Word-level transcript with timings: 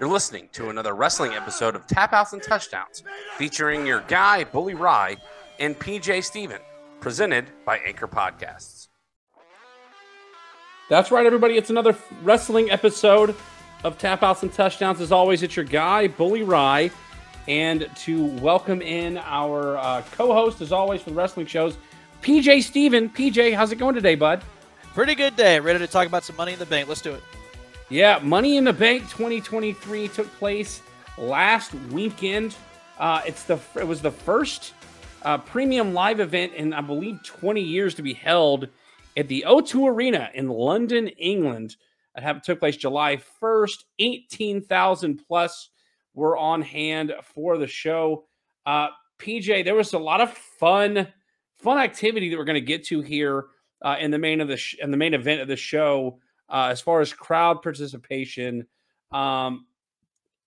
You're 0.00 0.08
listening 0.08 0.48
to 0.52 0.70
another 0.70 0.94
wrestling 0.94 1.32
episode 1.32 1.74
of 1.74 1.84
Tap 1.88 2.12
Outs 2.12 2.32
and 2.32 2.40
Touchdowns, 2.40 3.02
featuring 3.36 3.84
your 3.84 4.04
guy, 4.06 4.44
Bully 4.44 4.74
Ry, 4.74 5.16
and 5.58 5.76
PJ 5.76 6.22
Steven, 6.22 6.60
presented 7.00 7.46
by 7.64 7.78
Anchor 7.78 8.06
Podcasts. 8.06 8.86
That's 10.88 11.10
right, 11.10 11.26
everybody. 11.26 11.56
It's 11.56 11.70
another 11.70 11.96
wrestling 12.22 12.70
episode 12.70 13.34
of 13.82 13.98
Tap 13.98 14.22
Outs 14.22 14.44
and 14.44 14.52
Touchdowns. 14.52 15.00
As 15.00 15.10
always, 15.10 15.42
it's 15.42 15.56
your 15.56 15.64
guy, 15.64 16.06
Bully 16.06 16.44
Ry. 16.44 16.92
And 17.48 17.90
to 17.96 18.26
welcome 18.38 18.80
in 18.80 19.18
our 19.18 19.78
uh, 19.78 20.02
co 20.12 20.32
host, 20.32 20.60
as 20.60 20.70
always, 20.70 21.02
for 21.02 21.10
the 21.10 21.16
wrestling 21.16 21.46
shows, 21.46 21.76
PJ 22.22 22.62
Steven. 22.62 23.10
PJ, 23.10 23.52
how's 23.52 23.72
it 23.72 23.76
going 23.76 23.96
today, 23.96 24.14
bud? 24.14 24.44
Pretty 24.94 25.16
good 25.16 25.34
day. 25.34 25.58
Ready 25.58 25.80
to 25.80 25.88
talk 25.88 26.06
about 26.06 26.22
some 26.22 26.36
money 26.36 26.52
in 26.52 26.60
the 26.60 26.66
bank. 26.66 26.86
Let's 26.86 27.02
do 27.02 27.14
it. 27.14 27.22
Yeah, 27.90 28.20
Money 28.22 28.58
in 28.58 28.64
the 28.64 28.72
Bank 28.74 29.04
2023 29.04 30.08
took 30.08 30.30
place 30.38 30.82
last 31.16 31.72
weekend. 31.90 32.54
Uh, 32.98 33.22
it's 33.24 33.44
the 33.44 33.58
it 33.76 33.86
was 33.86 34.02
the 34.02 34.10
first 34.10 34.74
uh, 35.22 35.38
premium 35.38 35.94
live 35.94 36.20
event 36.20 36.52
in 36.52 36.74
I 36.74 36.82
believe 36.82 37.22
20 37.24 37.62
years 37.62 37.94
to 37.94 38.02
be 38.02 38.12
held 38.12 38.68
at 39.16 39.26
the 39.28 39.42
O2 39.48 39.88
Arena 39.88 40.28
in 40.34 40.50
London, 40.50 41.08
England. 41.08 41.76
It 42.14 42.44
took 42.44 42.60
place 42.60 42.76
July 42.76 43.22
1st. 43.42 43.84
18,000 43.98 45.22
plus 45.26 45.70
were 46.12 46.36
on 46.36 46.60
hand 46.60 47.14
for 47.22 47.56
the 47.56 47.66
show. 47.66 48.26
Uh, 48.66 48.88
PJ, 49.18 49.64
there 49.64 49.74
was 49.74 49.94
a 49.94 49.98
lot 49.98 50.20
of 50.20 50.30
fun 50.30 51.08
fun 51.56 51.78
activity 51.78 52.28
that 52.28 52.36
we're 52.36 52.44
going 52.44 52.54
to 52.54 52.60
get 52.60 52.84
to 52.88 53.00
here 53.00 53.46
uh, 53.80 53.96
in 53.98 54.10
the 54.10 54.18
main 54.18 54.42
of 54.42 54.48
the 54.48 54.58
sh- 54.58 54.76
in 54.78 54.90
the 54.90 54.98
main 54.98 55.14
event 55.14 55.40
of 55.40 55.48
the 55.48 55.56
show 55.56 56.18
uh, 56.48 56.68
as 56.70 56.80
far 56.80 57.00
as 57.00 57.12
crowd 57.12 57.62
participation. 57.62 58.66
Um, 59.12 59.66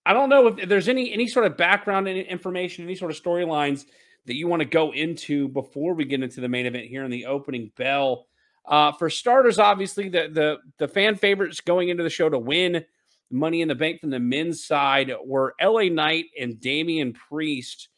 I 0.05 0.13
don't 0.13 0.29
know 0.29 0.47
if 0.47 0.67
there's 0.67 0.89
any 0.89 1.13
any 1.13 1.27
sort 1.27 1.45
of 1.45 1.57
background 1.57 2.07
information, 2.07 2.83
any 2.83 2.95
sort 2.95 3.11
of 3.11 3.21
storylines 3.21 3.85
that 4.25 4.35
you 4.35 4.47
want 4.47 4.61
to 4.61 4.67
go 4.67 4.93
into 4.93 5.47
before 5.49 5.93
we 5.93 6.05
get 6.05 6.23
into 6.23 6.41
the 6.41 6.49
main 6.49 6.65
event 6.65 6.87
here 6.87 7.03
in 7.03 7.11
the 7.11 7.25
opening 7.25 7.71
bell. 7.77 8.27
Uh, 8.65 8.91
for 8.91 9.09
starters, 9.09 9.59
obviously 9.59 10.09
the 10.09 10.29
the 10.31 10.57
the 10.77 10.87
fan 10.87 11.15
favorites 11.15 11.61
going 11.61 11.89
into 11.89 12.03
the 12.03 12.09
show 12.09 12.29
to 12.29 12.39
win 12.39 12.83
Money 13.31 13.61
in 13.61 13.67
the 13.67 13.75
Bank 13.75 14.01
from 14.01 14.09
the 14.09 14.19
men's 14.19 14.65
side 14.65 15.11
were 15.25 15.55
L.A. 15.59 15.89
Knight 15.89 16.25
and 16.39 16.59
Damian 16.59 17.13
Priest. 17.13 17.89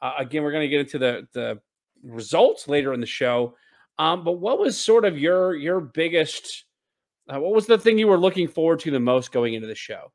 Uh, 0.00 0.12
again, 0.18 0.42
we're 0.42 0.52
going 0.52 0.64
to 0.64 0.68
get 0.68 0.80
into 0.80 0.98
the 0.98 1.28
the 1.32 1.60
results 2.02 2.68
later 2.68 2.92
in 2.92 3.00
the 3.00 3.06
show. 3.06 3.54
Um, 3.98 4.24
but 4.24 4.32
what 4.32 4.58
was 4.58 4.78
sort 4.78 5.04
of 5.04 5.18
your 5.18 5.54
your 5.54 5.80
biggest 5.80 6.64
uh, 7.28 7.40
what 7.40 7.54
was 7.54 7.66
the 7.66 7.78
thing 7.78 7.98
you 7.98 8.08
were 8.08 8.18
looking 8.18 8.48
forward 8.48 8.80
to 8.80 8.90
the 8.90 9.00
most 9.00 9.32
going 9.32 9.54
into 9.54 9.66
the 9.66 9.74
show? 9.74 10.12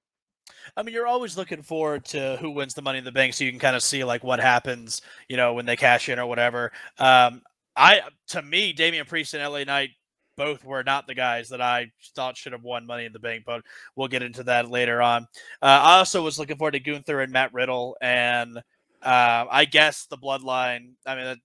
I 0.76 0.84
mean, 0.84 0.94
you're 0.94 1.08
always 1.08 1.38
looking 1.38 1.62
forward 1.62 2.06
to 2.06 2.38
who 2.40 2.52
wins 2.52 2.74
the 2.74 2.82
Money 2.82 2.98
in 2.98 3.04
the 3.04 3.12
Bank, 3.12 3.34
so 3.34 3.44
you 3.44 3.52
can 3.52 3.60
kind 3.60 3.76
of 3.76 3.84
see 3.84 4.04
like 4.04 4.24
what 4.24 4.40
happens, 4.40 5.02
you 5.30 5.38
know, 5.38 5.54
when 5.54 5.66
they 5.66 5.76
cash 5.76 6.10
in 6.10 6.20
or 6.20 6.26
whatever. 6.26 6.72
Um, 6.98 7.42
I, 7.76 8.02
to 8.30 8.42
me, 8.42 8.74
Damian 8.74 9.06
Priest 9.06 9.34
and 9.34 9.44
LA 9.44 9.64
Knight 9.64 9.92
both 10.36 10.64
were 10.64 10.84
not 10.84 11.06
the 11.06 11.14
guys 11.14 11.50
that 11.50 11.62
I 11.62 11.92
thought 12.16 12.38
should 12.38 12.54
have 12.54 12.64
won 12.64 12.88
Money 12.88 13.06
in 13.06 13.14
the 13.14 13.20
Bank, 13.20 13.44
but 13.46 13.62
we'll 13.96 14.08
get 14.08 14.24
into 14.24 14.44
that 14.44 14.70
later 14.70 15.02
on. 15.02 15.28
Uh, 15.62 15.66
I 15.66 15.98
also 16.00 16.24
was 16.24 16.40
looking 16.40 16.58
forward 16.58 16.72
to 16.72 16.80
Gunther 16.80 17.22
and 17.22 17.32
Matt 17.32 17.54
Riddle, 17.54 17.96
and 18.02 18.58
uh, 18.58 19.46
I 19.50 19.66
guess 19.66 20.06
the 20.06 20.18
Bloodline. 20.18 20.94
I 21.06 21.16
mean, 21.16 21.38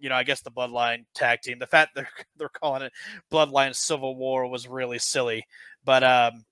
you 0.00 0.08
know, 0.08 0.14
I 0.14 0.24
guess 0.24 0.40
the 0.40 0.50
Bloodline 0.50 1.04
tag 1.14 1.40
team. 1.42 1.58
The 1.58 1.66
fact 1.66 1.92
they're 1.94 2.08
they're 2.36 2.48
calling 2.48 2.82
it 2.82 2.92
Bloodline 3.32 3.74
Civil 3.74 4.16
War 4.16 4.46
was 4.46 4.66
really 4.66 4.98
silly, 4.98 5.44
but 5.84 6.02
um, 6.02 6.44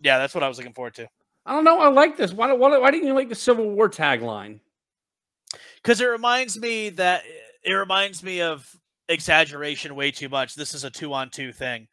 yeah, 0.00 0.18
that's 0.18 0.34
what 0.34 0.44
I 0.44 0.48
was 0.48 0.58
looking 0.58 0.72
forward 0.72 0.94
to. 0.94 1.08
I 1.44 1.52
don't 1.52 1.64
know. 1.64 1.80
I 1.80 1.88
like 1.88 2.16
this. 2.16 2.32
Why, 2.32 2.52
why, 2.52 2.78
why 2.78 2.90
didn't 2.90 3.08
you 3.08 3.14
like 3.14 3.28
the 3.28 3.34
Civil 3.34 3.68
War 3.70 3.88
tagline? 3.88 4.60
Because 5.82 6.00
it 6.00 6.06
reminds 6.06 6.58
me 6.58 6.90
that 6.90 7.24
it 7.64 7.72
reminds 7.72 8.22
me 8.22 8.40
of 8.42 8.68
exaggeration 9.08 9.94
way 9.94 10.12
too 10.12 10.28
much. 10.28 10.54
This 10.54 10.72
is 10.74 10.84
a 10.84 10.90
two 10.90 11.12
on 11.12 11.30
two 11.30 11.52
thing, 11.52 11.88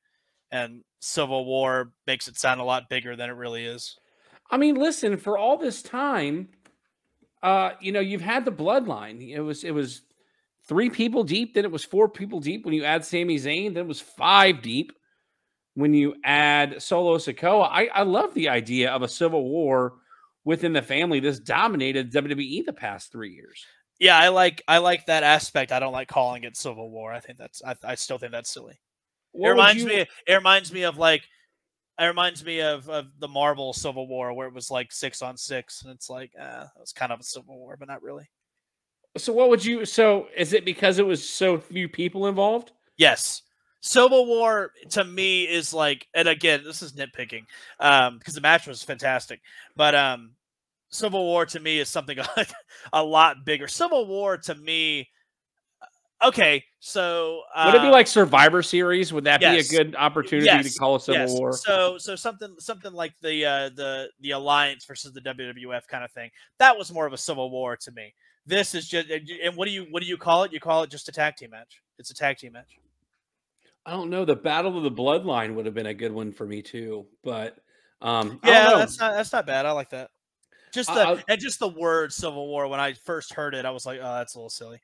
and 0.51 0.83
Civil 0.99 1.45
War 1.45 1.91
makes 2.05 2.27
it 2.27 2.37
sound 2.37 2.61
a 2.61 2.63
lot 2.63 2.89
bigger 2.89 3.15
than 3.15 3.29
it 3.29 3.33
really 3.33 3.65
is. 3.65 3.97
I 4.51 4.57
mean, 4.57 4.75
listen, 4.75 5.17
for 5.17 5.37
all 5.37 5.57
this 5.57 5.81
time, 5.81 6.49
uh, 7.41 7.71
you 7.79 7.91
know, 7.91 7.99
you've 7.99 8.21
had 8.21 8.45
the 8.45 8.51
bloodline. 8.51 9.27
It 9.29 9.41
was 9.41 9.63
it 9.63 9.71
was 9.71 10.01
three 10.69 10.89
people 10.89 11.23
deep. 11.23 11.55
Then 11.55 11.65
it 11.65 11.71
was 11.71 11.83
four 11.83 12.07
people 12.07 12.39
deep 12.39 12.63
when 12.63 12.73
you 12.73 12.85
add 12.85 13.03
Sami 13.03 13.37
Zayn. 13.37 13.73
Then 13.73 13.83
it 13.83 13.87
was 13.87 13.99
five 13.99 14.61
deep 14.61 14.93
when 15.73 15.93
you 15.93 16.15
add 16.23 16.81
Solo 16.81 17.17
Sikoa. 17.17 17.67
I, 17.69 17.87
I 17.87 18.03
love 18.03 18.33
the 18.35 18.49
idea 18.49 18.91
of 18.91 19.01
a 19.01 19.07
civil 19.07 19.49
war 19.49 19.95
within 20.45 20.71
the 20.71 20.81
family 20.81 21.19
that's 21.19 21.39
dominated 21.39 22.13
WWE 22.13 22.65
the 22.65 22.71
past 22.71 23.11
three 23.11 23.33
years. 23.33 23.65
Yeah, 23.99 24.17
I 24.17 24.29
like 24.29 24.63
I 24.67 24.77
like 24.77 25.07
that 25.07 25.23
aspect. 25.23 25.73
I 25.73 25.79
don't 25.79 25.91
like 25.91 26.07
calling 26.07 26.43
it 26.45 26.55
civil 26.55 26.89
war. 26.89 27.11
I 27.11 27.19
think 27.19 27.37
that's 27.37 27.61
I, 27.65 27.75
I 27.83 27.95
still 27.95 28.17
think 28.17 28.31
that's 28.31 28.49
silly. 28.49 28.79
What 29.31 29.47
it 29.47 29.51
reminds 29.51 29.83
you... 29.83 29.89
me 29.89 30.05
it 30.27 30.33
reminds 30.33 30.71
me 30.71 30.83
of 30.83 30.97
like 30.97 31.23
it 31.99 32.05
reminds 32.05 32.45
me 32.45 32.61
of, 32.61 32.87
of 32.89 33.07
the 33.19 33.27
Marvel 33.27 33.73
Civil 33.73 34.07
War 34.07 34.31
where 34.31 34.47
it 34.47 34.53
was 34.53 34.71
like 34.71 34.93
six 34.93 35.21
on 35.21 35.35
six, 35.35 35.83
and 35.83 35.91
it's 35.91 36.09
like 36.09 36.31
uh, 36.39 36.65
it 36.73 36.79
was 36.79 36.93
kind 36.93 37.11
of 37.11 37.19
a 37.19 37.23
civil 37.23 37.57
war, 37.57 37.75
but 37.77 37.89
not 37.89 38.01
really. 38.01 38.29
So 39.17 39.33
what 39.33 39.49
would 39.49 39.63
you? 39.65 39.85
So 39.85 40.27
is 40.35 40.53
it 40.53 40.65
because 40.65 40.99
it 40.99 41.05
was 41.05 41.27
so 41.27 41.57
few 41.57 41.89
people 41.89 42.27
involved? 42.27 42.71
Yes. 42.97 43.41
Civil 43.81 44.25
War 44.25 44.71
to 44.89 45.03
me 45.03 45.43
is 45.43 45.73
like, 45.73 46.07
and 46.13 46.27
again, 46.27 46.63
this 46.63 46.81
is 46.81 46.93
nitpicking, 46.93 47.45
um, 47.79 48.17
because 48.17 48.33
the 48.33 48.41
match 48.41 48.67
was 48.67 48.83
fantastic, 48.83 49.39
but 49.75 49.95
um, 49.95 50.31
Civil 50.89 51.23
War 51.23 51.45
to 51.45 51.59
me 51.59 51.79
is 51.79 51.89
something 51.89 52.17
a 52.93 53.03
lot 53.03 53.45
bigger. 53.45 53.67
Civil 53.67 54.05
War 54.05 54.37
to 54.37 54.55
me, 54.55 55.07
uh, 55.81 56.27
okay, 56.27 56.61
so 56.79 57.43
uh, 57.55 57.67
would 57.67 57.75
it 57.75 57.81
be 57.81 57.87
uh 57.87 57.91
like 57.91 58.07
Survivor 58.07 58.61
Series? 58.61 59.13
Would 59.13 59.23
that 59.23 59.39
yes, 59.39 59.69
be 59.69 59.77
a 59.77 59.83
good 59.83 59.95
opportunity 59.95 60.47
yes, 60.47 60.73
to 60.73 60.77
call 60.77 60.95
a 60.95 60.99
Civil 60.99 61.21
yes. 61.21 61.39
War? 61.39 61.53
So, 61.53 61.97
so 61.97 62.17
something, 62.17 62.55
something 62.59 62.91
like 62.91 63.13
the 63.21 63.45
uh, 63.45 63.69
the 63.69 64.09
the 64.19 64.31
Alliance 64.31 64.83
versus 64.83 65.13
the 65.13 65.21
WWF 65.21 65.87
kind 65.87 66.03
of 66.03 66.11
thing. 66.11 66.31
That 66.57 66.77
was 66.77 66.91
more 66.91 67.05
of 67.05 67.13
a 67.13 67.17
Civil 67.17 67.49
War 67.49 67.77
to 67.77 67.91
me. 67.91 68.13
This 68.49 68.73
is 68.73 68.87
just 68.87 69.09
and 69.09 69.55
what 69.55 69.65
do 69.65 69.71
you 69.71 69.85
what 69.91 70.01
do 70.01 70.09
you 70.09 70.17
call 70.17 70.43
it? 70.43 70.51
You 70.51 70.59
call 70.59 70.81
it 70.81 70.89
just 70.89 71.07
a 71.07 71.11
tag 71.11 71.35
team 71.35 71.51
match. 71.51 71.83
It's 71.99 72.09
a 72.09 72.15
tag 72.15 72.37
team 72.37 72.53
match. 72.53 72.79
I 73.85 73.91
don't 73.91 74.09
know. 74.09 74.25
The 74.25 74.35
Battle 74.35 74.75
of 74.75 74.83
the 74.83 74.91
Bloodline 74.91 75.53
would 75.53 75.67
have 75.67 75.75
been 75.75 75.85
a 75.85 75.93
good 75.93 76.11
one 76.11 76.31
for 76.31 76.47
me 76.47 76.63
too, 76.63 77.05
but 77.23 77.57
um, 78.01 78.39
yeah, 78.43 78.73
that's 78.75 78.99
not 78.99 79.13
that's 79.13 79.31
not 79.31 79.45
bad. 79.45 79.67
I 79.67 79.71
like 79.71 79.91
that. 79.91 80.09
Just 80.73 80.91
the 80.91 80.99
I, 80.99 81.23
and 81.27 81.39
just 81.39 81.59
the 81.59 81.67
word 81.67 82.11
Civil 82.11 82.47
War. 82.47 82.67
When 82.67 82.79
I 82.79 82.93
first 82.93 83.35
heard 83.35 83.53
it, 83.53 83.65
I 83.65 83.69
was 83.69 83.85
like, 83.85 83.99
oh, 84.01 84.15
that's 84.15 84.33
a 84.33 84.39
little 84.39 84.49
silly. 84.49 84.81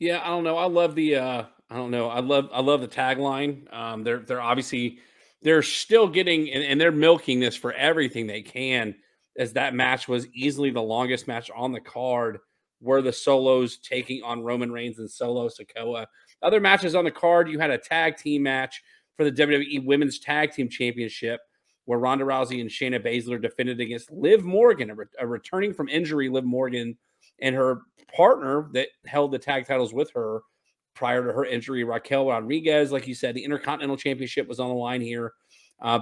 Yeah, 0.00 0.20
I 0.24 0.26
don't 0.28 0.42
know. 0.42 0.56
I 0.56 0.66
love 0.66 0.96
the 0.96 1.14
uh 1.14 1.44
I 1.70 1.76
don't 1.76 1.92
know. 1.92 2.08
I 2.08 2.18
love 2.18 2.48
I 2.52 2.60
love 2.60 2.80
the 2.80 2.88
tagline. 2.88 3.72
Um, 3.72 4.02
they're 4.02 4.18
they're 4.18 4.40
obviously 4.40 4.98
they're 5.42 5.62
still 5.62 6.08
getting 6.08 6.50
and, 6.50 6.64
and 6.64 6.80
they're 6.80 6.90
milking 6.90 7.38
this 7.38 7.54
for 7.54 7.72
everything 7.72 8.26
they 8.26 8.42
can, 8.42 8.96
as 9.38 9.52
that 9.52 9.74
match 9.74 10.08
was 10.08 10.26
easily 10.34 10.70
the 10.70 10.82
longest 10.82 11.28
match 11.28 11.52
on 11.54 11.70
the 11.70 11.80
card 11.80 12.40
were 12.84 13.02
the 13.02 13.12
solos 13.12 13.78
taking 13.78 14.22
on 14.22 14.42
Roman 14.42 14.70
Reigns 14.70 14.98
and 14.98 15.10
Solo 15.10 15.48
Sikoa. 15.48 16.06
Other 16.42 16.60
matches 16.60 16.94
on 16.94 17.04
the 17.04 17.10
card, 17.10 17.48
you 17.48 17.58
had 17.58 17.70
a 17.70 17.78
tag 17.78 18.16
team 18.16 18.42
match 18.42 18.82
for 19.16 19.24
the 19.24 19.32
WWE 19.32 19.84
Women's 19.84 20.18
Tag 20.18 20.52
Team 20.52 20.68
Championship 20.68 21.40
where 21.86 21.98
Ronda 21.98 22.24
Rousey 22.24 22.60
and 22.60 22.70
Shayna 22.70 23.04
Baszler 23.04 23.40
defended 23.40 23.80
against 23.80 24.10
Liv 24.10 24.44
Morgan, 24.44 24.90
a, 24.90 24.94
re- 24.94 25.04
a 25.18 25.26
returning 25.26 25.74
from 25.74 25.88
injury 25.88 26.28
Liv 26.28 26.44
Morgan 26.44 26.96
and 27.40 27.54
her 27.54 27.82
partner 28.14 28.68
that 28.72 28.88
held 29.06 29.32
the 29.32 29.38
tag 29.38 29.66
titles 29.66 29.92
with 29.92 30.10
her 30.14 30.40
prior 30.94 31.26
to 31.26 31.32
her 31.32 31.44
injury, 31.44 31.84
Raquel 31.84 32.28
Rodriguez. 32.28 32.92
Like 32.92 33.06
you 33.06 33.14
said, 33.14 33.34
the 33.34 33.44
Intercontinental 33.44 33.96
Championship 33.96 34.48
was 34.48 34.60
on 34.60 34.68
the 34.68 34.74
line 34.74 35.00
here. 35.00 35.32
Uh, 35.80 36.00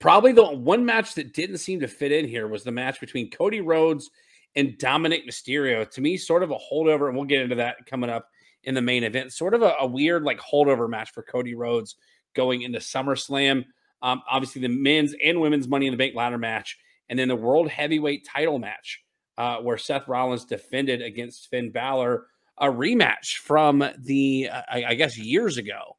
probably 0.00 0.32
the 0.32 0.44
one 0.44 0.84
match 0.84 1.14
that 1.14 1.32
didn't 1.32 1.58
seem 1.58 1.80
to 1.80 1.88
fit 1.88 2.12
in 2.12 2.28
here 2.28 2.46
was 2.46 2.64
the 2.64 2.72
match 2.72 3.00
between 3.00 3.30
Cody 3.30 3.60
Rhodes 3.60 4.10
and 4.56 4.78
Dominik 4.78 5.26
Mysterio. 5.26 5.88
To 5.90 6.00
me, 6.00 6.16
sort 6.16 6.42
of 6.42 6.50
a 6.50 6.56
holdover, 6.56 7.08
and 7.08 7.16
we'll 7.16 7.26
get 7.26 7.42
into 7.42 7.56
that 7.56 7.86
coming 7.86 8.10
up 8.10 8.28
in 8.64 8.74
the 8.74 8.82
main 8.82 9.04
event. 9.04 9.32
Sort 9.32 9.54
of 9.54 9.62
a, 9.62 9.74
a 9.80 9.86
weird, 9.86 10.22
like, 10.22 10.38
holdover 10.38 10.88
match 10.88 11.12
for 11.12 11.22
Cody 11.22 11.54
Rhodes 11.54 11.96
going 12.34 12.62
into 12.62 12.78
SummerSlam. 12.78 13.64
Um, 14.02 14.22
obviously, 14.30 14.62
the 14.62 14.68
men's 14.68 15.14
and 15.22 15.40
women's 15.40 15.68
Money 15.68 15.86
in 15.86 15.92
the 15.92 15.98
Bank 15.98 16.14
ladder 16.14 16.38
match, 16.38 16.78
and 17.08 17.18
then 17.18 17.28
the 17.28 17.36
World 17.36 17.68
Heavyweight 17.68 18.26
title 18.26 18.58
match, 18.58 19.02
uh, 19.38 19.58
where 19.58 19.78
Seth 19.78 20.08
Rollins 20.08 20.44
defended 20.44 21.02
against 21.02 21.48
Finn 21.48 21.70
Balor, 21.70 22.26
a 22.58 22.66
rematch 22.66 23.38
from 23.38 23.84
the, 23.98 24.48
uh, 24.52 24.62
I, 24.70 24.84
I, 24.88 24.94
guess, 24.94 25.18
years 25.18 25.56
ago 25.56 25.96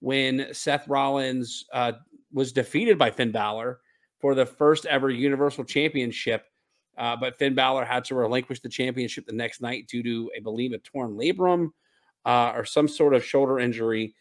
when 0.00 0.46
Seth 0.52 0.88
Rollins 0.88 1.66
uh, 1.72 1.92
was 2.32 2.52
defeated 2.52 2.98
by 2.98 3.10
Finn 3.10 3.32
Balor 3.32 3.80
for 4.18 4.34
the 4.34 4.46
first 4.46 4.86
ever 4.86 5.10
Universal 5.10 5.64
Championship 5.64 6.46
uh, 7.00 7.16
but 7.16 7.34
Finn 7.38 7.54
Balor 7.54 7.86
had 7.86 8.04
to 8.04 8.14
relinquish 8.14 8.60
the 8.60 8.68
championship 8.68 9.24
the 9.24 9.32
next 9.32 9.62
night 9.62 9.88
due 9.88 10.02
to, 10.02 10.30
I 10.36 10.40
believe, 10.40 10.72
a 10.72 10.78
torn 10.78 11.16
labrum 11.16 11.70
uh, 12.26 12.52
or 12.54 12.66
some 12.66 12.86
sort 12.86 13.14
of 13.14 13.24
shoulder 13.24 13.58
injury. 13.58 14.14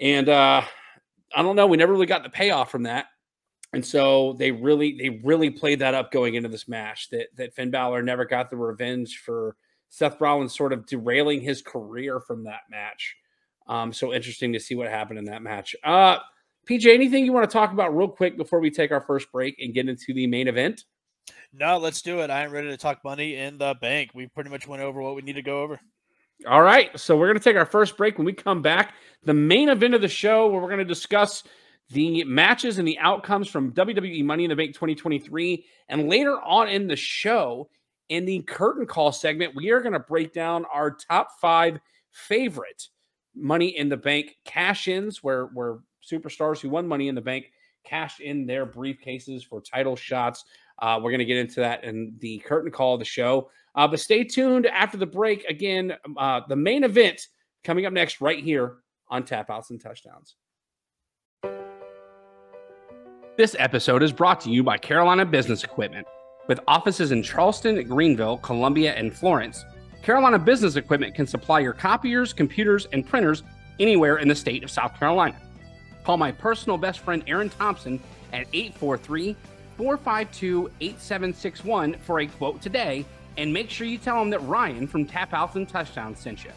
And 0.00 0.28
uh, 0.28 0.62
I 1.34 1.42
don't 1.42 1.54
know. 1.54 1.68
We 1.68 1.76
never 1.76 1.92
really 1.92 2.06
got 2.06 2.24
the 2.24 2.28
payoff 2.28 2.72
from 2.72 2.82
that. 2.82 3.06
And 3.72 3.86
so 3.86 4.34
they 4.36 4.50
really, 4.50 4.98
they 4.98 5.20
really 5.22 5.48
played 5.48 5.78
that 5.78 5.94
up 5.94 6.10
going 6.10 6.34
into 6.34 6.48
this 6.48 6.66
match 6.66 7.08
that 7.10 7.28
that 7.36 7.54
Finn 7.54 7.70
Balor 7.70 8.02
never 8.02 8.24
got 8.24 8.50
the 8.50 8.56
revenge 8.56 9.22
for 9.24 9.56
Seth 9.88 10.20
Rollins 10.20 10.56
sort 10.56 10.72
of 10.72 10.86
derailing 10.86 11.40
his 11.40 11.62
career 11.62 12.18
from 12.18 12.44
that 12.44 12.62
match. 12.68 13.14
Um, 13.68 13.92
so 13.92 14.12
interesting 14.12 14.52
to 14.54 14.60
see 14.60 14.74
what 14.74 14.88
happened 14.88 15.20
in 15.20 15.26
that 15.26 15.42
match. 15.42 15.76
Uh, 15.84 16.18
PJ, 16.68 16.92
anything 16.92 17.24
you 17.24 17.32
want 17.32 17.48
to 17.48 17.52
talk 17.52 17.72
about 17.72 17.96
real 17.96 18.08
quick 18.08 18.36
before 18.36 18.58
we 18.58 18.72
take 18.72 18.90
our 18.90 19.00
first 19.02 19.30
break 19.30 19.54
and 19.60 19.72
get 19.72 19.88
into 19.88 20.12
the 20.12 20.26
main 20.26 20.48
event? 20.48 20.82
No, 21.52 21.78
let's 21.78 22.00
do 22.00 22.20
it. 22.20 22.30
I 22.30 22.44
am 22.44 22.50
ready 22.50 22.68
to 22.68 22.76
talk 22.76 23.04
money 23.04 23.36
in 23.36 23.58
the 23.58 23.74
bank. 23.80 24.10
We 24.14 24.26
pretty 24.26 24.48
much 24.48 24.66
went 24.66 24.82
over 24.82 25.02
what 25.02 25.14
we 25.14 25.22
need 25.22 25.34
to 25.34 25.42
go 25.42 25.60
over. 25.62 25.78
All 26.48 26.62
right. 26.62 26.98
So 26.98 27.16
we're 27.16 27.26
going 27.26 27.38
to 27.38 27.44
take 27.44 27.56
our 27.56 27.66
first 27.66 27.96
break. 27.96 28.16
When 28.16 28.24
we 28.24 28.32
come 28.32 28.62
back, 28.62 28.94
the 29.22 29.34
main 29.34 29.68
event 29.68 29.94
of 29.94 30.00
the 30.00 30.08
show 30.08 30.48
where 30.48 30.60
we're 30.60 30.68
going 30.68 30.78
to 30.78 30.84
discuss 30.84 31.44
the 31.90 32.24
matches 32.24 32.78
and 32.78 32.88
the 32.88 32.98
outcomes 32.98 33.48
from 33.48 33.72
WWE 33.72 34.24
Money 34.24 34.44
in 34.44 34.50
the 34.50 34.56
Bank 34.56 34.70
2023. 34.70 35.64
And 35.88 36.08
later 36.08 36.40
on 36.40 36.68
in 36.68 36.86
the 36.86 36.96
show, 36.96 37.68
in 38.08 38.24
the 38.24 38.40
curtain 38.40 38.86
call 38.86 39.12
segment, 39.12 39.54
we 39.54 39.70
are 39.70 39.80
going 39.80 39.92
to 39.92 40.00
break 40.00 40.32
down 40.32 40.64
our 40.72 40.90
top 40.90 41.28
five 41.38 41.78
favorite 42.12 42.88
Money 43.34 43.76
in 43.76 43.90
the 43.90 43.96
Bank 43.96 44.36
cash 44.46 44.88
ins, 44.88 45.22
where, 45.22 45.46
where 45.46 45.78
superstars 46.02 46.60
who 46.60 46.70
won 46.70 46.88
Money 46.88 47.08
in 47.08 47.14
the 47.14 47.20
Bank 47.20 47.46
cashed 47.84 48.20
in 48.20 48.46
their 48.46 48.66
briefcases 48.66 49.44
for 49.44 49.60
title 49.60 49.96
shots. 49.96 50.44
Uh, 50.82 50.98
we're 51.00 51.10
going 51.10 51.20
to 51.20 51.24
get 51.24 51.36
into 51.36 51.60
that 51.60 51.84
in 51.84 52.14
the 52.18 52.38
curtain 52.40 52.70
call 52.70 52.94
of 52.94 52.98
the 52.98 53.04
show. 53.04 53.48
Uh, 53.76 53.86
but 53.86 54.00
stay 54.00 54.24
tuned 54.24 54.66
after 54.66 54.98
the 54.98 55.06
break. 55.06 55.44
Again, 55.44 55.94
uh, 56.18 56.40
the 56.48 56.56
main 56.56 56.84
event 56.84 57.28
coming 57.64 57.86
up 57.86 57.92
next, 57.92 58.20
right 58.20 58.42
here 58.42 58.78
on 59.08 59.24
Tap 59.24 59.48
Outs 59.48 59.70
and 59.70 59.80
Touchdowns. 59.80 60.34
This 63.38 63.56
episode 63.58 64.02
is 64.02 64.12
brought 64.12 64.40
to 64.42 64.50
you 64.50 64.62
by 64.62 64.76
Carolina 64.76 65.24
Business 65.24 65.64
Equipment. 65.64 66.06
With 66.48 66.58
offices 66.66 67.12
in 67.12 67.22
Charleston, 67.22 67.82
Greenville, 67.84 68.38
Columbia, 68.38 68.92
and 68.94 69.14
Florence, 69.14 69.64
Carolina 70.02 70.38
Business 70.38 70.74
Equipment 70.74 71.14
can 71.14 71.26
supply 71.26 71.60
your 71.60 71.72
copiers, 71.72 72.32
computers, 72.32 72.88
and 72.92 73.06
printers 73.06 73.44
anywhere 73.78 74.16
in 74.16 74.26
the 74.26 74.34
state 74.34 74.64
of 74.64 74.70
South 74.70 74.98
Carolina. 74.98 75.40
Call 76.02 76.16
my 76.16 76.32
personal 76.32 76.76
best 76.76 76.98
friend 76.98 77.22
Aaron 77.28 77.48
Thompson 77.48 78.00
at 78.32 78.46
843 78.52 79.36
452 79.76 80.70
8761 80.80 81.96
for 82.00 82.20
a 82.20 82.26
quote 82.26 82.60
today, 82.60 83.04
and 83.36 83.52
make 83.52 83.70
sure 83.70 83.86
you 83.86 83.98
tell 83.98 84.18
them 84.18 84.30
that 84.30 84.40
Ryan 84.40 84.86
from 84.86 85.04
Tap 85.04 85.32
Outs 85.32 85.56
and 85.56 85.68
Touchdowns 85.68 86.18
sent 86.18 86.44
you. 86.44 86.50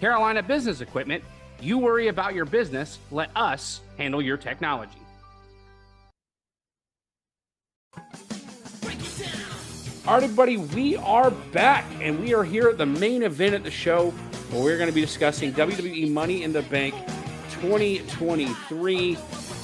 Carolina 0.00 0.42
Business 0.42 0.80
Equipment, 0.80 1.22
you 1.60 1.78
worry 1.78 2.08
about 2.08 2.34
your 2.34 2.44
business, 2.44 2.98
let 3.10 3.30
us 3.36 3.80
handle 3.96 4.20
your 4.20 4.36
technology. 4.36 4.98
All 10.06 10.14
right, 10.14 10.22
everybody, 10.22 10.56
we 10.56 10.96
are 10.98 11.30
back, 11.30 11.84
and 12.00 12.20
we 12.20 12.32
are 12.32 12.44
here 12.44 12.68
at 12.68 12.78
the 12.78 12.86
main 12.86 13.24
event 13.24 13.54
at 13.56 13.64
the 13.64 13.70
show 13.72 14.10
where 14.50 14.62
we're 14.62 14.76
going 14.76 14.88
to 14.88 14.94
be 14.94 15.00
discussing 15.00 15.52
WWE 15.52 16.12
Money 16.12 16.44
in 16.44 16.52
the 16.52 16.62
Bank 16.62 16.94
2023. 17.50 19.18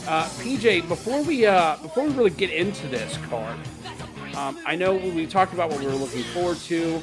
Uh, 0.06 0.28
PJ, 0.40 0.88
before 0.88 1.22
we 1.22 1.46
uh, 1.46 1.76
before 1.76 2.04
we 2.04 2.12
really 2.12 2.30
get 2.30 2.50
into 2.50 2.86
this 2.88 3.16
card, 3.28 3.58
um, 4.36 4.58
I 4.66 4.76
know 4.76 4.94
we 4.94 5.26
talked 5.26 5.52
about 5.52 5.70
what 5.70 5.80
we 5.80 5.86
were 5.86 5.92
looking 5.92 6.22
forward 6.24 6.58
to. 6.58 7.00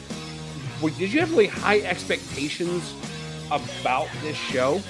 Did 0.81 1.11
you 1.11 1.19
have 1.19 1.31
really 1.31 1.47
high 1.47 1.79
expectations 1.79 2.93
about 3.47 4.07
this 4.21 4.37
show? 4.37 4.81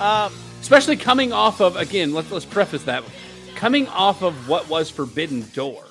Um, 0.00 0.32
Especially 0.60 0.96
coming 0.96 1.32
off 1.32 1.60
of 1.60 1.76
again, 1.76 2.14
let's 2.14 2.30
let's 2.30 2.46
preface 2.46 2.84
that 2.84 3.02
coming 3.56 3.88
off 3.88 4.22
of 4.22 4.48
what 4.48 4.68
was 4.68 4.90
Forbidden 4.90 5.44
Door 5.54 5.84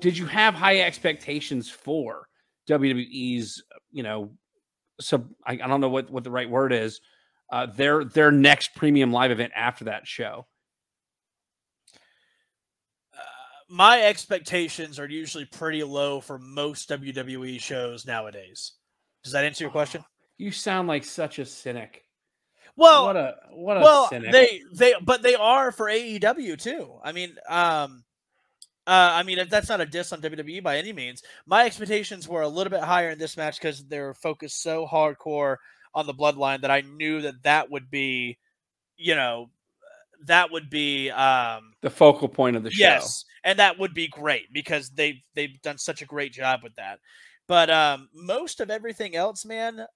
did 0.00 0.16
you 0.16 0.26
have 0.26 0.54
high 0.54 0.80
expectations 0.80 1.70
for 1.70 2.26
WWE's, 2.68 3.62
you 3.92 4.02
know, 4.02 4.30
so 5.00 5.24
I, 5.46 5.52
I 5.52 5.68
don't 5.68 5.80
know 5.80 5.88
what, 5.88 6.10
what 6.10 6.24
the 6.24 6.30
right 6.30 6.48
word 6.48 6.72
is, 6.72 7.00
uh, 7.50 7.66
their 7.66 8.04
their 8.04 8.30
next 8.30 8.74
premium 8.74 9.12
live 9.12 9.30
event 9.30 9.52
after 9.54 9.84
that 9.84 10.06
show? 10.06 10.46
Uh, 13.12 13.18
my 13.68 14.02
expectations 14.02 14.98
are 14.98 15.08
usually 15.08 15.44
pretty 15.44 15.82
low 15.82 16.20
for 16.20 16.38
most 16.38 16.88
WWE 16.88 17.60
shows 17.60 18.06
nowadays. 18.06 18.72
Does 19.22 19.32
that 19.32 19.44
answer 19.44 19.64
your 19.64 19.70
question? 19.70 20.04
You 20.38 20.52
sound 20.52 20.88
like 20.88 21.04
such 21.04 21.38
a 21.38 21.44
cynic. 21.44 22.04
Well, 22.76 23.06
what 23.06 23.16
a 23.16 23.34
what 23.52 23.76
a 23.76 23.80
well, 23.80 24.08
cynic. 24.08 24.32
they 24.32 24.62
they 24.72 24.94
but 25.02 25.22
they 25.22 25.34
are 25.34 25.72
for 25.72 25.86
AEW 25.86 26.58
too. 26.58 26.92
I 27.04 27.12
mean, 27.12 27.34
um, 27.48 28.04
uh, 28.86 29.10
I 29.12 29.22
mean, 29.22 29.38
that's 29.50 29.68
not 29.68 29.80
a 29.80 29.86
diss 29.86 30.12
on 30.12 30.22
WWE 30.22 30.62
by 30.62 30.78
any 30.78 30.92
means. 30.92 31.22
My 31.46 31.66
expectations 31.66 32.26
were 32.26 32.42
a 32.42 32.48
little 32.48 32.70
bit 32.70 32.80
higher 32.80 33.10
in 33.10 33.18
this 33.18 33.36
match 33.36 33.60
because 33.60 33.84
they 33.86 34.00
were 34.00 34.14
focused 34.14 34.62
so 34.62 34.86
hardcore 34.86 35.56
on 35.94 36.06
the 36.06 36.14
bloodline 36.14 36.62
that 36.62 36.70
I 36.70 36.82
knew 36.82 37.22
that 37.22 37.42
that 37.42 37.70
would 37.70 37.90
be, 37.90 38.38
you 38.96 39.14
know, 39.14 39.50
that 40.26 40.50
would 40.50 40.70
be 40.70 41.10
um, 41.10 41.72
the 41.80 41.90
focal 41.90 42.28
point 42.28 42.56
of 42.56 42.62
the 42.62 42.70
show. 42.70 42.80
Yes, 42.80 43.24
and 43.44 43.58
that 43.58 43.78
would 43.78 43.94
be 43.94 44.08
great 44.08 44.52
because 44.52 44.90
they've 44.90 45.20
they've 45.34 45.60
done 45.62 45.78
such 45.78 46.02
a 46.02 46.06
great 46.06 46.32
job 46.32 46.60
with 46.62 46.74
that. 46.76 46.98
But 47.46 47.70
um, 47.70 48.08
most 48.14 48.60
of 48.60 48.70
everything 48.70 49.16
else, 49.16 49.44
man, 49.44 49.86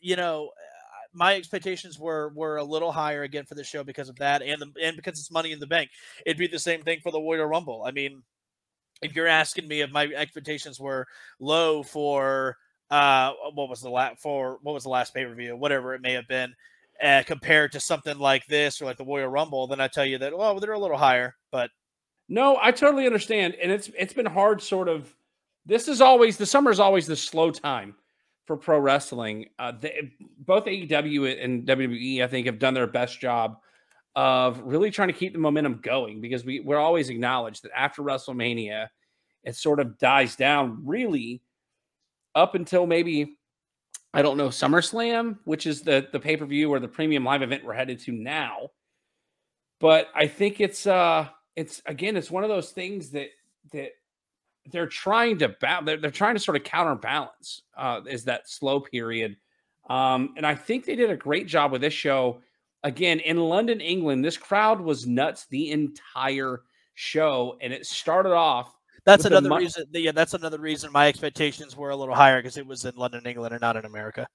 you 0.00 0.16
know, 0.16 0.50
my 1.12 1.34
expectations 1.34 1.98
were 1.98 2.32
were 2.34 2.56
a 2.56 2.64
little 2.64 2.92
higher 2.92 3.22
again 3.22 3.44
for 3.44 3.54
the 3.54 3.64
show 3.64 3.84
because 3.84 4.08
of 4.08 4.16
that, 4.16 4.42
and 4.42 4.62
the, 4.62 4.72
and 4.82 4.96
because 4.96 5.18
it's 5.18 5.30
Money 5.30 5.52
in 5.52 5.60
the 5.60 5.66
Bank. 5.66 5.90
It'd 6.24 6.38
be 6.38 6.46
the 6.46 6.58
same 6.58 6.82
thing 6.82 7.00
for 7.02 7.12
the 7.12 7.20
Royal 7.20 7.46
Rumble. 7.46 7.82
I 7.84 7.90
mean, 7.90 8.22
if 9.02 9.14
you're 9.14 9.26
asking 9.26 9.68
me 9.68 9.80
if 9.80 9.90
my 9.90 10.06
expectations 10.06 10.80
were 10.80 11.06
low 11.40 11.82
for 11.82 12.56
uh 12.92 13.32
what 13.54 13.68
was 13.68 13.80
the 13.80 13.90
last 13.90 14.20
for 14.20 14.58
what 14.62 14.72
was 14.72 14.84
the 14.84 14.90
last 14.90 15.14
pay 15.14 15.24
per 15.24 15.34
view, 15.34 15.56
whatever 15.56 15.94
it 15.94 16.02
may 16.02 16.12
have 16.12 16.28
been, 16.28 16.54
uh, 17.02 17.22
compared 17.26 17.72
to 17.72 17.80
something 17.80 18.18
like 18.18 18.46
this 18.46 18.80
or 18.80 18.84
like 18.84 18.98
the 18.98 19.04
Royal 19.04 19.28
Rumble, 19.28 19.66
then 19.66 19.80
I 19.80 19.88
tell 19.88 20.04
you 20.04 20.18
that 20.18 20.36
well 20.36 20.58
they're 20.60 20.72
a 20.72 20.78
little 20.78 20.98
higher. 20.98 21.34
But 21.50 21.70
no, 22.28 22.58
I 22.60 22.70
totally 22.70 23.06
understand, 23.06 23.56
and 23.62 23.70
it's 23.72 23.90
it's 23.98 24.12
been 24.12 24.26
hard. 24.26 24.62
Sort 24.62 24.88
of, 24.88 25.14
this 25.66 25.88
is 25.88 26.00
always 26.00 26.36
the 26.36 26.46
summer 26.46 26.70
is 26.70 26.80
always 26.80 27.06
the 27.06 27.16
slow 27.16 27.50
time 27.50 27.94
for 28.46 28.56
pro 28.56 28.78
wrestling. 28.78 29.46
Uh, 29.58 29.72
they, 29.78 30.12
both 30.38 30.64
AEW 30.64 31.44
and 31.44 31.66
WWE, 31.66 32.22
I 32.22 32.26
think, 32.26 32.46
have 32.46 32.58
done 32.58 32.74
their 32.74 32.86
best 32.86 33.20
job 33.20 33.58
of 34.14 34.60
really 34.64 34.90
trying 34.90 35.08
to 35.08 35.14
keep 35.14 35.32
the 35.32 35.38
momentum 35.38 35.80
going 35.82 36.20
because 36.20 36.44
we 36.44 36.60
we're 36.60 36.78
always 36.78 37.08
acknowledged 37.08 37.64
that 37.64 37.72
after 37.76 38.02
WrestleMania, 38.02 38.88
it 39.44 39.56
sort 39.56 39.80
of 39.80 39.98
dies 39.98 40.36
down 40.36 40.80
really 40.84 41.42
up 42.34 42.54
until 42.54 42.86
maybe 42.86 43.36
I 44.14 44.22
don't 44.22 44.36
know 44.36 44.48
SummerSlam, 44.48 45.38
which 45.44 45.66
is 45.66 45.82
the 45.82 46.08
the 46.12 46.20
pay 46.20 46.36
per 46.36 46.44
view 46.44 46.70
or 46.70 46.80
the 46.80 46.88
premium 46.88 47.24
live 47.24 47.42
event 47.42 47.64
we're 47.64 47.74
headed 47.74 48.00
to 48.00 48.12
now. 48.12 48.70
But 49.80 50.08
I 50.14 50.26
think 50.26 50.60
it's 50.60 50.86
uh 50.86 51.28
it's 51.56 51.82
again 51.86 52.16
it's 52.16 52.30
one 52.30 52.44
of 52.44 52.48
those 52.48 52.70
things 52.70 53.10
that 53.10 53.28
that 53.72 53.90
they're 54.70 54.86
trying 54.86 55.38
to 55.38 55.48
ba- 55.60 55.82
they're, 55.84 55.96
they're 55.96 56.10
trying 56.10 56.34
to 56.34 56.40
sort 56.40 56.56
of 56.56 56.62
counterbalance 56.62 57.62
uh, 57.76 58.00
is 58.08 58.24
that 58.24 58.48
slow 58.48 58.80
period. 58.80 59.36
Um, 59.90 60.34
and 60.36 60.46
I 60.46 60.54
think 60.54 60.84
they 60.84 60.94
did 60.94 61.10
a 61.10 61.16
great 61.16 61.48
job 61.48 61.72
with 61.72 61.80
this 61.80 61.92
show 61.92 62.40
again 62.82 63.20
in 63.20 63.36
London, 63.38 63.80
England, 63.80 64.24
this 64.24 64.36
crowd 64.36 64.80
was 64.80 65.06
nuts 65.06 65.46
the 65.46 65.70
entire 65.70 66.62
show, 66.94 67.56
and 67.60 67.72
it 67.72 67.86
started 67.86 68.32
off. 68.32 68.74
That's 69.04 69.24
another 69.24 69.50
reason. 69.56 69.84
Yeah, 69.92 70.12
that's 70.12 70.34
another 70.34 70.58
reason 70.58 70.92
my 70.92 71.08
expectations 71.08 71.76
were 71.76 71.90
a 71.90 71.96
little 71.96 72.14
higher 72.14 72.38
because 72.38 72.56
it 72.56 72.66
was 72.66 72.84
in 72.84 72.94
London, 72.94 73.22
England, 73.26 73.52
and 73.52 73.60
not 73.60 73.76
in 73.76 73.84
America. 73.84 74.26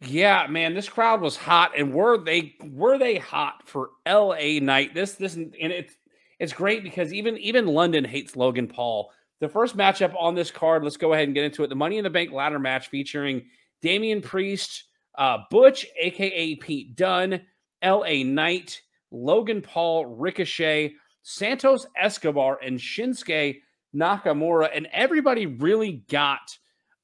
Yeah, 0.00 0.46
man, 0.48 0.74
this 0.74 0.88
crowd 0.88 1.20
was 1.20 1.36
hot, 1.36 1.72
and 1.78 1.92
were 1.92 2.18
they 2.18 2.54
were 2.60 2.98
they 2.98 3.16
hot 3.16 3.66
for 3.66 3.90
L.A. 4.06 4.60
Knight? 4.60 4.94
This 4.94 5.14
this 5.14 5.34
and 5.34 5.54
it's 5.54 5.94
it's 6.38 6.52
great 6.52 6.82
because 6.82 7.12
even 7.12 7.38
even 7.38 7.66
London 7.66 8.04
hates 8.04 8.36
Logan 8.36 8.68
Paul. 8.68 9.10
The 9.40 9.48
first 9.48 9.76
matchup 9.76 10.14
on 10.16 10.34
this 10.34 10.52
card, 10.52 10.84
let's 10.84 10.96
go 10.96 11.12
ahead 11.12 11.24
and 11.24 11.34
get 11.34 11.44
into 11.44 11.64
it. 11.64 11.68
The 11.68 11.74
Money 11.74 11.98
in 11.98 12.04
the 12.04 12.10
Bank 12.10 12.30
ladder 12.32 12.60
match 12.60 12.88
featuring 12.88 13.42
Damian 13.80 14.20
Priest, 14.20 14.84
uh, 15.18 15.38
Butch, 15.50 15.86
aka 16.00 16.54
Pete 16.56 16.96
Dunne, 16.96 17.40
LA 17.84 18.22
Knight, 18.24 18.80
Logan 19.10 19.62
Paul, 19.62 20.06
Ricochet, 20.06 20.94
Santos 21.22 21.86
Escobar, 21.96 22.58
and 22.62 22.78
Shinsuke 22.78 23.60
Nakamura. 23.94 24.70
And 24.74 24.88
everybody 24.92 25.46
really 25.46 26.04
got 26.08 26.56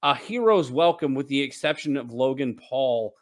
a 0.02 0.14
hero's 0.14 0.70
welcome 0.70 1.14
with 1.14 1.28
the 1.28 1.40
exception 1.40 1.96
of 1.96 2.12
Logan 2.12 2.56
Paul. 2.56 3.14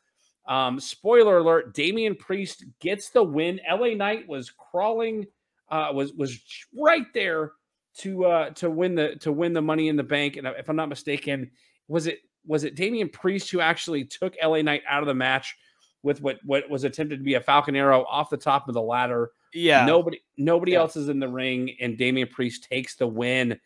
Um, 0.47 0.79
spoiler 0.79 1.39
alert: 1.39 1.75
Damian 1.75 2.15
Priest 2.15 2.65
gets 2.81 3.11
the 3.11 3.23
win. 3.23 3.61
LA 3.69 3.95
Knight 3.95 4.29
was 4.29 4.51
crawling, 4.51 5.27
uh, 5.71 5.91
was 5.93 6.13
was 6.13 6.39
right 6.79 7.07
there 7.15 7.53
to 7.99 8.25
uh, 8.27 8.51
to 8.51 8.71
win 8.71 8.95
the 8.95 9.17
to 9.17 9.33
win 9.33 9.53
the 9.53 9.63
Money 9.63 9.89
in 9.89 9.97
the 9.97 10.05
Bank. 10.05 10.37
And 10.37 10.47
if 10.47 10.69
I'm 10.69 10.77
not 10.77 10.89
mistaken, 10.89 11.51
was 11.89 12.07
it 12.07 12.21
was 12.47 12.65
it 12.65 12.77
Damian 12.77 13.09
Priest 13.09 13.51
who 13.51 13.61
actually 13.61 14.05
took 14.05 14.35
LA 14.43 14.63
Knight 14.63 14.83
out 14.89 15.03
of 15.03 15.09
the 15.09 15.15
match 15.15 15.57
with 16.03 16.21
what 16.21 16.39
what 16.45 16.69
was 16.71 16.85
attempted 16.85 17.19
to 17.19 17.25
be 17.25 17.35
a 17.35 17.41
Falcon 17.41 17.75
Arrow 17.75 18.05
off 18.09 18.31
the 18.31 18.37
top 18.37 18.69
of 18.69 18.75
the 18.75 18.83
ladder. 18.83 19.31
Yeah. 19.57 19.87
Nobody 19.87 20.21
nobody 20.37 20.73
Yeah. 20.73 20.81
else 20.81 20.97
is 20.97 21.09
in 21.09 21.19
the 21.19 21.29
ring, 21.29 21.77
and 21.81 21.97
Damian 21.97 22.29
Priest 22.29 22.65
takes 22.65 22.97
the 22.97 23.07
win. 23.07 23.59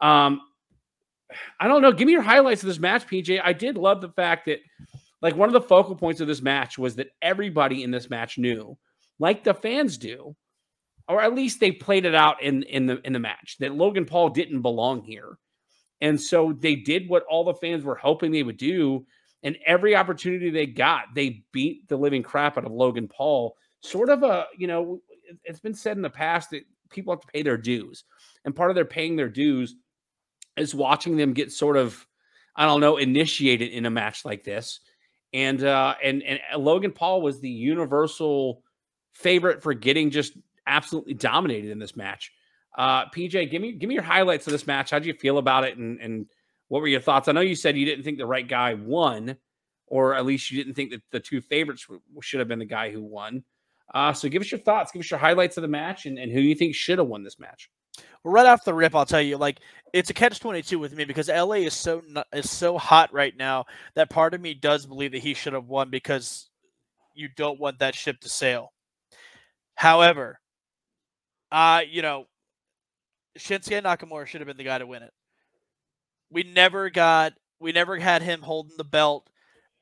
Um, 0.00 0.40
I 1.58 1.68
don't 1.68 1.82
know. 1.82 1.92
Give 1.92 2.06
me 2.06 2.12
your 2.12 2.22
highlights 2.22 2.62
of 2.62 2.68
this 2.68 2.78
match, 2.78 3.06
PJ. 3.06 3.40
I 3.42 3.52
did 3.52 3.76
love 3.76 4.00
the 4.00 4.10
fact 4.10 4.46
that, 4.46 4.60
like, 5.20 5.34
one 5.36 5.48
of 5.48 5.52
the 5.52 5.60
focal 5.60 5.96
points 5.96 6.20
of 6.20 6.28
this 6.28 6.42
match 6.42 6.78
was 6.78 6.96
that 6.96 7.08
everybody 7.22 7.82
in 7.82 7.90
this 7.90 8.08
match 8.10 8.38
knew, 8.38 8.76
like 9.18 9.42
the 9.44 9.54
fans 9.54 9.98
do, 9.98 10.34
or 11.08 11.20
at 11.20 11.34
least 11.34 11.60
they 11.60 11.72
played 11.72 12.04
it 12.04 12.14
out 12.14 12.42
in 12.42 12.62
in 12.64 12.86
the 12.86 13.00
in 13.04 13.12
the 13.12 13.18
match 13.18 13.56
that 13.60 13.74
Logan 13.74 14.04
Paul 14.06 14.30
didn't 14.30 14.62
belong 14.62 15.02
here, 15.02 15.38
and 16.00 16.20
so 16.20 16.52
they 16.52 16.76
did 16.76 17.08
what 17.08 17.24
all 17.24 17.44
the 17.44 17.54
fans 17.54 17.84
were 17.84 17.96
hoping 17.96 18.30
they 18.32 18.42
would 18.42 18.56
do, 18.56 19.04
and 19.42 19.58
every 19.66 19.94
opportunity 19.96 20.50
they 20.50 20.66
got, 20.66 21.14
they 21.14 21.44
beat 21.52 21.86
the 21.88 21.96
living 21.96 22.22
crap 22.22 22.56
out 22.56 22.64
of 22.64 22.72
Logan 22.72 23.08
Paul. 23.08 23.56
Sort 23.80 24.08
of 24.08 24.22
a 24.22 24.46
you 24.56 24.66
know, 24.66 25.00
it's 25.44 25.60
been 25.60 25.74
said 25.74 25.96
in 25.96 26.02
the 26.02 26.10
past 26.10 26.50
that 26.50 26.64
people 26.90 27.12
have 27.12 27.20
to 27.20 27.26
pay 27.28 27.42
their 27.42 27.56
dues, 27.56 28.04
and 28.44 28.54
part 28.54 28.70
of 28.70 28.74
their 28.74 28.84
paying 28.84 29.16
their 29.16 29.28
dues 29.28 29.74
is 30.56 30.74
watching 30.74 31.16
them 31.16 31.32
get 31.32 31.52
sort 31.52 31.76
of, 31.76 32.06
I 32.56 32.66
don't 32.66 32.80
know, 32.80 32.96
initiated 32.96 33.72
in 33.72 33.86
a 33.86 33.90
match 33.90 34.24
like 34.24 34.44
this. 34.44 34.80
And 35.32 35.64
uh 35.64 35.94
and 36.02 36.22
and 36.22 36.40
Logan 36.56 36.92
Paul 36.92 37.22
was 37.22 37.40
the 37.40 37.50
universal 37.50 38.62
favorite 39.12 39.62
for 39.62 39.74
getting 39.74 40.10
just 40.10 40.36
absolutely 40.66 41.14
dominated 41.14 41.70
in 41.70 41.78
this 41.78 41.96
match. 41.96 42.32
Uh 42.76 43.06
PJ, 43.06 43.50
give 43.50 43.60
me 43.60 43.72
give 43.72 43.88
me 43.88 43.94
your 43.94 44.04
highlights 44.04 44.46
of 44.46 44.52
this 44.52 44.66
match. 44.66 44.90
How 44.90 45.00
do 45.00 45.08
you 45.08 45.14
feel 45.14 45.38
about 45.38 45.64
it 45.64 45.76
and 45.76 46.00
and 46.00 46.26
what 46.68 46.80
were 46.80 46.88
your 46.88 47.00
thoughts? 47.00 47.28
I 47.28 47.32
know 47.32 47.40
you 47.40 47.56
said 47.56 47.76
you 47.76 47.84
didn't 47.84 48.04
think 48.04 48.18
the 48.18 48.26
right 48.26 48.46
guy 48.46 48.74
won, 48.74 49.36
or 49.86 50.14
at 50.14 50.24
least 50.24 50.50
you 50.50 50.62
didn't 50.62 50.74
think 50.74 50.90
that 50.90 51.02
the 51.10 51.20
two 51.20 51.40
favorites 51.40 51.86
should 52.20 52.40
have 52.40 52.48
been 52.48 52.58
the 52.58 52.64
guy 52.64 52.90
who 52.90 53.02
won. 53.02 53.44
Uh, 53.92 54.12
so 54.12 54.28
give 54.28 54.42
us 54.42 54.50
your 54.50 54.60
thoughts, 54.60 54.92
give 54.92 55.00
us 55.00 55.10
your 55.10 55.20
highlights 55.20 55.56
of 55.56 55.62
the 55.62 55.68
match, 55.68 56.06
and, 56.06 56.18
and 56.18 56.32
who 56.32 56.40
you 56.40 56.54
think 56.54 56.74
should 56.74 56.98
have 56.98 57.06
won 57.06 57.22
this 57.22 57.38
match. 57.38 57.70
Well, 58.22 58.32
right 58.32 58.46
off 58.46 58.64
the 58.64 58.74
rip, 58.74 58.94
I'll 58.94 59.06
tell 59.06 59.20
you, 59.20 59.36
like 59.36 59.60
it's 59.92 60.10
a 60.10 60.14
catch 60.14 60.40
twenty 60.40 60.62
two 60.62 60.78
with 60.78 60.94
me 60.94 61.04
because 61.04 61.28
LA 61.28 61.56
is 61.56 61.74
so 61.74 62.02
is 62.32 62.50
so 62.50 62.78
hot 62.78 63.12
right 63.12 63.36
now 63.36 63.66
that 63.94 64.10
part 64.10 64.34
of 64.34 64.40
me 64.40 64.54
does 64.54 64.86
believe 64.86 65.12
that 65.12 65.22
he 65.22 65.34
should 65.34 65.52
have 65.52 65.68
won 65.68 65.90
because 65.90 66.48
you 67.14 67.28
don't 67.36 67.60
want 67.60 67.78
that 67.78 67.94
ship 67.94 68.18
to 68.20 68.28
sail. 68.28 68.72
However, 69.76 70.40
uh, 71.52 71.82
you 71.88 72.02
know, 72.02 72.26
Shinsuke 73.38 73.82
Nakamura 73.82 74.26
should 74.26 74.40
have 74.40 74.48
been 74.48 74.56
the 74.56 74.64
guy 74.64 74.78
to 74.78 74.86
win 74.86 75.02
it. 75.02 75.12
We 76.30 76.42
never 76.42 76.90
got, 76.90 77.34
we 77.60 77.72
never 77.72 77.96
had 77.96 78.22
him 78.22 78.42
holding 78.42 78.76
the 78.76 78.84
belt. 78.84 79.28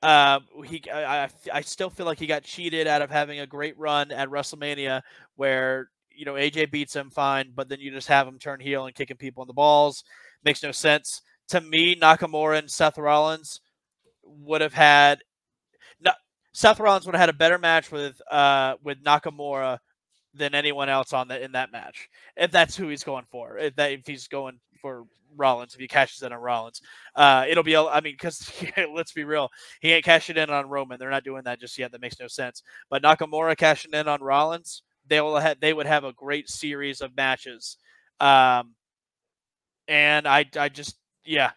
Uh, 0.03 0.41
he, 0.67 0.83
I, 0.93 1.29
I, 1.53 1.61
still 1.61 1.89
feel 1.89 2.07
like 2.07 2.19
he 2.19 2.27
got 2.27 2.43
cheated 2.43 2.89
out 2.89 3.03
of 3.03 3.11
having 3.11 3.39
a 3.39 3.47
great 3.47 3.79
run 3.79 4.11
at 4.11 4.29
WrestleMania 4.31 5.03
where 5.37 5.91
you 6.11 6.25
know 6.25 6.35
AJ 6.35 6.73
beats 6.73 6.97
him 6.97 7.09
fine, 7.09 7.53
but 7.55 7.69
then 7.69 7.79
you 7.79 7.93
just 7.93 8.09
have 8.09 8.27
him 8.27 8.41
turn 8.41 8.59
heel 8.59 8.87
and 8.87 8.95
kicking 8.97 9.17
people 9.17 9.45
in 9.45 9.47
the 9.47 9.53
balls. 9.53 10.03
Makes 10.45 10.65
no 10.65 10.73
sense 10.73 11.23
to 11.51 11.61
me. 11.61 11.95
Nakamura 11.95 12.59
and 12.59 12.69
Seth 12.69 12.99
Rollins 12.99 13.61
would 14.25 14.61
have 14.61 14.75
had. 14.75 15.21
No, 16.01 16.11
Seth 16.53 16.81
Rollins 16.81 17.07
would 17.07 17.15
have 17.15 17.21
had 17.21 17.31
a 17.31 17.35
better 17.35 17.59
match 17.59 17.93
with 17.93 18.21
uh 18.29 18.75
with 18.83 19.05
Nakamura 19.05 19.79
than 20.35 20.55
anyone 20.55 20.89
else 20.89 21.13
on 21.13 21.29
the 21.29 21.43
in 21.43 21.53
that 21.53 21.73
match. 21.73 22.09
If 22.37 22.51
that's 22.51 22.77
who 22.77 22.89
he's 22.89 23.05
going 23.05 23.25
for, 23.31 23.59
if 23.59 23.75
that 23.77 23.93
if 23.93 24.07
he's 24.07 24.29
going 24.29 24.59
for 24.81 25.05
Rollins, 25.37 25.75
if 25.75 25.81
he 25.81 25.89
cashes 25.89 26.23
in 26.23 26.33
on 26.33 26.41
Rollins, 26.41 26.81
uh, 27.17 27.45
it'll 27.49 27.63
be. 27.63 27.77
I 27.77 28.01
mean, 28.01 28.15
because 28.15 28.51
let's 28.95 29.13
be 29.13 29.25
real, 29.25 29.51
he 29.81 29.93
ain't 29.93 30.05
cashing 30.05 30.37
in 30.37 30.51
on 30.51 30.69
Roman. 30.69 30.99
They're 30.99 31.11
not 31.11 31.25
doing 31.25 31.43
that 31.45 31.61
just 31.61 31.79
yet. 31.79 31.93
That 31.93 32.01
makes 32.01 32.21
no 32.21 32.27
sense. 32.29 32.63
But 32.91 33.03
Nakamura 33.03 33.57
cashing 33.57 33.95
in 33.95 34.09
on 34.09 34.23
Rollins, 34.23 34.83
they 35.07 35.21
will 35.21 35.37
have 35.39 35.61
they 35.61 35.73
would 35.73 35.87
have 35.87 36.05
a 36.05 36.13
great 36.13 36.49
series 36.49 37.01
of 37.01 37.17
matches. 37.17 37.77
Um, 38.21 38.75
and 39.89 40.27
I 40.27 40.45
I 40.57 40.69
just 40.69 40.97
yeah, 41.25 41.51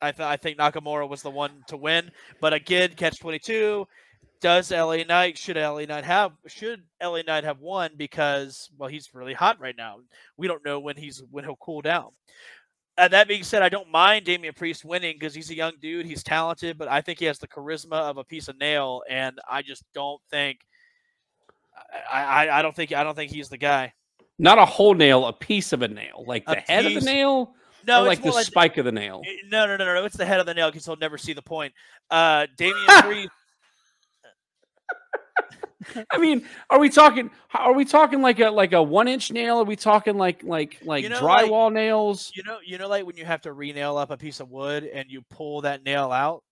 I 0.00 0.12
th- 0.12 0.26
I 0.26 0.36
think 0.36 0.58
Nakamura 0.58 1.08
was 1.08 1.22
the 1.22 1.30
one 1.30 1.62
to 1.68 1.76
win. 1.76 2.10
But 2.40 2.52
again, 2.52 2.90
catch 2.96 3.18
twenty 3.18 3.38
two. 3.38 3.86
Does 4.40 4.70
LA 4.70 4.98
Knight 4.98 5.36
should 5.36 5.56
LA 5.56 5.84
Knight 5.84 6.04
have 6.04 6.32
should 6.46 6.82
LA 7.02 7.22
Knight 7.22 7.44
have 7.44 7.60
won 7.60 7.90
because 7.96 8.70
well 8.78 8.88
he's 8.88 9.12
really 9.12 9.34
hot 9.34 9.60
right 9.60 9.76
now. 9.76 9.98
We 10.36 10.46
don't 10.46 10.64
know 10.64 10.78
when 10.78 10.96
he's 10.96 11.22
when 11.30 11.44
he'll 11.44 11.56
cool 11.56 11.82
down. 11.82 12.10
Uh, 12.96 13.06
that 13.06 13.28
being 13.28 13.44
said, 13.44 13.62
I 13.62 13.68
don't 13.68 13.90
mind 13.92 14.24
Damian 14.24 14.54
Priest 14.54 14.84
winning 14.84 15.14
because 15.18 15.32
he's 15.32 15.50
a 15.50 15.54
young 15.54 15.74
dude. 15.80 16.04
He's 16.04 16.24
talented, 16.24 16.76
but 16.76 16.88
I 16.88 17.00
think 17.00 17.20
he 17.20 17.26
has 17.26 17.38
the 17.38 17.46
charisma 17.46 17.92
of 17.92 18.16
a 18.16 18.24
piece 18.24 18.48
of 18.48 18.58
nail, 18.58 19.02
and 19.08 19.38
I 19.48 19.62
just 19.62 19.84
don't 19.94 20.20
think. 20.30 20.58
I, 22.12 22.24
I, 22.24 22.58
I 22.58 22.62
don't 22.62 22.74
think 22.74 22.92
I 22.92 23.04
don't 23.04 23.14
think 23.14 23.30
he's 23.30 23.48
the 23.48 23.56
guy. 23.58 23.92
Not 24.38 24.58
a 24.58 24.64
whole 24.64 24.94
nail, 24.94 25.26
a 25.26 25.32
piece 25.32 25.72
of 25.72 25.82
a 25.82 25.88
nail, 25.88 26.24
like 26.26 26.44
A 26.48 26.54
the 26.56 26.60
head 26.60 26.86
of 26.86 26.94
the 26.94 27.00
nail, 27.00 27.54
No, 27.86 28.02
like 28.04 28.22
the 28.22 28.30
more 28.30 28.42
spike 28.42 28.78
of 28.78 28.84
the 28.84 28.92
nail. 28.92 29.22
Eh, 29.26 29.32
No, 29.48 29.66
no, 29.66 29.76
no, 29.76 29.84
no, 29.84 29.94
no. 29.94 30.04
It's 30.04 30.16
the 30.16 30.26
head 30.26 30.40
of 30.40 30.46
the 30.46 30.54
nail 30.54 30.68
because 30.70 30.84
he'll 30.84 30.96
never 30.96 31.18
see 31.18 31.32
the 31.32 31.42
point. 31.42 31.72
Uh, 32.10 32.46
Damian 32.56 32.84
Priest. 33.02 33.30
I 36.10 36.18
mean, 36.18 36.44
are 36.70 36.78
we 36.78 36.88
talking? 36.88 37.30
Are 37.54 37.72
we 37.72 37.84
talking 37.84 38.20
like 38.22 38.40
a 38.40 38.50
like 38.50 38.72
a 38.72 38.82
one 38.82 39.08
inch 39.08 39.30
nail? 39.30 39.58
Are 39.58 39.64
we 39.64 39.76
talking 39.76 40.16
like 40.16 40.42
like 40.42 40.78
like 40.84 41.02
You 41.02 41.08
know, 41.10 41.24
like- 41.24 41.46
drywall 41.46 41.72
nails? 41.72 42.32
You 42.34 42.42
know, 42.44 42.58
you 42.64 42.78
know, 42.78 42.88
like 42.88 43.06
when 43.06 43.16
you 43.16 43.24
have 43.24 43.40
to 43.42 43.52
re-nail 43.52 43.96
up 43.96 44.10
a 44.10 44.16
piece 44.16 44.40
of 44.40 44.50
wood 44.50 44.84
and 44.84 45.10
you 45.10 45.22
pull 45.30 45.62
that 45.62 45.84
nail 45.84 46.10
out, 46.12 46.42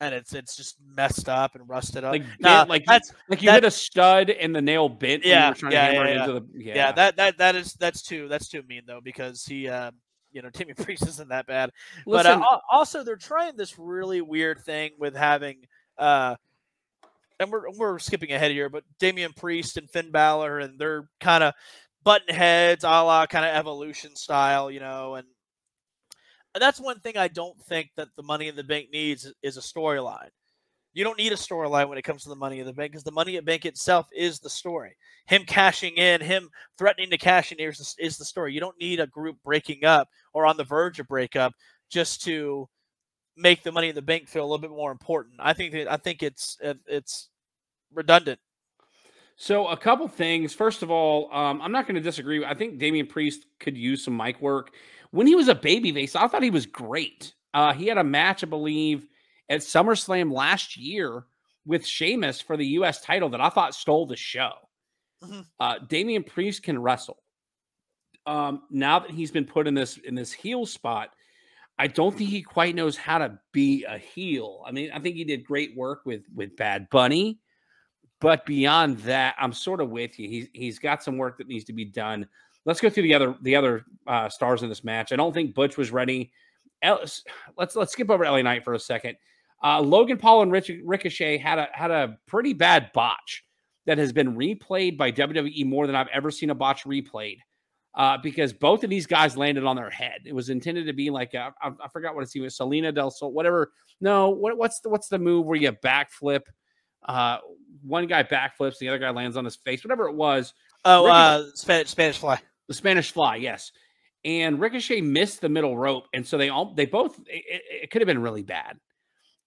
and 0.00 0.14
it's 0.14 0.34
it's 0.34 0.56
just 0.56 0.76
messed 0.96 1.28
up 1.28 1.54
and 1.54 1.68
rusted 1.68 2.04
up. 2.04 2.12
Like 2.12 2.24
Nah, 2.40 2.64
like 2.68 2.82
you- 2.82 2.86
that's 2.88 3.12
like 3.28 3.42
you 3.42 3.46
that- 3.48 3.54
hit 3.62 3.64
a 3.64 3.70
stud 3.70 4.30
and 4.30 4.54
the 4.54 4.62
nail 4.62 4.88
bent 4.88 5.24
Yeah, 5.24 5.48
yeah, 5.48 5.54
to 5.54 5.66
hammer 5.66 5.72
yeah, 5.72 6.14
yeah. 6.14 6.20
into 6.20 6.32
the 6.40 6.46
yeah. 6.54 6.74
yeah. 6.74 6.92
That 6.92 7.16
that 7.16 7.38
that 7.38 7.56
is 7.56 7.72
that's 7.74 8.02
too 8.02 8.28
that's 8.28 8.48
too 8.48 8.62
mean 8.68 8.82
though 8.86 9.00
because 9.02 9.44
he 9.44 9.68
uh, 9.68 9.90
you 10.32 10.42
know 10.42 10.50
Timmy 10.52 10.74
Priest 10.74 11.06
isn't 11.06 11.28
that 11.30 11.46
bad. 11.46 11.70
but 12.06 12.26
uh, 12.26 12.40
also 12.70 13.02
they're 13.02 13.16
trying 13.16 13.56
this 13.56 13.78
really 13.78 14.20
weird 14.20 14.58
thing 14.60 14.90
with 14.98 15.16
having 15.16 15.58
uh 15.98 16.36
and 17.40 17.50
we're 17.50 17.70
we're 17.76 17.98
skipping 17.98 18.32
ahead 18.32 18.50
here, 18.50 18.68
but 18.68 18.84
Damian 18.98 19.32
Priest 19.32 19.76
and 19.76 19.90
Finn 19.90 20.10
Balor 20.10 20.60
and 20.60 20.78
they're 20.78 21.08
kind 21.20 21.44
of 21.44 21.54
button 22.04 22.34
heads, 22.34 22.84
a 22.84 22.88
la 22.88 23.26
kind 23.26 23.44
of 23.44 23.54
evolution 23.54 24.14
style, 24.16 24.70
you 24.70 24.80
know, 24.80 25.16
and 25.16 25.26
that's 26.58 26.80
one 26.80 27.00
thing 27.00 27.16
I 27.16 27.28
don't 27.28 27.60
think 27.64 27.90
that 27.96 28.08
the 28.16 28.22
Money 28.22 28.48
in 28.48 28.56
the 28.56 28.64
Bank 28.64 28.88
needs 28.92 29.30
is 29.42 29.56
a 29.56 29.60
storyline. 29.60 30.28
You 30.94 31.04
don't 31.04 31.18
need 31.18 31.32
a 31.32 31.36
storyline 31.36 31.90
when 31.90 31.98
it 31.98 32.04
comes 32.04 32.22
to 32.22 32.30
the 32.30 32.36
Money 32.36 32.60
in 32.60 32.66
the 32.66 32.72
Bank 32.72 32.92
because 32.92 33.04
the 33.04 33.10
Money 33.10 33.32
in 33.36 33.44
the 33.44 33.50
Bank 33.50 33.66
itself 33.66 34.08
is 34.16 34.38
the 34.38 34.48
story. 34.48 34.96
Him 35.26 35.44
cashing 35.44 35.94
in, 35.96 36.22
him 36.22 36.48
threatening 36.78 37.10
to 37.10 37.18
cash 37.18 37.52
in 37.52 37.58
is 37.58 37.94
the, 37.98 38.04
is 38.04 38.16
the 38.16 38.24
story. 38.24 38.54
You 38.54 38.60
don't 38.60 38.80
need 38.80 39.00
a 39.00 39.06
group 39.06 39.36
breaking 39.44 39.84
up 39.84 40.08
or 40.32 40.46
on 40.46 40.56
the 40.56 40.64
verge 40.64 40.98
of 40.98 41.08
breakup 41.08 41.52
just 41.90 42.22
to 42.24 42.66
make 43.36 43.62
the 43.62 43.72
Money 43.72 43.90
in 43.90 43.94
the 43.94 44.02
Bank 44.02 44.28
feel 44.28 44.42
a 44.42 44.46
little 44.46 44.58
bit 44.58 44.70
more 44.70 44.90
important. 44.92 45.36
I 45.38 45.52
think 45.52 45.72
that 45.72 45.90
I 45.90 45.96
think 45.96 46.22
it's 46.22 46.58
it's 46.60 47.28
redundant. 47.92 48.40
So 49.36 49.66
a 49.68 49.76
couple 49.76 50.08
things. 50.08 50.54
First 50.54 50.82
of 50.82 50.90
all, 50.90 51.30
um, 51.32 51.60
I'm 51.60 51.72
not 51.72 51.86
going 51.86 51.96
to 51.96 52.00
disagree. 52.00 52.44
I 52.44 52.54
think 52.54 52.78
Damian 52.78 53.06
Priest 53.06 53.46
could 53.60 53.76
use 53.76 54.02
some 54.02 54.16
mic 54.16 54.40
work. 54.40 54.72
When 55.10 55.26
he 55.26 55.34
was 55.34 55.48
a 55.48 55.54
baby 55.54 55.92
babyface, 55.92 56.16
I 56.16 56.26
thought 56.26 56.42
he 56.42 56.50
was 56.50 56.66
great. 56.66 57.34
Uh, 57.52 57.72
he 57.72 57.86
had 57.86 57.98
a 57.98 58.04
match, 58.04 58.42
I 58.42 58.46
believe, 58.46 59.06
at 59.48 59.60
SummerSlam 59.60 60.32
last 60.32 60.76
year 60.76 61.24
with 61.66 61.86
Sheamus 61.86 62.40
for 62.40 62.56
the 62.56 62.66
U.S. 62.66 63.00
title 63.02 63.28
that 63.30 63.40
I 63.40 63.50
thought 63.50 63.74
stole 63.74 64.06
the 64.06 64.16
show. 64.16 64.52
Mhm. 65.22 65.46
Uh, 65.60 65.78
Damian 65.86 66.24
Priest 66.24 66.62
can 66.62 66.80
wrestle. 66.80 67.22
Um, 68.26 68.62
now 68.70 68.98
that 68.98 69.10
he's 69.10 69.30
been 69.30 69.44
put 69.44 69.66
in 69.66 69.74
this 69.74 69.98
in 69.98 70.14
this 70.14 70.32
heel 70.32 70.66
spot, 70.66 71.10
I 71.78 71.88
don't 71.88 72.16
think 72.16 72.30
he 72.30 72.42
quite 72.42 72.74
knows 72.74 72.96
how 72.96 73.18
to 73.18 73.38
be 73.52 73.84
a 73.84 73.98
heel. 73.98 74.62
I 74.66 74.72
mean, 74.72 74.90
I 74.92 74.98
think 74.98 75.16
he 75.16 75.24
did 75.24 75.44
great 75.44 75.76
work 75.76 76.02
with 76.06 76.22
with 76.34 76.56
Bad 76.56 76.88
Bunny. 76.90 77.40
But 78.20 78.46
beyond 78.46 78.98
that, 79.00 79.34
I'm 79.38 79.52
sort 79.52 79.80
of 79.80 79.90
with 79.90 80.18
you. 80.18 80.28
He's 80.28 80.48
he's 80.52 80.78
got 80.78 81.02
some 81.02 81.18
work 81.18 81.38
that 81.38 81.48
needs 81.48 81.64
to 81.64 81.74
be 81.74 81.84
done. 81.84 82.26
Let's 82.64 82.80
go 82.80 82.88
through 82.88 83.02
the 83.02 83.14
other 83.14 83.36
the 83.42 83.56
other 83.56 83.84
uh, 84.06 84.28
stars 84.28 84.62
in 84.62 84.68
this 84.68 84.84
match. 84.84 85.12
I 85.12 85.16
don't 85.16 85.34
think 85.34 85.54
Butch 85.54 85.76
was 85.76 85.90
ready. 85.90 86.32
Let's 86.82 87.24
let's 87.56 87.92
skip 87.92 88.10
over 88.10 88.24
LA 88.24 88.42
Knight 88.42 88.64
for 88.64 88.74
a 88.74 88.78
second. 88.78 89.16
Uh, 89.62 89.80
Logan 89.80 90.18
Paul 90.18 90.42
and 90.42 90.52
Rich, 90.52 90.70
Ricochet 90.84 91.38
had 91.38 91.58
a 91.58 91.68
had 91.72 91.90
a 91.90 92.18
pretty 92.26 92.54
bad 92.54 92.90
botch 92.94 93.44
that 93.86 93.98
has 93.98 94.12
been 94.12 94.34
replayed 94.36 94.96
by 94.96 95.12
WWE 95.12 95.66
more 95.66 95.86
than 95.86 95.96
I've 95.96 96.08
ever 96.08 96.30
seen 96.30 96.50
a 96.50 96.54
botch 96.54 96.84
replayed. 96.84 97.38
Uh, 97.96 98.18
because 98.18 98.52
both 98.52 98.84
of 98.84 98.90
these 98.90 99.06
guys 99.06 99.38
landed 99.38 99.64
on 99.64 99.74
their 99.74 99.88
head. 99.88 100.20
It 100.26 100.34
was 100.34 100.50
intended 100.50 100.86
to 100.86 100.92
be 100.92 101.08
like 101.08 101.32
a, 101.32 101.54
I, 101.62 101.70
I 101.82 101.88
forgot 101.88 102.14
what 102.14 102.22
it's 102.24 102.36
even 102.36 102.50
Selena 102.50 102.92
Del 102.92 103.10
Sol, 103.10 103.32
whatever. 103.32 103.72
No, 104.02 104.28
what, 104.28 104.58
what's 104.58 104.80
the 104.80 104.90
what's 104.90 105.08
the 105.08 105.18
move 105.18 105.46
where 105.46 105.56
you 105.56 105.72
backflip? 105.72 106.42
Uh, 107.08 107.38
one 107.82 108.06
guy 108.06 108.22
backflips, 108.22 108.78
the 108.78 108.88
other 108.88 108.98
guy 108.98 109.10
lands 109.10 109.36
on 109.38 109.44
his 109.46 109.56
face, 109.56 109.82
whatever 109.82 110.08
it 110.08 110.14
was. 110.14 110.52
Oh, 110.84 111.04
Ricochet- 111.06 111.48
uh, 111.48 111.50
Spanish 111.54 111.88
Spanish 111.88 112.18
Fly. 112.18 112.38
The 112.68 112.74
Spanish 112.74 113.12
Fly, 113.12 113.36
yes. 113.36 113.72
And 114.24 114.60
Ricochet 114.60 115.00
missed 115.00 115.40
the 115.40 115.48
middle 115.48 115.78
rope, 115.78 116.04
and 116.12 116.26
so 116.26 116.36
they 116.36 116.50
all 116.50 116.74
they 116.74 116.84
both 116.84 117.18
it, 117.20 117.44
it- 117.48 117.62
it 117.84 117.90
could 117.90 118.02
have 118.02 118.06
been 118.06 118.20
really 118.20 118.42
bad. 118.42 118.78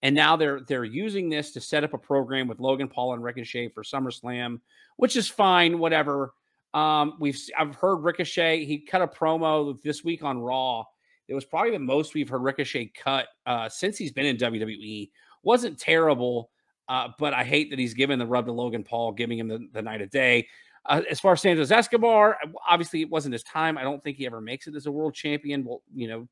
And 0.01 0.15
now 0.15 0.37
they're 0.37 0.61
they're 0.61 0.85
using 0.85 1.29
this 1.29 1.51
to 1.51 1.61
set 1.61 1.83
up 1.83 1.93
a 1.93 1.97
program 1.99 2.47
with 2.47 2.59
Logan 2.59 2.87
Paul 2.87 3.13
and 3.13 3.23
Ricochet 3.23 3.69
for 3.69 3.83
SummerSlam, 3.83 4.61
which 4.97 5.15
is 5.15 5.27
fine, 5.27 5.77
whatever. 5.77 6.33
Um, 6.73 7.15
we've 7.19 7.39
I've 7.57 7.75
heard 7.75 7.97
Ricochet. 7.97 8.65
He 8.65 8.79
cut 8.79 9.01
a 9.01 9.07
promo 9.07 9.81
this 9.81 10.03
week 10.03 10.23
on 10.23 10.39
Raw. 10.39 10.83
It 11.27 11.33
was 11.33 11.45
probably 11.45 11.71
the 11.71 11.79
most 11.79 12.13
we've 12.13 12.29
heard 12.29 12.41
Ricochet 12.41 12.91
cut 12.95 13.27
uh, 13.45 13.69
since 13.69 13.97
he's 13.97 14.11
been 14.11 14.25
in 14.25 14.37
WWE. 14.37 15.09
wasn't 15.43 15.79
terrible, 15.79 16.49
uh, 16.87 17.09
but 17.19 17.33
I 17.33 17.43
hate 17.43 17.69
that 17.69 17.79
he's 17.79 17.93
given 17.93 18.17
the 18.17 18.25
rub 18.25 18.45
to 18.45 18.51
Logan 18.51 18.83
Paul, 18.83 19.11
giving 19.11 19.37
him 19.37 19.47
the, 19.47 19.67
the 19.71 19.81
night 19.81 20.01
of 20.01 20.09
day. 20.09 20.47
Uh, 20.85 21.01
as 21.09 21.19
far 21.19 21.33
as 21.33 21.41
Santos 21.41 21.71
Escobar, 21.71 22.37
obviously 22.67 23.01
it 23.01 23.09
wasn't 23.09 23.33
his 23.33 23.43
time. 23.43 23.77
I 23.77 23.83
don't 23.83 24.03
think 24.03 24.17
he 24.17 24.25
ever 24.25 24.41
makes 24.41 24.65
it 24.65 24.75
as 24.75 24.87
a 24.87 24.91
world 24.91 25.13
champion. 25.13 25.63
Well, 25.63 25.81
you 25.93 26.07
know 26.07 26.27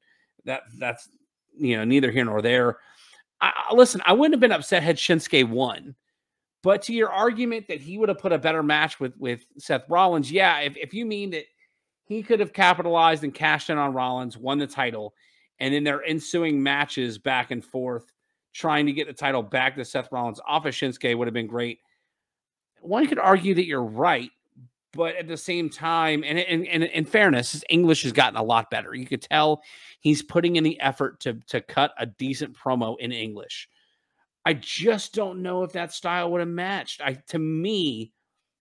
that 0.46 0.63
that's 0.79 1.10
you 1.56 1.77
know 1.77 1.84
neither 1.84 2.12
here 2.12 2.25
nor 2.25 2.41
there. 2.41 2.77
I, 3.39 3.51
listen, 3.74 4.01
I 4.06 4.13
wouldn't 4.13 4.34
have 4.34 4.39
been 4.39 4.51
upset 4.51 4.82
had 4.82 4.98
Shinsuke 4.98 5.48
won. 5.48 5.96
But 6.64 6.82
to 6.84 6.94
your 6.94 7.10
argument 7.10 7.68
that 7.68 7.82
he 7.82 7.98
would 7.98 8.10
have 8.10 8.18
put 8.18 8.34
a 8.34 8.38
better 8.38 8.64
match 8.64 9.00
with 9.00 9.16
with 9.18 9.46
Seth 9.58 9.90
Rollins, 9.90 10.32
yeah, 10.32 10.60
if, 10.60 10.76
if 10.76 10.94
you 10.94 11.06
mean 11.06 11.30
that 11.32 11.46
he 12.04 12.24
could 12.24 12.40
have 12.40 12.54
capitalized 12.54 13.24
and 13.24 13.34
cashed 13.34 13.70
in 13.70 13.78
on 13.78 13.94
Rollins, 13.94 14.38
won 14.38 14.58
the 14.58 14.68
title, 14.68 15.14
and 15.60 15.74
in 15.74 15.84
their 15.84 16.04
ensuing 16.04 16.62
matches 16.62 17.18
back 17.18 17.52
and 17.52 17.64
forth, 17.64 18.12
trying 18.54 18.86
to 18.86 18.92
get 18.92 19.08
the 19.08 19.14
title 19.14 19.44
back 19.44 19.76
to 19.76 19.86
Seth 19.86 20.12
Rollins 20.12 20.40
off 20.48 20.66
of 20.66 20.74
Shinsuke 20.74 21.18
would 21.18 21.28
have 21.28 21.34
been 21.34 21.48
great. 21.48 21.80
One 22.82 23.08
could 23.08 23.20
argue 23.20 23.54
that 23.56 23.66
you're 23.66 23.84
right, 23.84 24.32
but 24.94 25.16
at 25.16 25.28
the 25.28 25.38
same 25.38 25.70
time, 25.70 26.24
and, 26.24 26.40
in 26.40 27.06
fairness, 27.06 27.52
his 27.52 27.64
English 27.70 28.04
has 28.04 28.12
gotten 28.12 28.38
a 28.38 28.44
lot 28.44 28.70
better. 28.72 28.96
You 28.96 29.06
could 29.06 29.22
tell 29.22 29.62
he's 30.00 30.24
putting 30.24 30.56
in 30.56 30.64
the 30.64 30.80
effort 30.80 31.20
to 31.22 31.40
to 31.48 31.62
cut 31.62 31.94
a 32.00 32.06
decent 32.06 32.58
promo 32.58 32.96
in 33.00 33.12
English. 33.12 33.68
I 34.48 34.54
just 34.54 35.13
don't 35.13 35.42
know 35.42 35.63
if 35.63 35.74
that 35.74 35.92
style 35.92 36.32
would 36.32 36.39
have 36.39 36.48
matched. 36.48 37.01
I 37.01 37.16
to 37.27 37.38
me, 37.38 38.13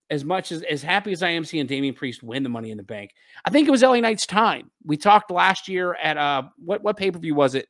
as 0.09 0.25
much 0.25 0.51
as 0.51 0.61
as 0.63 0.83
happy 0.83 1.13
as 1.13 1.23
I 1.23 1.29
am 1.29 1.45
seeing 1.45 1.65
Damian 1.65 1.93
Priest 1.93 2.21
win 2.21 2.43
the 2.43 2.49
Money 2.49 2.71
in 2.71 2.77
the 2.77 2.83
Bank, 2.83 3.11
I 3.45 3.51
think 3.51 3.69
it 3.69 3.71
was 3.71 3.83
LA 3.83 4.01
Knight's 4.01 4.25
time. 4.25 4.69
We 4.83 4.97
talked 4.97 5.31
last 5.31 5.69
year 5.69 5.93
at 5.93 6.17
uh 6.17 6.43
what 6.57 6.83
what 6.83 6.97
pay 6.97 7.09
per 7.09 7.19
view 7.19 7.35
was 7.35 7.55
it? 7.55 7.69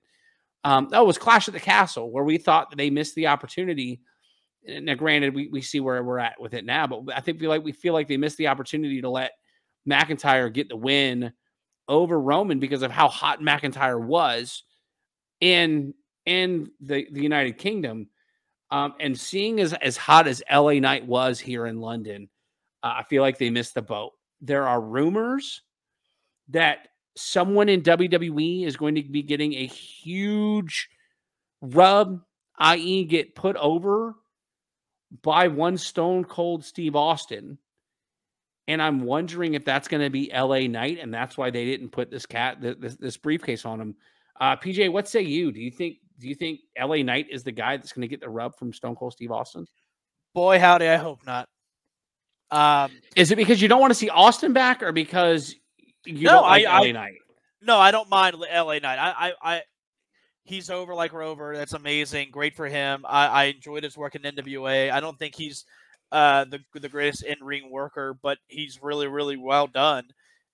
Um, 0.64 0.90
oh, 0.94 1.04
it 1.04 1.06
was 1.06 1.20
Clash 1.20 1.48
at 1.48 1.54
the 1.54 1.60
Castle 1.60 2.10
where 2.10 2.24
we 2.24 2.40
thought 2.40 2.72
that 2.72 2.78
they 2.78 2.90
missed 2.90 3.14
the 3.14 3.28
opportunity. 3.28 4.02
Now, 4.68 4.96
granted, 4.96 5.36
we, 5.36 5.50
we 5.50 5.62
see 5.62 5.80
where 5.80 6.04
we're 6.04 6.18
at 6.18 6.42
with 6.42 6.56
it 6.56 6.66
now, 6.66 6.88
but 6.88 7.04
I 7.16 7.20
think 7.20 7.40
we 7.40 7.48
like 7.48 7.64
we 7.64 7.72
feel 7.72 7.94
like 7.94 8.08
they 8.08 8.18
missed 8.18 8.38
the 8.38 8.48
opportunity 8.48 9.00
to 9.00 9.12
let 9.12 9.34
McIntyre 9.88 10.52
get 10.52 10.70
the 10.70 10.76
win 10.76 11.34
over 11.88 12.20
Roman 12.20 12.58
because 12.58 12.82
of 12.82 12.90
how 12.90 13.10
hot 13.10 13.42
McIntyre 13.42 14.04
was 14.04 14.64
in 15.40 15.94
in 16.28 16.70
the, 16.82 17.08
the 17.12 17.24
United 17.24 17.58
Kingdom. 17.58 18.10
Um, 18.70 18.94
and 19.00 19.18
seeing 19.18 19.60
as, 19.62 19.74
as 19.74 19.96
hot 19.98 20.28
as 20.28 20.44
LA 20.52 20.74
Knight 20.74 21.08
was 21.08 21.40
here 21.40 21.66
in 21.66 21.80
London, 21.80 22.30
uh, 22.84 22.96
I 22.98 23.04
feel 23.04 23.24
like 23.24 23.38
they 23.38 23.50
missed 23.50 23.74
the 23.74 23.82
boat. 23.82 24.12
There 24.42 24.68
are 24.68 24.80
rumors 24.80 25.62
that 26.50 26.90
someone 27.16 27.70
in 27.70 27.82
WWE 27.82 28.66
is 28.66 28.76
going 28.78 28.96
to 28.96 29.04
be 29.04 29.24
getting 29.24 29.54
a 29.54 29.66
huge 29.66 30.90
rub, 31.62 32.22
i.e., 32.60 33.06
get 33.06 33.36
put 33.36 33.56
over 33.56 34.16
by 35.24 35.48
one 35.48 35.78
stone 35.78 36.26
cold 36.26 36.66
Steve 36.66 36.96
Austin. 36.96 37.58
And 38.68 38.82
I'm 38.82 39.04
wondering 39.04 39.54
if 39.54 39.64
that's 39.64 39.88
going 39.88 40.04
to 40.04 40.10
be 40.10 40.30
LA 40.34 40.68
Knight, 40.68 41.00
and 41.02 41.14
that's 41.14 41.38
why 41.38 41.52
they 41.52 41.64
didn't 41.64 41.92
put 41.92 42.12
this 42.12 42.26
cat 42.26 42.58
this, 42.62 42.98
this 42.98 43.16
briefcase 43.16 43.66
on 43.66 43.80
him. 43.80 43.96
Uh, 44.40 44.58
PJ, 44.58 44.92
what 44.92 45.08
say 45.08 45.22
you? 45.22 45.54
Do 45.54 45.62
you 45.62 45.72
think 45.72 45.98
do 46.20 46.28
you 46.28 46.36
think 46.36 46.62
LA 46.80 46.98
Knight 46.98 47.28
is 47.30 47.44
the 47.44 47.52
guy 47.52 47.78
that's 47.78 47.94
going 47.94 48.02
to 48.02 48.08
get 48.08 48.22
the 48.22 48.30
rub 48.30 48.58
from 48.58 48.74
Stone 48.74 48.96
Cold 48.96 49.14
Steve 49.14 49.32
Austin? 49.32 49.66
Boy, 50.34 50.60
howdy, 50.60 50.88
I 50.88 50.98
hope 50.98 51.20
not. 51.26 51.48
Um, 52.50 52.92
is 53.16 53.32
it 53.32 53.36
because 53.36 53.62
you 53.62 53.68
don't 53.68 53.82
want 53.82 53.92
to 53.92 53.96
see 53.96 54.10
Austin 54.10 54.54
back, 54.54 54.82
or 54.82 54.92
because 54.92 55.56
you 56.06 56.26
no, 56.26 56.34
don't 56.34 56.44
like 56.44 56.66
I, 56.66 56.80
LA 56.80 56.86
I, 56.86 56.92
Knight? 56.92 57.18
No, 57.62 57.78
I 57.78 57.92
don't 57.92 58.10
mind 58.10 58.36
LA 58.38 58.80
Knight. 58.80 59.00
I, 59.00 59.14
I, 59.30 59.34
I, 59.42 59.62
he's 60.44 60.70
over 60.70 60.94
like 60.94 61.14
Rover. 61.14 61.56
That's 61.56 61.74
amazing. 61.74 62.30
Great 62.32 62.56
for 62.56 62.68
him. 62.68 63.06
I, 63.08 63.28
I 63.28 63.44
enjoyed 63.46 63.84
his 63.84 63.98
work 63.98 64.16
in 64.16 64.22
NWA. 64.22 64.92
I 64.92 65.00
don't 65.00 65.20
think 65.20 65.36
he's 65.36 65.66
uh, 66.12 66.46
the 66.46 66.60
the 66.80 66.90
greatest 66.90 67.24
in 67.24 67.38
ring 67.42 67.70
worker, 67.70 68.18
but 68.22 68.38
he's 68.48 68.80
really, 68.82 69.08
really 69.08 69.38
well 69.38 69.68
done, 69.68 70.06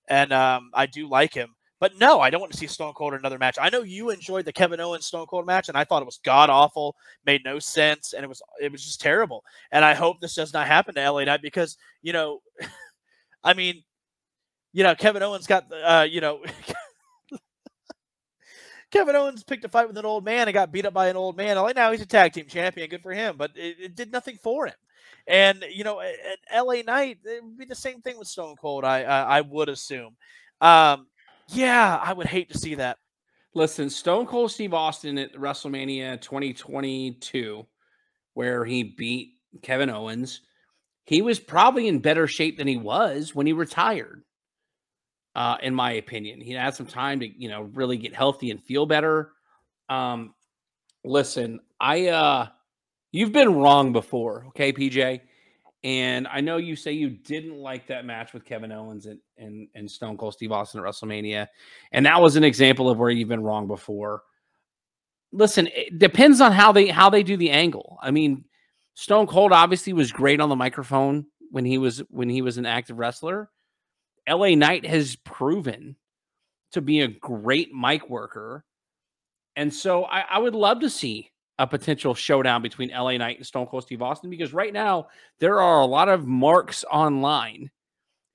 and 0.08 0.32
um, 0.32 0.70
I 0.74 0.86
do 0.86 1.08
like 1.08 1.32
him. 1.32 1.53
But 1.80 1.98
no, 1.98 2.20
I 2.20 2.30
don't 2.30 2.40
want 2.40 2.52
to 2.52 2.58
see 2.58 2.66
Stone 2.66 2.94
Cold 2.94 3.14
in 3.14 3.18
another 3.18 3.38
match. 3.38 3.58
I 3.60 3.68
know 3.68 3.82
you 3.82 4.10
enjoyed 4.10 4.44
the 4.44 4.52
Kevin 4.52 4.80
Owens 4.80 5.06
Stone 5.06 5.26
Cold 5.26 5.46
match, 5.46 5.68
and 5.68 5.76
I 5.76 5.84
thought 5.84 6.02
it 6.02 6.06
was 6.06 6.20
god 6.24 6.48
awful, 6.48 6.96
made 7.26 7.44
no 7.44 7.58
sense, 7.58 8.12
and 8.12 8.24
it 8.24 8.28
was 8.28 8.40
it 8.60 8.70
was 8.70 8.84
just 8.84 9.00
terrible. 9.00 9.44
And 9.72 9.84
I 9.84 9.94
hope 9.94 10.20
this 10.20 10.34
does 10.34 10.52
not 10.52 10.66
happen 10.66 10.94
to 10.94 11.10
LA 11.10 11.24
Knight 11.24 11.42
because 11.42 11.76
you 12.02 12.12
know, 12.12 12.40
I 13.44 13.54
mean, 13.54 13.82
you 14.72 14.84
know, 14.84 14.94
Kevin 14.94 15.22
Owens 15.22 15.46
got 15.46 15.66
uh, 15.72 16.06
you 16.08 16.20
know. 16.20 16.40
Kevin 18.90 19.16
Owens 19.16 19.42
picked 19.42 19.64
a 19.64 19.68
fight 19.68 19.88
with 19.88 19.98
an 19.98 20.06
old 20.06 20.24
man 20.24 20.46
and 20.46 20.54
got 20.54 20.70
beat 20.70 20.86
up 20.86 20.94
by 20.94 21.08
an 21.08 21.16
old 21.16 21.36
man. 21.36 21.56
Like 21.56 21.74
now 21.74 21.90
he's 21.90 22.00
a 22.00 22.06
tag 22.06 22.32
team 22.32 22.46
champion. 22.46 22.88
Good 22.88 23.02
for 23.02 23.12
him, 23.12 23.36
but 23.36 23.50
it, 23.56 23.76
it 23.80 23.96
did 23.96 24.12
nothing 24.12 24.38
for 24.40 24.66
him. 24.68 24.74
And 25.26 25.64
you 25.68 25.82
know, 25.82 26.00
at 26.00 26.64
LA 26.64 26.82
Knight, 26.82 27.18
it 27.24 27.42
would 27.42 27.58
be 27.58 27.64
the 27.64 27.74
same 27.74 28.00
thing 28.02 28.16
with 28.18 28.28
Stone 28.28 28.54
Cold. 28.56 28.84
I 28.84 29.02
I, 29.02 29.38
I 29.38 29.40
would 29.40 29.68
assume. 29.68 30.14
Um, 30.60 31.08
yeah, 31.48 32.00
I 32.02 32.12
would 32.12 32.26
hate 32.26 32.50
to 32.52 32.58
see 32.58 32.74
that. 32.76 32.98
Listen, 33.54 33.88
Stone 33.88 34.26
Cold 34.26 34.50
Steve 34.50 34.74
Austin 34.74 35.16
at 35.18 35.34
WrestleMania 35.34 36.20
2022, 36.20 37.64
where 38.34 38.64
he 38.64 38.82
beat 38.82 39.34
Kevin 39.62 39.90
Owens, 39.90 40.40
he 41.04 41.22
was 41.22 41.38
probably 41.38 41.86
in 41.86 42.00
better 42.00 42.26
shape 42.26 42.58
than 42.58 42.66
he 42.66 42.76
was 42.76 43.34
when 43.34 43.46
he 43.46 43.52
retired. 43.52 44.24
Uh, 45.36 45.56
in 45.62 45.74
my 45.74 45.92
opinion, 45.92 46.40
he 46.40 46.52
had 46.52 46.74
some 46.74 46.86
time 46.86 47.20
to, 47.20 47.26
you 47.26 47.48
know, 47.48 47.62
really 47.74 47.96
get 47.96 48.14
healthy 48.14 48.50
and 48.50 48.62
feel 48.62 48.86
better. 48.86 49.32
Um, 49.88 50.34
listen, 51.04 51.60
I, 51.78 52.08
uh, 52.08 52.48
you've 53.12 53.32
been 53.32 53.54
wrong 53.54 53.92
before, 53.92 54.46
okay, 54.48 54.72
PJ. 54.72 55.20
And 55.84 56.26
I 56.28 56.40
know 56.40 56.56
you 56.56 56.76
say 56.76 56.92
you 56.92 57.10
didn't 57.10 57.58
like 57.58 57.86
that 57.88 58.06
match 58.06 58.32
with 58.32 58.46
Kevin 58.46 58.72
Owens 58.72 59.04
and, 59.04 59.20
and, 59.36 59.68
and 59.74 59.88
Stone 59.88 60.16
Cold 60.16 60.32
Steve 60.32 60.50
Austin 60.50 60.80
at 60.80 60.86
WrestleMania. 60.86 61.46
And 61.92 62.06
that 62.06 62.22
was 62.22 62.36
an 62.36 62.44
example 62.44 62.88
of 62.88 62.96
where 62.96 63.10
you've 63.10 63.28
been 63.28 63.42
wrong 63.42 63.66
before. 63.66 64.22
Listen, 65.30 65.68
it 65.74 65.98
depends 65.98 66.40
on 66.40 66.52
how 66.52 66.72
they 66.72 66.88
how 66.88 67.10
they 67.10 67.22
do 67.22 67.36
the 67.36 67.50
angle. 67.50 67.98
I 68.00 68.12
mean, 68.12 68.44
Stone 68.94 69.26
Cold 69.26 69.52
obviously 69.52 69.92
was 69.92 70.10
great 70.10 70.40
on 70.40 70.48
the 70.48 70.56
microphone 70.56 71.26
when 71.50 71.66
he 71.66 71.76
was 71.76 71.98
when 72.08 72.30
he 72.30 72.40
was 72.40 72.56
an 72.56 72.66
active 72.66 72.98
wrestler. 72.98 73.50
LA 74.26 74.54
Knight 74.54 74.86
has 74.86 75.16
proven 75.16 75.96
to 76.72 76.80
be 76.80 77.00
a 77.00 77.08
great 77.08 77.74
mic 77.74 78.08
worker. 78.08 78.64
And 79.54 79.72
so 79.72 80.04
I, 80.04 80.24
I 80.30 80.38
would 80.38 80.54
love 80.54 80.80
to 80.80 80.88
see 80.88 81.30
a 81.58 81.66
potential 81.66 82.14
showdown 82.14 82.62
between 82.62 82.90
LA 82.90 83.16
Knight 83.16 83.36
and 83.36 83.46
Stone 83.46 83.66
Cold 83.66 83.84
Steve 83.84 84.02
Austin 84.02 84.30
because 84.30 84.52
right 84.52 84.72
now 84.72 85.08
there 85.38 85.60
are 85.60 85.80
a 85.80 85.86
lot 85.86 86.08
of 86.08 86.26
marks 86.26 86.84
online 86.90 87.70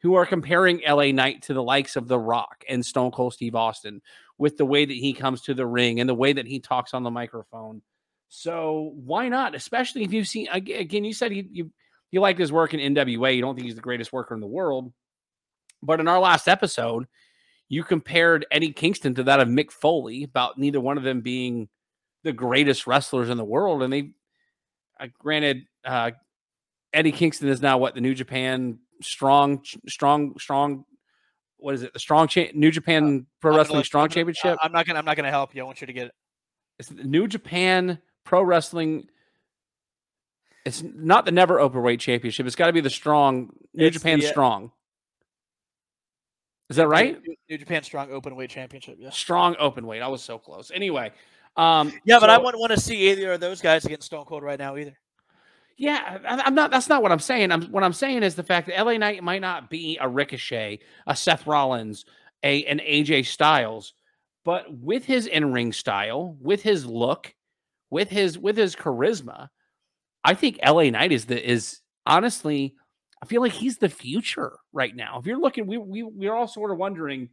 who 0.01 0.15
are 0.15 0.25
comparing 0.25 0.81
LA 0.87 1.11
Knight 1.11 1.41
to 1.43 1.53
the 1.53 1.63
likes 1.63 1.95
of 1.97 2.07
The 2.07 2.17
Rock 2.17 2.63
and 2.69 2.85
Stone 2.85 3.11
Cold 3.11 3.33
Steve 3.33 3.55
Austin 3.55 4.01
with 4.37 4.55
the 4.57 4.65
way 4.65 4.85
that 4.85 4.93
he 4.93 5.11
comes 5.11 5.41
to 5.41 5.53
the 5.53 5.65
ring 5.65 5.99
and 5.99 6.09
the 6.09 6.15
way 6.15 6.31
that 6.31 6.47
he 6.47 6.59
talks 6.59 6.93
on 6.93 7.03
the 7.03 7.11
microphone. 7.11 7.81
So 8.29 8.93
why 8.95 9.27
not? 9.27 9.55
Especially 9.55 10.03
if 10.03 10.13
you've 10.13 10.27
seen 10.27 10.47
again, 10.51 11.03
you 11.03 11.13
said 11.13 11.31
he, 11.31 11.47
you 11.51 11.71
you 12.11 12.21
like 12.21 12.37
his 12.37 12.51
work 12.51 12.73
in 12.73 12.95
NWA. 12.95 13.35
You 13.35 13.41
don't 13.41 13.55
think 13.55 13.65
he's 13.65 13.75
the 13.75 13.81
greatest 13.81 14.13
worker 14.13 14.33
in 14.33 14.39
the 14.39 14.47
world, 14.47 14.93
but 15.83 15.99
in 15.99 16.07
our 16.07 16.19
last 16.19 16.47
episode, 16.47 17.07
you 17.67 17.83
compared 17.83 18.45
Eddie 18.51 18.71
Kingston 18.71 19.15
to 19.15 19.23
that 19.23 19.39
of 19.39 19.47
Mick 19.47 19.71
Foley 19.71 20.23
about 20.23 20.57
neither 20.57 20.79
one 20.79 20.97
of 20.97 21.03
them 21.03 21.21
being 21.21 21.67
the 22.23 22.33
greatest 22.33 22.87
wrestlers 22.87 23.29
in 23.29 23.37
the 23.37 23.45
world, 23.45 23.83
and 23.83 23.91
they, 23.91 24.11
uh, 24.99 25.07
granted, 25.19 25.65
uh, 25.85 26.11
Eddie 26.93 27.11
Kingston 27.11 27.49
is 27.49 27.61
now 27.61 27.77
what 27.77 27.95
the 27.95 28.01
New 28.01 28.13
Japan 28.13 28.79
strong, 29.01 29.63
strong, 29.87 30.37
strong. 30.39 30.85
What 31.57 31.75
is 31.75 31.83
it? 31.83 31.93
The 31.93 31.99
strong 31.99 32.27
cha- 32.27 32.51
New 32.53 32.71
Japan 32.71 33.25
uh, 33.25 33.29
Pro 33.41 33.55
Wrestling 33.55 33.83
Strong 33.83 34.05
I'm 34.05 34.09
Championship. 34.09 34.57
I'm 34.61 34.71
not 34.71 34.85
gonna. 34.85 34.99
I'm 34.99 35.05
not 35.05 35.17
gonna 35.17 35.29
help 35.29 35.53
you. 35.55 35.61
I 35.61 35.65
want 35.65 35.81
you 35.81 35.87
to 35.87 35.93
get 35.93 36.07
it. 36.07 36.13
It's 36.79 36.89
the 36.89 37.03
New 37.03 37.27
Japan 37.27 37.99
Pro 38.23 38.41
Wrestling. 38.41 39.07
It's 40.65 40.83
not 40.83 41.25
the 41.25 41.31
Never 41.31 41.57
Openweight 41.57 41.99
Championship. 41.99 42.45
It's 42.45 42.55
got 42.55 42.67
to 42.67 42.73
be 42.73 42.81
the 42.81 42.89
Strong 42.89 43.51
New 43.73 43.87
it's 43.87 43.97
Japan 43.97 44.19
the, 44.19 44.27
uh, 44.27 44.29
Strong. 44.29 44.71
Is 46.69 46.75
that 46.75 46.87
right? 46.87 47.19
New 47.49 47.57
Japan 47.57 47.83
Strong 47.83 48.09
Openweight 48.09 48.49
Championship. 48.49 48.97
Yeah. 48.99 49.09
Strong 49.09 49.55
Openweight. 49.55 50.01
I 50.01 50.07
was 50.07 50.21
so 50.21 50.37
close. 50.37 50.71
Anyway, 50.71 51.11
um, 51.59 51.91
yeah, 52.05 52.19
but 52.19 52.27
so, 52.27 52.33
I 52.33 52.37
wouldn't 52.37 52.61
want 52.61 52.71
to 52.71 52.79
see 52.79 53.11
either 53.11 53.33
of 53.33 53.41
those 53.41 53.59
guys 53.59 53.83
against 53.83 54.05
Stone 54.05 54.23
Cold 54.25 54.43
right 54.43 54.57
now 54.57 54.77
either. 54.77 54.97
Yeah, 55.77 56.19
I'm 56.25 56.55
not. 56.55 56.71
That's 56.71 56.87
not 56.87 57.01
what 57.01 57.11
I'm 57.11 57.19
saying. 57.19 57.51
I'm 57.51 57.63
what 57.65 57.83
I'm 57.83 57.93
saying 57.93 58.23
is 58.23 58.35
the 58.35 58.43
fact 58.43 58.67
that 58.67 58.85
LA 58.85 58.97
Knight 58.97 59.23
might 59.23 59.41
not 59.41 59.69
be 59.69 59.97
a 59.99 60.07
Ricochet, 60.07 60.79
a 61.07 61.15
Seth 61.15 61.47
Rollins, 61.47 62.05
a 62.43 62.65
an 62.65 62.79
AJ 62.79 63.25
Styles, 63.25 63.93
but 64.45 64.65
with 64.73 65.03
his 65.03 65.27
in 65.27 65.51
ring 65.51 65.73
style, 65.73 66.37
with 66.39 66.61
his 66.61 66.85
look, 66.85 67.33
with 67.89 68.09
his 68.09 68.37
with 68.37 68.55
his 68.55 68.75
charisma, 68.75 69.49
I 70.23 70.35
think 70.35 70.59
LA 70.65 70.89
Knight 70.89 71.11
is 71.11 71.25
the 71.25 71.49
is 71.49 71.81
honestly. 72.05 72.75
I 73.21 73.25
feel 73.25 73.41
like 73.41 73.51
he's 73.51 73.77
the 73.77 73.89
future 73.89 74.53
right 74.71 74.95
now. 74.95 75.19
If 75.19 75.25
you're 75.25 75.39
looking, 75.39 75.67
we 75.67 75.77
we 75.77 76.03
we're 76.03 76.33
all 76.33 76.47
sort 76.47 76.71
of 76.71 76.77
wondering, 76.77 77.27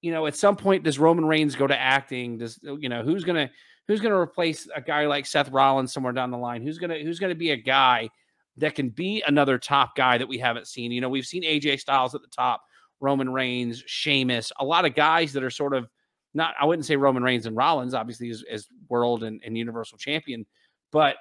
you 0.00 0.12
know, 0.12 0.26
at 0.26 0.36
some 0.36 0.56
point 0.56 0.84
does 0.84 0.98
Roman 0.98 1.24
Reigns 1.24 1.56
go 1.56 1.66
to 1.66 1.78
acting? 1.78 2.38
Does 2.38 2.58
you 2.62 2.88
know 2.88 3.02
who's 3.02 3.24
gonna 3.24 3.50
who's 3.86 4.00
gonna 4.00 4.18
replace 4.18 4.68
a 4.74 4.80
guy 4.80 5.06
like 5.06 5.26
Seth 5.26 5.50
Rollins 5.50 5.92
somewhere 5.92 6.12
down 6.12 6.30
the 6.30 6.38
line? 6.38 6.62
Who's 6.62 6.78
gonna 6.78 6.98
who's 6.98 7.18
gonna 7.18 7.34
be 7.34 7.50
a 7.50 7.56
guy 7.56 8.08
that 8.56 8.74
can 8.74 8.90
be 8.90 9.22
another 9.26 9.58
top 9.58 9.96
guy 9.96 10.18
that 10.18 10.28
we 10.28 10.38
haven't 10.38 10.66
seen? 10.66 10.92
You 10.92 11.00
know, 11.00 11.08
we've 11.08 11.26
seen 11.26 11.42
AJ 11.42 11.80
Styles 11.80 12.14
at 12.14 12.22
the 12.22 12.28
top, 12.28 12.62
Roman 13.00 13.30
Reigns, 13.30 13.82
Sheamus, 13.86 14.52
a 14.58 14.64
lot 14.64 14.84
of 14.84 14.94
guys 14.94 15.32
that 15.32 15.42
are 15.42 15.50
sort 15.50 15.74
of 15.74 15.88
not 16.34 16.54
I 16.60 16.64
wouldn't 16.64 16.86
say 16.86 16.96
Roman 16.96 17.22
Reigns 17.22 17.46
and 17.46 17.56
Rollins, 17.56 17.94
obviously 17.94 18.30
as, 18.30 18.44
as 18.50 18.68
world 18.88 19.24
and, 19.24 19.40
and 19.44 19.56
universal 19.58 19.98
champion, 19.98 20.46
but 20.92 21.16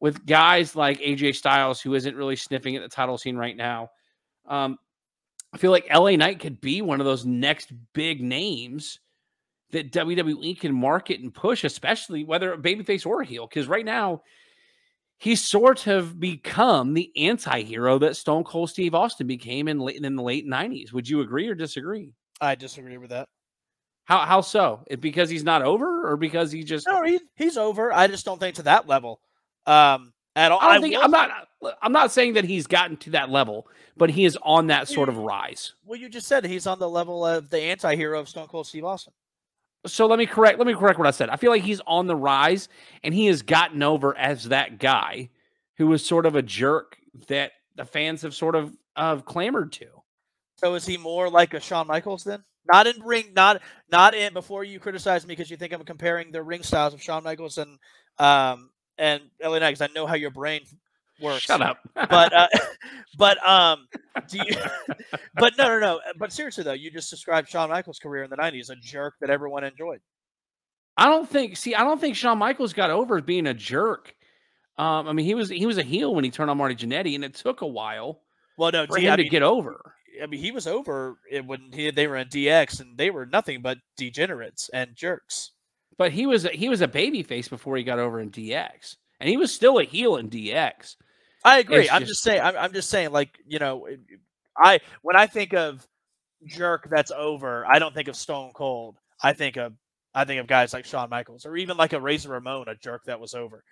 with 0.00 0.26
guys 0.26 0.76
like 0.76 1.00
AJ 1.00 1.36
Styles, 1.36 1.80
who 1.80 1.94
isn't 1.94 2.14
really 2.14 2.36
sniffing 2.36 2.76
at 2.76 2.82
the 2.82 2.88
title 2.88 3.16
scene 3.16 3.36
right 3.36 3.56
now, 3.56 3.90
um, 4.46 4.78
I 5.56 5.58
feel 5.58 5.70
like 5.70 5.88
LA 5.90 6.16
Knight 6.16 6.40
could 6.40 6.60
be 6.60 6.82
one 6.82 7.00
of 7.00 7.06
those 7.06 7.24
next 7.24 7.72
big 7.94 8.20
names 8.22 9.00
that 9.70 9.90
WWE 9.90 10.60
can 10.60 10.74
market 10.74 11.20
and 11.20 11.32
push, 11.32 11.64
especially 11.64 12.24
whether 12.24 12.52
a 12.52 12.58
babyface 12.58 13.06
or 13.06 13.22
a 13.22 13.24
heel. 13.24 13.46
Because 13.46 13.66
right 13.66 13.84
now, 13.84 14.20
he's 15.16 15.42
sort 15.42 15.86
of 15.86 16.20
become 16.20 16.92
the 16.92 17.10
anti-hero 17.16 17.98
that 18.00 18.16
Stone 18.16 18.44
Cold 18.44 18.68
Steve 18.68 18.94
Austin 18.94 19.26
became 19.26 19.66
in 19.66 19.80
late 19.80 19.96
in 19.96 20.14
the 20.14 20.22
late 20.22 20.46
90s. 20.46 20.92
Would 20.92 21.08
you 21.08 21.22
agree 21.22 21.48
or 21.48 21.54
disagree? 21.54 22.12
I 22.38 22.54
disagree 22.54 22.98
with 22.98 23.08
that. 23.08 23.26
How 24.04 24.26
how 24.26 24.42
so? 24.42 24.84
Because 25.00 25.30
he's 25.30 25.42
not 25.42 25.62
over, 25.62 26.06
or 26.06 26.18
because 26.18 26.52
he 26.52 26.64
just 26.64 26.86
no, 26.86 27.02
he, 27.02 27.18
he's 27.34 27.56
over. 27.56 27.94
I 27.94 28.08
just 28.08 28.26
don't 28.26 28.38
think 28.38 28.56
to 28.56 28.62
that 28.64 28.86
level. 28.86 29.20
Um, 29.64 30.12
at 30.36 30.52
all. 30.52 30.58
I 30.60 30.74
don't 30.74 30.84
I 30.84 30.88
think 30.88 31.02
I'm 31.02 31.10
not. 31.10 31.48
I'm 31.82 31.92
not 31.92 32.12
saying 32.12 32.34
that 32.34 32.44
he's 32.44 32.66
gotten 32.66 32.96
to 32.98 33.10
that 33.10 33.30
level, 33.30 33.66
but 33.96 34.10
he 34.10 34.24
is 34.24 34.38
on 34.42 34.68
that 34.68 34.86
sort 34.86 35.08
of 35.08 35.16
rise. 35.16 35.72
Well, 35.84 35.98
you 35.98 36.08
just 36.08 36.28
said 36.28 36.44
he's 36.44 36.66
on 36.66 36.78
the 36.78 36.88
level 36.88 37.26
of 37.26 37.50
the 37.50 37.60
anti-hero 37.60 38.20
of 38.20 38.28
Stone 38.28 38.48
Cold 38.48 38.66
Steve 38.66 38.84
Austin. 38.84 39.14
So 39.86 40.06
let 40.06 40.18
me 40.18 40.26
correct. 40.26 40.58
Let 40.58 40.66
me 40.66 40.74
correct 40.74 40.98
what 40.98 41.08
I 41.08 41.12
said. 41.12 41.30
I 41.30 41.36
feel 41.36 41.50
like 41.50 41.62
he's 41.62 41.80
on 41.86 42.06
the 42.06 42.14
rise, 42.14 42.68
and 43.02 43.14
he 43.14 43.26
has 43.26 43.42
gotten 43.42 43.82
over 43.82 44.16
as 44.16 44.44
that 44.44 44.78
guy 44.78 45.30
who 45.78 45.86
was 45.86 46.04
sort 46.04 46.26
of 46.26 46.36
a 46.36 46.42
jerk 46.42 46.98
that 47.28 47.52
the 47.74 47.84
fans 47.84 48.22
have 48.22 48.34
sort 48.34 48.54
of 48.54 48.76
uh, 48.96 49.16
clamored 49.16 49.72
to. 49.72 49.86
So 50.56 50.74
is 50.74 50.86
he 50.86 50.96
more 50.96 51.28
like 51.30 51.54
a 51.54 51.60
Shawn 51.60 51.86
Michaels 51.86 52.24
then? 52.24 52.42
Not 52.70 52.86
in 52.86 53.00
ring, 53.02 53.26
not 53.34 53.62
not 53.90 54.14
in. 54.14 54.32
Before 54.32 54.64
you 54.64 54.80
criticize 54.80 55.26
me 55.26 55.32
because 55.32 55.50
you 55.50 55.56
think 55.56 55.72
I'm 55.72 55.84
comparing 55.84 56.32
the 56.32 56.42
ring 56.42 56.62
styles 56.62 56.94
of 56.94 57.02
Shawn 57.02 57.22
Michaels 57.22 57.58
and 57.58 57.78
um 58.18 58.70
and 58.98 59.22
LA 59.42 59.58
Knight, 59.58 59.70
because 59.70 59.82
I 59.82 59.92
know 59.94 60.06
how 60.06 60.14
your 60.14 60.30
brain 60.30 60.62
works. 61.20 61.42
Shut 61.42 61.62
up. 61.62 61.78
but 61.94 62.32
uh, 62.32 62.48
but 63.18 63.46
um, 63.46 63.88
do 64.28 64.38
you? 64.38 64.56
but 65.34 65.56
no, 65.58 65.68
no, 65.68 65.80
no. 65.80 66.00
But 66.18 66.32
seriously 66.32 66.64
though, 66.64 66.72
you 66.72 66.90
just 66.90 67.10
described 67.10 67.48
Shawn 67.48 67.70
Michaels' 67.70 67.98
career 67.98 68.24
in 68.24 68.30
the 68.30 68.36
'90s, 68.36 68.70
a 68.70 68.76
jerk 68.76 69.14
that 69.20 69.30
everyone 69.30 69.64
enjoyed. 69.64 70.00
I 70.96 71.06
don't 71.06 71.28
think. 71.28 71.56
See, 71.56 71.74
I 71.74 71.84
don't 71.84 72.00
think 72.00 72.16
Shawn 72.16 72.38
Michaels 72.38 72.72
got 72.72 72.90
over 72.90 73.20
being 73.20 73.46
a 73.46 73.54
jerk. 73.54 74.14
Um, 74.78 75.08
I 75.08 75.12
mean, 75.12 75.26
he 75.26 75.34
was 75.34 75.48
he 75.48 75.66
was 75.66 75.78
a 75.78 75.82
heel 75.82 76.14
when 76.14 76.24
he 76.24 76.30
turned 76.30 76.50
on 76.50 76.58
Marty 76.58 76.74
Jannetty, 76.74 77.14
and 77.14 77.24
it 77.24 77.34
took 77.34 77.60
a 77.62 77.66
while. 77.66 78.20
Well, 78.58 78.72
no, 78.72 78.86
for 78.86 78.98
him 78.98 79.12
I 79.12 79.16
to 79.16 79.22
mean, 79.22 79.30
get 79.30 79.42
over. 79.42 79.92
I 80.22 80.26
mean, 80.26 80.40
he 80.40 80.50
was 80.50 80.66
over 80.66 81.18
it 81.30 81.44
when 81.44 81.70
he, 81.72 81.90
they 81.90 82.06
were 82.06 82.16
in 82.16 82.28
DX, 82.28 82.80
and 82.80 82.96
they 82.96 83.10
were 83.10 83.26
nothing 83.26 83.60
but 83.60 83.78
degenerates 83.96 84.70
and 84.72 84.94
jerks. 84.94 85.52
But 85.98 86.12
he 86.12 86.26
was 86.26 86.44
he 86.52 86.68
was 86.68 86.80
a 86.80 86.88
baby 86.88 87.22
face 87.22 87.48
before 87.48 87.76
he 87.76 87.82
got 87.82 87.98
over 87.98 88.20
in 88.20 88.30
DX, 88.30 88.96
and 89.20 89.28
he 89.28 89.36
was 89.36 89.52
still 89.52 89.78
a 89.78 89.84
heel 89.84 90.16
in 90.16 90.28
DX. 90.28 90.96
I 91.44 91.58
agree. 91.58 91.82
It's 91.82 91.92
I'm 91.92 92.00
just, 92.00 92.12
just 92.12 92.22
saying. 92.22 92.42
I'm, 92.42 92.56
I'm 92.56 92.72
just 92.72 92.90
saying. 92.90 93.12
Like 93.12 93.38
you 93.46 93.58
know, 93.58 93.86
I 94.56 94.80
when 95.02 95.16
I 95.16 95.26
think 95.26 95.54
of 95.54 95.86
jerk 96.44 96.88
that's 96.90 97.10
over, 97.10 97.64
I 97.66 97.78
don't 97.78 97.94
think 97.94 98.08
of 98.08 98.16
Stone 98.16 98.52
Cold. 98.54 98.96
I 99.22 99.32
think 99.32 99.56
of 99.56 99.72
I 100.14 100.24
think 100.24 100.40
of 100.40 100.46
guys 100.46 100.72
like 100.72 100.84
Shawn 100.84 101.10
Michaels 101.10 101.46
or 101.46 101.56
even 101.56 101.76
like 101.76 101.92
a 101.92 102.00
Razor 102.00 102.30
Ramon, 102.30 102.68
a 102.68 102.74
jerk 102.74 103.04
that 103.04 103.20
was 103.20 103.34
over. 103.34 103.62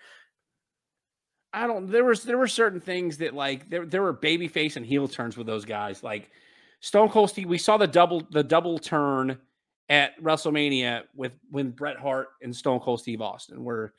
I 1.53 1.67
don't. 1.67 1.91
There 1.91 2.05
was 2.05 2.23
there 2.23 2.39
were 2.39 2.49
certain 2.49 2.81
things 2.81 3.19
that 3.19 3.35
like 3.35 3.71
there 3.71 3.87
there 3.87 4.03
were 4.03 4.13
baby 4.13 4.49
face 4.49 4.77
and 4.77 4.85
heel 4.85 5.09
turns 5.09 5.37
with 5.37 5.47
those 5.47 5.65
guys. 5.65 6.03
Like 6.03 6.31
Stone 6.81 7.11
Cold 7.11 7.31
Steve, 7.31 7.49
we 7.49 7.59
saw 7.59 7.77
the 7.77 7.87
double 7.87 8.27
the 8.31 8.43
double 8.43 8.79
turn 8.79 9.39
at 9.89 10.21
WrestleMania 10.23 11.03
with 11.15 11.33
when 11.51 11.71
Bret 11.71 11.99
Hart 11.99 12.29
and 12.43 12.55
Stone 12.55 12.81
Cold 12.81 13.01
Steve 13.01 13.21
Austin, 13.21 13.65
where 13.65 13.93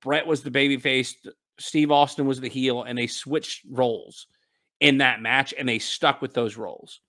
Bret 0.00 0.26
was 0.26 0.42
the 0.42 0.50
babyface, 0.50 1.14
Steve 1.58 1.90
Austin 1.90 2.26
was 2.26 2.40
the 2.40 2.48
heel, 2.48 2.82
and 2.82 2.98
they 2.98 3.06
switched 3.06 3.64
roles 3.70 4.26
in 4.80 4.98
that 4.98 5.20
match, 5.22 5.54
and 5.58 5.68
they 5.68 5.78
stuck 5.78 6.20
with 6.20 6.34
those 6.34 6.56
roles. 6.56 7.00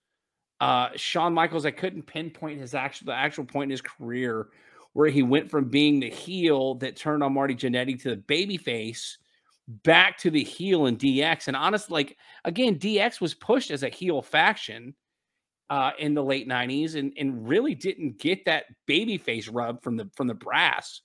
Uh, 0.60 0.90
Shawn 0.96 1.34
Michaels, 1.34 1.66
I 1.66 1.72
couldn't 1.72 2.04
pinpoint 2.04 2.60
his 2.60 2.76
actual 2.76 3.08
the 3.08 3.14
actual 3.14 3.46
point 3.46 3.70
in 3.70 3.72
his 3.72 3.82
career 3.82 4.50
where 4.94 5.10
he 5.10 5.24
went 5.24 5.50
from 5.50 5.70
being 5.70 6.00
the 6.00 6.10
heel 6.10 6.76
that 6.76 6.96
turned 6.96 7.24
on 7.24 7.34
Marty 7.34 7.56
Jannetty 7.56 8.00
to 8.02 8.16
the 8.16 8.22
babyface 8.22 9.16
back 9.68 10.18
to 10.20 10.30
the 10.30 10.44
heel 10.44 10.86
in 10.86 10.98
DX. 10.98 11.48
And 11.48 11.56
honestly, 11.56 11.94
like 11.94 12.18
again, 12.46 12.78
DX 12.78 13.22
was 13.22 13.34
pushed 13.34 13.72
as 13.72 13.84
a 13.84 13.90
heel 13.90 14.22
faction 14.22 14.94
uh, 15.72 15.92
in 15.98 16.14
the 16.14 16.22
late 16.22 16.50
90s 16.50 16.96
and, 16.96 17.14
and 17.18 17.48
really 17.48 17.74
didn't 17.74 18.20
get 18.20 18.44
that 18.44 18.66
baby 18.88 19.18
face 19.18 19.48
rub 19.48 19.82
from 19.82 19.96
the 19.96 20.10
from 20.18 20.28
the 20.28 20.34
brass 20.34 21.00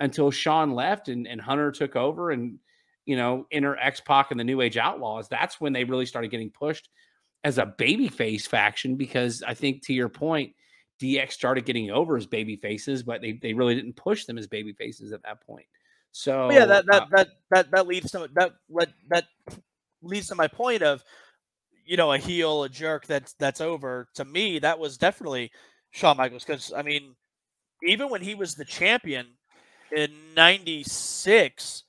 until 0.00 0.32
Shawn 0.32 0.72
left 0.72 1.08
and, 1.08 1.28
and 1.28 1.40
Hunter 1.40 1.70
took 1.70 1.94
over 1.94 2.32
and 2.32 2.58
you 3.06 3.16
know 3.16 3.46
inner 3.52 3.76
X 3.76 4.00
Pac 4.00 4.32
and 4.32 4.40
the 4.40 4.44
New 4.44 4.60
Age 4.60 4.76
Outlaws. 4.76 5.28
That's 5.28 5.60
when 5.60 5.72
they 5.72 5.84
really 5.84 6.04
started 6.04 6.32
getting 6.32 6.50
pushed 6.50 6.88
as 7.44 7.58
a 7.58 7.66
baby 7.66 8.08
face 8.08 8.44
faction 8.44 8.96
because 8.96 9.44
I 9.46 9.54
think 9.54 9.86
to 9.86 9.92
your 9.92 10.08
point, 10.08 10.52
DX 11.00 11.30
started 11.30 11.64
getting 11.64 11.92
over 11.92 12.16
as 12.16 12.26
baby 12.26 12.56
faces, 12.56 13.04
but 13.04 13.20
they, 13.20 13.38
they 13.40 13.54
really 13.54 13.76
didn't 13.76 13.94
push 13.94 14.24
them 14.24 14.36
as 14.36 14.48
baby 14.48 14.72
faces 14.72 15.12
at 15.12 15.22
that 15.22 15.46
point. 15.46 15.66
So 16.10 16.50
yeah, 16.50 16.66
that 16.66 16.86
that, 16.86 17.02
uh, 17.02 17.06
that 17.12 17.28
that 17.50 17.70
that 17.70 17.86
leads 17.86 18.10
to 18.10 18.28
that 18.34 18.54
that 19.10 19.26
leads 20.02 20.26
to 20.26 20.34
my 20.34 20.48
point 20.48 20.82
of 20.82 21.04
you 21.84 21.96
know, 21.96 22.12
a 22.12 22.18
heel, 22.18 22.64
a 22.64 22.68
jerk 22.68 23.06
that's 23.06 23.34
that's 23.34 23.60
over. 23.60 24.08
To 24.14 24.24
me, 24.24 24.58
that 24.60 24.78
was 24.78 24.98
definitely 24.98 25.50
Shawn 25.90 26.16
Michaels 26.16 26.44
because 26.44 26.72
I 26.72 26.82
mean, 26.82 27.14
even 27.84 28.10
when 28.10 28.22
he 28.22 28.34
was 28.34 28.54
the 28.54 28.64
champion 28.64 29.26
in 29.94 30.10
'96, 30.36 31.84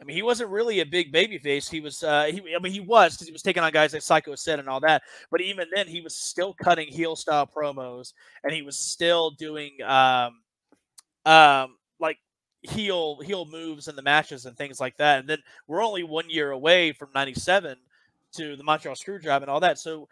I 0.00 0.04
mean, 0.04 0.16
he 0.16 0.22
wasn't 0.22 0.50
really 0.50 0.80
a 0.80 0.86
big 0.86 1.12
baby 1.12 1.38
face. 1.38 1.68
He 1.68 1.80
was, 1.80 2.02
uh, 2.02 2.24
he, 2.24 2.42
I 2.54 2.58
mean, 2.60 2.72
he 2.72 2.80
was 2.80 3.14
because 3.14 3.26
he 3.26 3.32
was 3.32 3.42
taking 3.42 3.62
on 3.62 3.72
guys 3.72 3.92
like 3.92 4.02
Psycho 4.02 4.34
Sid 4.34 4.58
and 4.58 4.68
all 4.68 4.80
that. 4.80 5.02
But 5.30 5.40
even 5.40 5.68
then, 5.74 5.86
he 5.86 6.00
was 6.00 6.16
still 6.16 6.54
cutting 6.62 6.88
heel 6.88 7.16
style 7.16 7.46
promos, 7.46 8.12
and 8.42 8.52
he 8.52 8.62
was 8.62 8.76
still 8.76 9.30
doing, 9.30 9.76
um, 9.84 10.42
um, 11.24 11.76
like 12.00 12.18
heel 12.62 13.20
heel 13.20 13.46
moves 13.46 13.88
in 13.88 13.96
the 13.96 14.02
matches 14.02 14.46
and 14.46 14.56
things 14.56 14.80
like 14.80 14.96
that. 14.98 15.20
And 15.20 15.28
then 15.28 15.38
we're 15.68 15.84
only 15.84 16.02
one 16.02 16.28
year 16.28 16.50
away 16.50 16.92
from 16.92 17.10
'97 17.14 17.76
to 18.36 18.56
the 18.56 18.64
Montreal 18.64 18.96
Screwjob 18.96 19.42
and 19.42 19.50
all 19.50 19.60
that. 19.60 19.78
So 19.78 20.08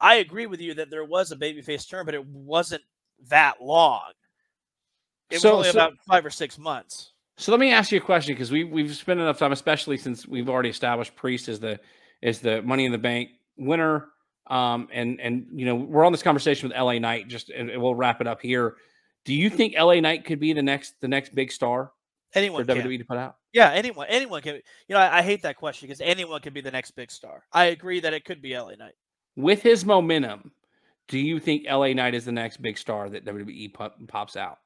I 0.00 0.16
agree 0.16 0.46
with 0.46 0.60
you 0.60 0.74
that 0.74 0.90
there 0.90 1.04
was 1.04 1.32
a 1.32 1.36
babyface 1.36 1.88
turn, 1.88 2.06
but 2.06 2.14
it 2.14 2.26
wasn't 2.26 2.82
that 3.28 3.62
long. 3.62 4.12
It 5.30 5.40
so, 5.40 5.56
was 5.56 5.66
only 5.66 5.72
so, 5.72 5.78
about 5.78 5.92
five 6.06 6.26
or 6.26 6.30
six 6.30 6.58
months. 6.58 7.12
So 7.36 7.50
let 7.52 7.60
me 7.60 7.72
ask 7.72 7.90
you 7.90 7.98
a 7.98 8.02
question 8.02 8.34
because 8.34 8.50
we 8.50 8.64
we've 8.64 8.94
spent 8.94 9.18
enough 9.20 9.38
time, 9.38 9.52
especially 9.52 9.96
since 9.96 10.26
we've 10.26 10.48
already 10.48 10.68
established 10.68 11.16
Priest 11.16 11.48
as 11.48 11.58
the 11.58 11.80
is 12.22 12.40
the 12.40 12.62
Money 12.62 12.84
in 12.84 12.92
the 12.92 12.98
Bank 12.98 13.30
winner. 13.56 14.08
Um, 14.46 14.88
and 14.92 15.20
and 15.20 15.46
you 15.52 15.64
know 15.64 15.74
we're 15.74 16.04
on 16.04 16.12
this 16.12 16.22
conversation 16.22 16.68
with 16.68 16.76
LA 16.76 16.98
Knight. 16.98 17.28
Just 17.28 17.50
and 17.50 17.70
we'll 17.80 17.94
wrap 17.94 18.20
it 18.20 18.26
up 18.26 18.40
here. 18.40 18.76
Do 19.24 19.34
you 19.34 19.48
think 19.48 19.74
LA 19.76 20.00
Knight 20.00 20.24
could 20.24 20.38
be 20.38 20.52
the 20.52 20.62
next 20.62 21.00
the 21.00 21.08
next 21.08 21.34
big 21.34 21.50
star? 21.50 21.92
Anyone 22.34 22.64
for 22.64 22.74
WWE 22.74 22.98
to 22.98 23.04
put 23.04 23.16
out? 23.16 23.36
Yeah, 23.52 23.70
anyone, 23.70 24.06
anyone 24.08 24.42
can. 24.42 24.54
You 24.56 24.62
know, 24.90 24.98
I, 24.98 25.18
I 25.18 25.22
hate 25.22 25.42
that 25.42 25.56
question 25.56 25.86
because 25.88 26.00
anyone 26.00 26.40
can 26.40 26.52
be 26.52 26.60
the 26.60 26.70
next 26.70 26.92
big 26.92 27.10
star. 27.10 27.44
I 27.52 27.66
agree 27.66 28.00
that 28.00 28.12
it 28.12 28.24
could 28.24 28.42
be 28.42 28.58
LA 28.58 28.74
Knight. 28.74 28.94
With 29.36 29.62
his 29.62 29.84
momentum, 29.84 30.52
do 31.06 31.18
you 31.18 31.38
think 31.38 31.66
LA 31.68 31.92
Knight 31.92 32.14
is 32.14 32.24
the 32.24 32.32
next 32.32 32.60
big 32.60 32.76
star 32.76 33.08
that 33.10 33.24
WWE 33.24 33.72
pop, 33.72 33.96
pops 34.08 34.36
out? 34.36 34.58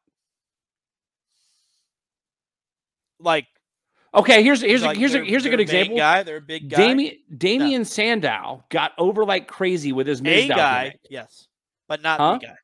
Like, 3.21 3.47
okay, 4.15 4.43
here's 4.43 4.63
here's 4.63 4.83
like 4.83 4.97
a, 4.97 5.01
here's 5.01 5.15
a 5.15 5.25
here's 5.25 5.45
a 5.45 5.51
good 5.51 5.61
example. 5.61 5.97
Guy, 5.97 6.23
they're 6.23 6.37
a 6.37 6.41
big 6.41 6.71
guy. 6.71 6.77
Damien 6.77 7.17
Damien 7.37 7.81
no. 7.81 7.85
Sandow 7.85 8.65
got 8.71 8.93
over 8.97 9.25
like 9.25 9.47
crazy 9.47 9.93
with 9.93 10.07
his 10.07 10.21
a 10.21 10.49
guy, 10.49 10.95
yes, 11.11 11.49
but 11.87 12.01
not 12.01 12.21
huh? 12.21 12.39
the 12.41 12.47
guy. 12.47 12.55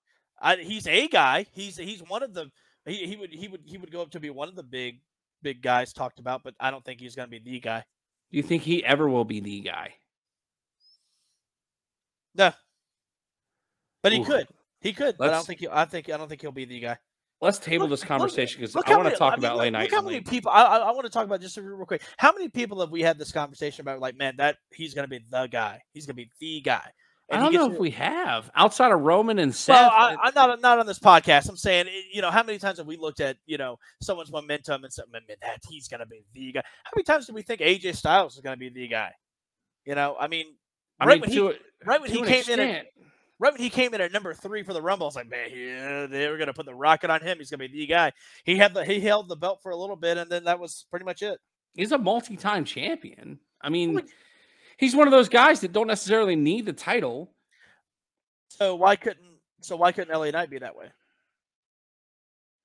I, 0.41 0.57
he's 0.57 0.87
a 0.87 1.09
guy. 1.09 1.47
He's 1.53 1.77
he's 1.77 2.01
one 2.07 2.23
of 2.23 2.33
the 2.33 2.51
he, 2.87 3.07
he 3.07 3.17
would 3.17 3.33
he 3.33 3.49
would 3.49 3.63
he 3.65 3.79
would 3.79 3.91
go 3.91 4.03
up 4.03 4.11
to 4.11 4.21
be 4.21 4.31
one 4.31 4.49
of 4.49 4.57
the 4.57 4.63
big 4.63 5.01
big 5.43 5.63
guys 5.63 5.93
talked 5.93 6.19
about, 6.19 6.43
but 6.43 6.55
I 6.61 6.71
don't 6.71 6.85
think 6.85 7.01
he's 7.01 7.15
going 7.15 7.29
to 7.29 7.31
be 7.31 7.39
the 7.39 7.61
guy. 7.61 7.85
Do 8.31 8.37
you 8.37 8.43
think 8.43 8.63
he 8.63 8.85
ever 8.85 9.09
will 9.09 9.25
be 9.25 9.41
the 9.41 9.61
guy? 9.61 9.95
No, 12.35 12.53
but 14.03 14.13
he 14.13 14.21
Ooh. 14.21 14.25
could. 14.25 14.49
He 14.81 14.93
could, 14.93 15.07
Let's, 15.07 15.19
but 15.19 15.29
I 15.31 15.33
don't 15.33 15.47
think 15.47 15.61
he. 15.61 15.69
I 15.71 15.87
think 15.87 16.11
I 16.11 16.17
don't 16.19 16.29
think 16.29 16.43
he'll 16.43 16.53
be 16.53 16.67
the 16.67 16.79
guy. 16.79 16.99
let's 17.41 17.59
table 17.59 17.89
this 17.89 18.05
conversation 18.05 18.61
because 18.61 18.77
I 18.77 18.97
want 18.97 19.09
to 19.09 19.17
talk 19.17 19.33
I 19.33 19.37
mean, 19.37 19.45
about 19.47 19.57
look, 19.57 19.65
LA 19.65 19.71
Knight. 19.71 19.91
Look 19.91 19.93
how 19.93 20.03
many 20.03 20.21
people 20.21 20.51
I, 20.51 20.63
I, 20.63 20.91
want 20.91 21.05
to 21.05 21.11
talk 21.11 21.25
about 21.25 21.41
just 21.41 21.57
real 21.57 21.87
quick. 21.87 22.03
How 22.19 22.31
many 22.33 22.49
people 22.49 22.81
have 22.81 22.91
we 22.91 23.01
had 23.01 23.19
this 23.19 23.33
conversation 23.33 23.81
about? 23.81 24.01
Like, 24.01 24.19
man, 24.19 24.35
that 24.37 24.59
he's 24.73 24.93
going 24.93 25.05
to 25.05 25.09
be 25.09 25.25
the 25.31 25.47
guy. 25.47 25.81
He's 25.95 26.05
going 26.05 26.17
to 26.17 26.23
be 26.23 26.31
the 26.39 26.61
guy. 26.61 26.91
And 27.31 27.41
I 27.41 27.45
don't 27.45 27.55
know 27.55 27.73
if 27.73 27.79
we 27.79 27.91
have 27.91 28.51
outside 28.55 28.93
of 28.93 29.01
Roman 29.01 29.39
and 29.39 29.55
Seth. 29.55 29.75
Well, 29.75 29.91
I, 29.91 30.29
am 30.29 30.35
not 30.35 30.61
not 30.61 30.79
on 30.79 30.87
this 30.87 30.99
podcast. 30.99 31.49
I'm 31.49 31.57
saying, 31.57 31.87
eh, 31.89 32.03
you 32.13 32.21
know, 32.21 32.31
how 32.31 32.43
many 32.43 32.59
times 32.59 32.77
have 32.79 32.87
we 32.87 32.99
looked 32.99 33.21
at 33.21 33.39
you 33.47 33.57
know 33.57 33.79
someone's 34.03 34.31
momentum 34.31 34.85
and 34.85 34.93
said, 34.93 35.07
man, 35.11 35.23
that 35.41 35.61
he's 35.67 35.89
going 35.89 36.01
to 36.01 36.07
be 36.07 36.23
the 36.35 36.53
guy. 36.53 36.63
How 36.85 36.91
many 36.95 37.05
times 37.05 37.27
do 37.27 37.33
we 37.33 37.41
think 37.41 37.61
AJ 37.63 37.97
Styles 37.97 38.35
is 38.35 38.41
going 38.41 38.55
to 38.55 38.61
be 38.61 38.69
the 38.69 38.89
guy? 38.89 39.13
You 39.87 39.95
know, 39.95 40.17
I 40.21 40.29
mean, 40.29 40.47
I 41.01 41.07
right 41.07 41.15
mean, 41.15 41.21
when 41.23 41.31
he, 41.31 41.59
right 41.87 42.01
when 42.01 42.11
he 42.11 42.19
came 42.19 42.39
extent. 42.41 42.61
in. 42.61 42.71
At, 42.71 42.87
right 43.39 43.53
when 43.53 43.61
he 43.61 43.71
came 43.71 43.95
in 43.95 44.01
at 44.01 44.13
number 44.13 44.35
three 44.35 44.63
for 44.63 44.75
the 44.75 44.83
Rumble, 44.83 45.07
I 45.07 45.09
was 45.09 45.17
like, 45.17 45.31
man, 45.31 45.49
yeah, 45.55 46.05
uh, 46.05 46.07
they 46.07 46.29
were 46.29 46.37
going 46.37 46.49
to 46.49 46.55
put 46.55 46.67
the 46.67 46.75
rocket 46.75 47.11
on 47.11 47.21
him. 47.23 47.39
He's 47.39 47.51
going 47.51 47.61
to 47.61 47.69
be 47.69 47.81
the 47.81 47.87
guy. 47.87 48.13
He 48.45 48.57
had 48.57 48.75
the 48.75 48.85
he 48.85 49.01
held 49.01 49.29
the 49.29 49.37
belt 49.37 49.61
for 49.63 49.73
a 49.73 49.77
little 49.77 49.97
bit, 49.97 50.19
and 50.19 50.31
then 50.31 50.45
that 50.45 50.61
was 50.61 50.85
pretty 50.91 51.07
much 51.07 51.23
it. 51.23 51.39
He's 51.75 51.93
a 51.93 51.99
multi-time 51.99 52.65
champion. 52.65 53.41
I 53.61 53.71
mean, 53.71 54.03
he's 54.77 54.97
one 54.97 55.07
of 55.07 55.13
those 55.13 55.29
guys 55.29 55.61
that 55.61 55.73
don't 55.73 55.87
necessarily 55.87 56.37
need 56.37 56.67
the 56.67 56.73
title. 56.73 57.33
So 58.49 58.75
why 58.75 58.97
couldn't 58.97 59.39
so 59.61 59.77
why 59.77 59.93
couldn't 59.93 60.15
LA 60.17 60.31
Knight 60.31 60.51
be 60.51 60.59
that 60.59 60.77
way? 60.77 60.87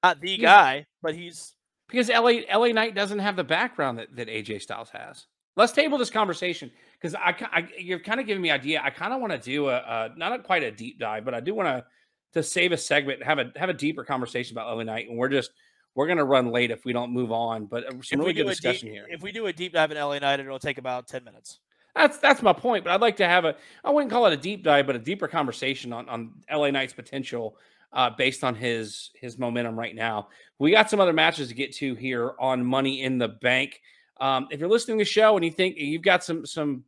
Not 0.04 0.22
the 0.22 0.30
he's, 0.30 0.42
guy, 0.42 0.86
but 1.02 1.16
he's 1.16 1.54
because 1.90 2.10
LA 2.10 2.42
LA 2.54 2.68
Knight 2.68 2.96
doesn't 2.96 3.20
have 3.20 3.36
the 3.36 3.44
background 3.44 4.00
that, 4.00 4.16
that 4.16 4.28
AJ 4.28 4.62
Styles 4.62 4.90
has. 4.92 5.26
Let's 5.56 5.74
table 5.74 5.98
this 5.98 6.10
conversation 6.10 6.72
because 6.94 7.16
I, 7.16 7.36
I, 7.52 7.68
you're 7.78 8.00
kind 8.00 8.20
of 8.20 8.26
giving 8.26 8.42
me 8.42 8.50
an 8.50 8.60
idea. 8.60 8.82
I 8.84 8.92
kind 8.92 9.14
of 9.14 9.20
want 9.20 9.34
to 9.34 9.40
do 9.40 9.68
a, 9.68 9.76
a 9.76 10.10
not 10.16 10.32
a, 10.32 10.40
quite 10.40 10.64
a 10.64 10.72
deep 10.72 11.00
dive, 11.00 11.26
but 11.26 11.34
I 11.34 11.40
do 11.40 11.54
want 11.54 11.68
to 11.68 11.86
to 12.34 12.44
save 12.44 12.72
a 12.72 12.78
segment, 12.78 13.24
have 13.24 13.40
a 13.40 13.52
have 13.56 13.70
a 13.70 13.74
deeper 13.74 14.04
conversation 14.04 14.56
about 14.56 14.76
LA 14.76 14.84
Knight, 14.84 15.10
and 15.10 15.18
we're 15.18 15.30
just 15.30 15.52
we're 15.96 16.08
gonna 16.08 16.24
run 16.24 16.52
late 16.52 16.72
if 16.72 16.86
we 16.86 16.94
don't 16.94 17.12
move 17.12 17.32
on. 17.32 17.66
But 17.66 17.86
uh, 17.86 17.90
some 17.90 18.00
if 18.02 18.20
really 18.20 18.34
good 18.34 18.48
discussion 18.48 18.88
deep, 18.88 18.94
here. 18.94 19.08
If 19.10 19.22
we 19.22 19.32
do 19.32 19.48
a 19.48 19.54
deep 19.54 19.74
dive 19.74 19.92
in 19.92 19.98
LA 19.98 20.20
Knight, 20.20 20.40
it'll 20.40 20.60
take 20.60 20.78
about 20.78 21.08
ten 21.08 21.24
minutes. 21.24 21.60
That's 21.96 22.18
that's 22.18 22.42
my 22.42 22.54
point. 22.54 22.84
But 22.84 22.92
I'd 22.92 23.02
like 23.02 23.18
to 23.18 23.28
have 23.28 23.46
a 23.46 23.56
I 23.84 23.92
wouldn't 23.92 24.12
call 24.12 24.26
it 24.26 24.34
a 24.34 24.38
deep 24.38 24.64
dive, 24.64 24.88
but 24.88 24.96
a 24.96 25.00
deeper 25.00 25.28
conversation 25.28 25.92
on 25.94 26.08
on 26.10 26.32
LA 26.52 26.72
Knight's 26.72 26.94
potential 26.94 27.58
uh, 27.94 28.10
based 28.12 28.44
on 28.44 28.56
his 28.56 29.12
his 29.16 29.38
momentum 29.38 29.78
right 29.78 29.96
now. 29.96 30.30
We 30.60 30.72
got 30.72 30.90
some 30.90 31.00
other 31.00 31.14
matches 31.14 31.48
to 31.50 31.54
get 31.54 31.74
to 31.78 31.96
here 31.96 32.34
on 32.40 32.64
Money 32.64 33.04
in 33.04 33.18
the 33.18 33.28
Bank. 33.28 33.82
Um, 34.20 34.48
if 34.52 34.60
you're 34.60 34.70
listening 34.70 34.98
to 34.98 35.04
the 35.04 35.10
show 35.10 35.36
and 35.36 35.46
you 35.46 35.52
think 35.52 35.78
you've 35.78 36.02
got 36.02 36.24
some 36.24 36.46
some 36.46 36.84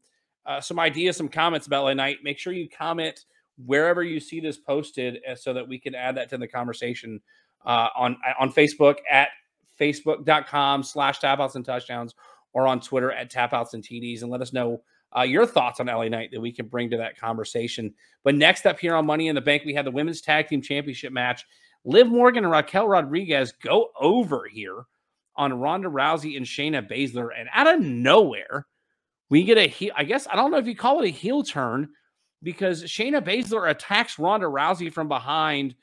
uh, 0.46 0.62
some 0.62 0.80
ideas, 0.80 1.18
some 1.18 1.30
comments 1.30 1.68
about 1.68 1.84
LA 1.84 1.94
Knight, 1.94 2.18
make 2.24 2.38
sure 2.38 2.54
you 2.54 2.70
comment 2.70 3.26
wherever 3.66 4.04
you 4.04 4.20
see 4.20 4.40
this 4.40 4.58
posted, 4.58 5.20
uh, 5.30 5.36
so 5.36 5.54
that 5.54 5.68
we 5.68 5.80
can 5.80 5.96
add 5.96 6.16
that 6.18 6.30
to 6.30 6.38
the 6.38 6.48
conversation 6.48 7.20
uh, 7.66 7.88
on 7.96 8.18
on 8.40 8.52
Facebook 8.52 8.98
at 9.10 9.30
facebook.com 9.80 10.84
slash 10.84 11.20
tapouts 11.20 11.56
and 11.56 11.66
touchdowns 11.66 12.14
or 12.54 12.68
on 12.68 12.80
Twitter 12.80 13.12
at 13.12 13.30
tapouts 13.30 13.74
and 13.74 13.84
TDs 13.84 14.22
and 14.22 14.32
let 14.32 14.42
us 14.42 14.54
know 14.54 14.82
uh, 15.18 15.24
your 15.24 15.46
thoughts 15.46 15.80
on 15.80 15.88
LA 15.88 16.08
Knight 16.08 16.32
that 16.32 16.40
we 16.40 16.52
can 16.52 16.68
bring 16.68 16.90
to 16.90 16.98
that 16.98 17.20
conversation. 17.20 17.94
But 18.24 18.36
next 18.36 18.66
up 18.66 18.80
here 18.80 18.96
on 18.96 19.06
Money 19.06 19.28
in 19.28 19.36
the 19.36 19.42
Bank, 19.42 19.64
we 19.66 19.74
have 19.74 19.86
the 19.86 19.92
Women's 19.92 20.22
Tag 20.22 20.48
Team 20.48 20.62
Championship 20.62 21.12
match. 21.12 21.46
Liv 21.84 22.08
Morgan 22.08 22.44
and 22.44 22.52
Raquel 22.52 22.88
Rodriguez 22.88 23.54
go 23.64 23.90
over 24.00 24.46
here 24.50 24.84
on 25.36 25.54
Ronda 25.54 25.90
Rousey 25.90 26.38
and 26.38 26.46
Shayna 26.46 26.88
Baszler. 26.90 27.30
And 27.38 27.50
out 27.54 27.74
of 27.74 27.82
nowhere, 27.82 28.68
we 29.30 29.44
get 29.44 29.58
a 29.58 29.68
heel. 29.68 29.92
I 29.96 30.04
guess 30.04 30.28
I 30.28 30.36
don't 30.36 30.52
know 30.52 30.58
if 30.58 30.68
you 30.68 30.76
call 30.76 31.02
it 31.02 31.08
a 31.08 31.12
heel 31.12 31.44
turn 31.44 31.90
because 32.44 32.84
Shayna 32.84 33.22
Baszler 33.22 33.70
attacks 33.70 34.20
Ronda 34.20 34.48
Rousey 34.48 34.92
from 34.92 35.08
behind. 35.08 35.76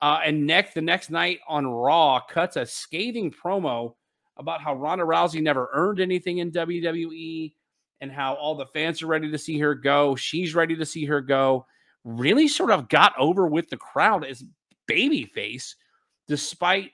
Uh, 0.00 0.20
and 0.24 0.46
next 0.46 0.74
the 0.74 0.82
next 0.82 1.10
night 1.10 1.40
on 1.48 1.66
Raw 1.66 2.20
cuts 2.20 2.56
a 2.56 2.66
scathing 2.66 3.32
promo 3.32 3.94
about 4.38 4.60
how 4.60 4.74
Ronda 4.74 5.04
Rousey 5.04 5.42
never 5.42 5.68
earned 5.72 6.00
anything 6.00 6.38
in 6.38 6.52
WWE 6.52 7.52
and 8.00 8.12
how 8.12 8.34
all 8.34 8.54
the 8.54 8.66
fans 8.66 9.02
are 9.02 9.06
ready 9.08 9.30
to 9.30 9.38
see 9.38 9.58
her 9.58 9.74
go. 9.74 10.14
She's 10.14 10.54
ready 10.54 10.76
to 10.76 10.86
see 10.86 11.04
her 11.06 11.20
go. 11.20 11.66
Really 12.04 12.48
sort 12.48 12.70
of 12.70 12.88
got 12.88 13.12
over 13.18 13.46
with 13.46 13.68
the 13.68 13.76
crowd 13.76 14.24
as 14.24 14.44
babyface, 14.88 15.74
despite 16.28 16.92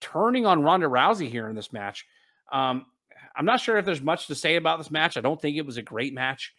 turning 0.00 0.46
on 0.46 0.62
Ronda 0.62 0.86
Rousey 0.86 1.30
here 1.30 1.48
in 1.48 1.56
this 1.56 1.72
match. 1.72 2.06
Um, 2.52 2.86
I'm 3.34 3.46
not 3.46 3.60
sure 3.60 3.78
if 3.78 3.84
there's 3.84 4.02
much 4.02 4.26
to 4.26 4.34
say 4.34 4.56
about 4.56 4.78
this 4.78 4.90
match. 4.90 5.16
I 5.16 5.22
don't 5.22 5.40
think 5.40 5.56
it 5.56 5.66
was 5.66 5.78
a 5.78 5.82
great 5.82 6.12
match. 6.12 6.54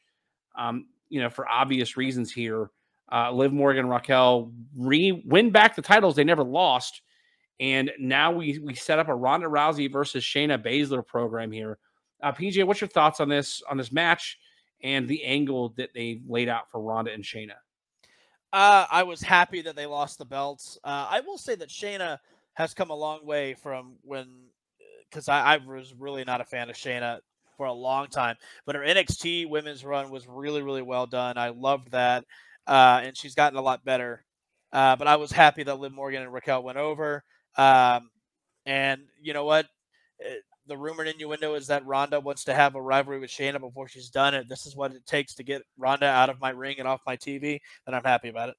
Um, 0.58 0.88
you 1.10 1.22
know, 1.22 1.30
for 1.30 1.48
obvious 1.48 1.98
reasons 1.98 2.32
here. 2.32 2.72
Uh, 3.12 3.32
Liv 3.32 3.54
Morgan, 3.54 3.88
Raquel 3.88 4.52
re 4.76 5.12
win 5.26 5.52
back 5.52 5.76
the 5.76 5.82
titles 5.84 6.16
they 6.16 6.24
never 6.24 6.44
lost. 6.44 7.02
And 7.60 7.92
now 8.00 8.32
we 8.32 8.60
we 8.60 8.74
set 8.76 9.00
up 9.00 9.10
a 9.10 9.16
Ronda 9.16 9.48
Rousey 9.48 9.92
versus 9.92 10.24
Shayna 10.24 10.64
Baszler 10.64 11.06
program 11.06 11.52
here. 11.52 11.78
Uh, 12.22 12.32
PJ, 12.32 12.66
what's 12.66 12.82
your 12.82 12.88
thoughts 12.88 13.20
on 13.20 13.30
this 13.30 13.62
on 13.70 13.78
this 13.78 13.92
match 13.92 14.40
and 14.82 15.08
the 15.08 15.24
angle 15.24 15.74
that 15.78 15.90
they 15.94 16.22
laid 16.28 16.50
out 16.50 16.70
for 16.72 16.82
Ronda 16.82 17.12
and 17.12 17.24
Shayna? 17.24 17.54
Uh, 18.54 18.86
I 18.92 19.02
was 19.02 19.20
happy 19.20 19.62
that 19.64 19.76
they 19.76 19.88
lost 19.88 20.20
the 20.20 20.26
belts. 20.26 20.78
Uh, 20.84 21.08
I 21.10 21.22
will 21.22 21.40
say 21.40 21.56
that 21.56 21.70
Shayna 21.70 22.20
has 22.54 22.76
come 22.76 22.92
a 22.92 22.96
long 22.96 23.26
way 23.26 23.56
from 23.56 23.96
when, 24.04 24.28
because 25.10 25.28
I, 25.28 25.56
I, 25.56 25.58
was 25.58 25.96
really 25.98 26.24
not 26.24 26.40
a 26.40 26.46
fan 26.46 26.70
of 26.70 26.76
Shayna 26.76 27.20
for 27.58 27.66
a 27.66 27.74
long 27.74 28.08
time, 28.08 28.36
but 28.68 28.76
her 28.76 28.82
NXT 28.82 29.50
women's 29.50 29.84
run 29.84 30.12
was 30.12 30.28
really, 30.28 30.62
really 30.62 30.84
well 30.84 31.08
done. 31.08 31.36
I 31.36 31.50
loved 31.50 31.92
that, 31.94 32.26
uh, 32.68 33.02
and 33.04 33.18
she's 33.18 33.34
gotten 33.34 33.58
a 33.58 33.62
lot 33.62 33.84
better. 33.84 34.24
Uh, 34.72 34.96
but 34.98 35.08
I 35.08 35.16
was 35.16 35.32
happy 35.32 35.64
that 35.64 35.80
Liv 35.80 35.92
Morgan 35.92 36.22
and 36.22 36.32
Raquel 36.32 36.62
went 36.62 36.78
over. 36.78 37.24
Um, 37.58 38.10
and 38.66 39.02
you 39.22 39.34
know 39.34 39.46
what? 39.46 39.68
It, 40.20 40.44
the 40.68 40.78
rumored 40.78 41.08
innuendo 41.08 41.56
is 41.56 41.68
that 41.68 41.86
Ronda 41.86 42.20
wants 42.20 42.46
to 42.46 42.54
have 42.54 42.76
a 42.76 42.82
rivalry 42.82 43.20
with 43.20 43.30
Shayna 43.30 43.60
before 43.60 43.88
she's 43.88 44.10
done 44.10 44.34
it. 44.34 44.48
This 44.48 44.66
is 44.66 44.76
what 44.76 44.94
it 44.94 45.06
takes 45.06 45.36
to 45.36 45.44
get 45.44 45.64
Ronda 45.78 46.06
out 46.06 46.30
of 46.30 46.40
my 46.40 46.52
ring 46.52 46.78
and 46.80 46.88
off 46.88 47.02
my 47.06 47.18
TV, 47.18 47.60
and 47.86 47.96
I'm 47.96 48.04
happy 48.04 48.30
about 48.30 48.50
it. 48.50 48.56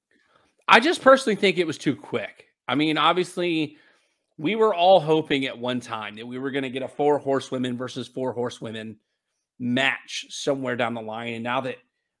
I 0.67 0.79
just 0.79 1.01
personally 1.01 1.35
think 1.35 1.57
it 1.57 1.67
was 1.67 1.77
too 1.77 1.95
quick. 1.95 2.45
I 2.67 2.75
mean, 2.75 2.97
obviously, 2.97 3.77
we 4.37 4.55
were 4.55 4.73
all 4.73 4.99
hoping 4.99 5.45
at 5.45 5.57
one 5.57 5.79
time 5.79 6.15
that 6.15 6.25
we 6.25 6.39
were 6.39 6.51
going 6.51 6.63
to 6.63 6.69
get 6.69 6.83
a 6.83 6.87
four 6.87 7.17
horsewomen 7.17 7.77
versus 7.77 8.07
four 8.07 8.33
horsewomen 8.33 8.97
match 9.59 10.25
somewhere 10.29 10.75
down 10.75 10.93
the 10.93 11.01
line. 11.01 11.35
And 11.35 11.43
now 11.43 11.61
that 11.61 11.77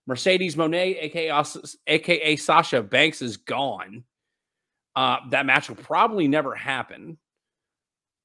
Mercedes 0.07 0.55
Moné, 0.55 0.95
aka, 1.03 1.43
aka 1.87 2.35
Sasha 2.35 2.81
Banks, 2.81 3.21
is 3.21 3.37
gone, 3.37 4.03
uh, 4.95 5.17
that 5.29 5.45
match 5.45 5.69
will 5.69 5.75
probably 5.75 6.27
never 6.27 6.55
happen. 6.55 7.17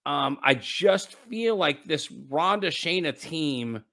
Um, 0.07 0.39
I 0.43 0.55
just 0.55 1.15
feel 1.15 1.57
like 1.57 1.85
this 1.85 2.11
Ronda 2.11 2.69
Shayna 2.69 3.19
team, 3.19 3.85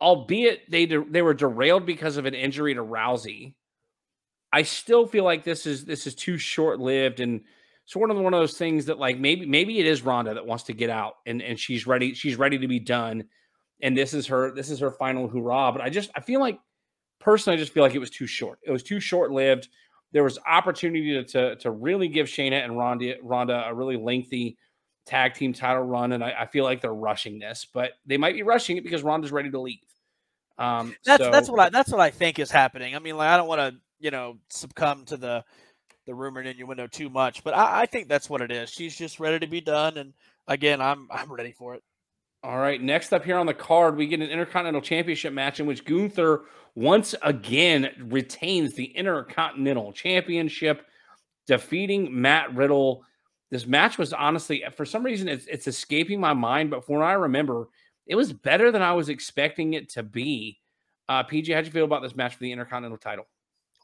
albeit 0.00 0.70
they 0.70 0.86
de- 0.86 1.04
they 1.04 1.22
were 1.22 1.34
derailed 1.34 1.86
because 1.86 2.16
of 2.16 2.26
an 2.26 2.34
injury 2.34 2.74
to 2.74 2.82
Rousey, 2.82 3.54
I 4.52 4.62
still 4.62 5.06
feel 5.06 5.24
like 5.24 5.44
this 5.44 5.66
is 5.66 5.84
this 5.84 6.06
is 6.06 6.14
too 6.14 6.38
short 6.38 6.80
lived 6.80 7.20
and 7.20 7.42
sort 7.86 8.10
of 8.10 8.18
one 8.18 8.34
of 8.34 8.40
those 8.40 8.58
things 8.58 8.86
that 8.86 8.98
like 8.98 9.18
maybe 9.18 9.46
maybe 9.46 9.78
it 9.78 9.86
is 9.86 10.02
Ronda 10.02 10.34
that 10.34 10.46
wants 10.46 10.64
to 10.64 10.74
get 10.74 10.90
out 10.90 11.14
and 11.26 11.40
and 11.40 11.58
she's 11.58 11.86
ready 11.86 12.14
she's 12.14 12.36
ready 12.36 12.58
to 12.58 12.68
be 12.68 12.78
done 12.78 13.24
and 13.80 13.96
this 13.96 14.12
is 14.12 14.26
her 14.26 14.54
this 14.54 14.70
is 14.70 14.80
her 14.80 14.90
final 14.90 15.28
hurrah. 15.28 15.72
But 15.72 15.82
I 15.82 15.90
just 15.90 16.10
I 16.14 16.20
feel 16.20 16.40
like 16.40 16.58
personally 17.20 17.56
I 17.56 17.60
just 17.60 17.72
feel 17.72 17.82
like 17.82 17.94
it 17.94 18.00
was 18.00 18.10
too 18.10 18.26
short. 18.26 18.58
It 18.62 18.70
was 18.70 18.82
too 18.82 19.00
short 19.00 19.30
lived 19.30 19.68
there 20.12 20.24
was 20.24 20.38
opportunity 20.46 21.14
to, 21.14 21.24
to, 21.24 21.56
to 21.56 21.70
really 21.70 22.08
give 22.08 22.26
Shayna 22.26 22.64
and 22.64 22.76
Ronda, 22.76 23.16
Ronda 23.22 23.64
a 23.66 23.74
really 23.74 23.96
lengthy 23.96 24.56
tag 25.06 25.34
team 25.34 25.52
title 25.52 25.82
run, 25.82 26.12
and 26.12 26.22
I, 26.22 26.34
I, 26.40 26.46
feel 26.46 26.64
like 26.64 26.80
they're 26.80 26.92
rushing 26.92 27.38
this, 27.38 27.66
but 27.72 27.92
they 28.06 28.18
might 28.18 28.34
be 28.34 28.42
rushing 28.42 28.76
it 28.76 28.84
because 28.84 29.02
Ronda's 29.02 29.32
ready 29.32 29.50
to 29.50 29.60
leave. 29.60 29.78
Um, 30.58 30.94
that's 31.04 31.22
so, 31.22 31.30
that's 31.30 31.48
what 31.48 31.60
I 31.60 31.68
that's 31.70 31.90
what 31.90 32.00
I 32.00 32.10
think 32.10 32.38
is 32.38 32.50
happening. 32.50 32.94
I 32.94 32.98
mean, 32.98 33.16
like 33.16 33.28
I 33.28 33.36
don't 33.36 33.48
want 33.48 33.60
to 33.60 33.80
you 34.00 34.10
know 34.10 34.38
succumb 34.50 35.04
to 35.06 35.16
the 35.16 35.44
the 36.06 36.14
rumor 36.14 36.40
and 36.40 36.48
innuendo 36.48 36.86
too 36.86 37.08
much, 37.08 37.44
but 37.44 37.54
I, 37.54 37.82
I 37.82 37.86
think 37.86 38.08
that's 38.08 38.28
what 38.28 38.40
it 38.40 38.50
is. 38.50 38.70
She's 38.70 38.96
just 38.96 39.20
ready 39.20 39.38
to 39.38 39.46
be 39.46 39.60
done, 39.60 39.96
and 39.96 40.12
again, 40.46 40.80
I'm 40.80 41.08
I'm 41.10 41.32
ready 41.32 41.52
for 41.52 41.74
it. 41.74 41.82
All 42.42 42.58
right, 42.58 42.80
next 42.80 43.12
up 43.12 43.24
here 43.24 43.36
on 43.36 43.46
the 43.46 43.54
card, 43.54 43.96
we 43.96 44.06
get 44.06 44.20
an 44.20 44.28
Intercontinental 44.30 44.80
Championship 44.80 45.32
match 45.32 45.58
in 45.58 45.66
which 45.66 45.84
Gunther 45.84 46.42
once 46.78 47.12
again 47.22 47.90
retains 48.08 48.72
the 48.74 48.84
Intercontinental 48.84 49.92
Championship, 49.92 50.86
defeating 51.44 52.08
Matt 52.20 52.54
Riddle. 52.54 53.02
This 53.50 53.66
match 53.66 53.98
was 53.98 54.12
honestly, 54.12 54.62
for 54.76 54.84
some 54.84 55.02
reason, 55.02 55.28
it's, 55.28 55.46
it's 55.46 55.66
escaping 55.66 56.20
my 56.20 56.34
mind, 56.34 56.70
but 56.70 56.86
from 56.86 56.96
what 56.96 57.04
I 57.04 57.14
remember, 57.14 57.66
it 58.06 58.14
was 58.14 58.32
better 58.32 58.70
than 58.70 58.80
I 58.80 58.92
was 58.92 59.08
expecting 59.08 59.74
it 59.74 59.88
to 59.90 60.04
be. 60.04 60.60
Uh, 61.08 61.24
PJ, 61.24 61.52
how'd 61.52 61.66
you 61.66 61.72
feel 61.72 61.84
about 61.84 62.00
this 62.00 62.14
match 62.14 62.34
for 62.34 62.44
the 62.44 62.52
Intercontinental 62.52 62.98
title? 62.98 63.26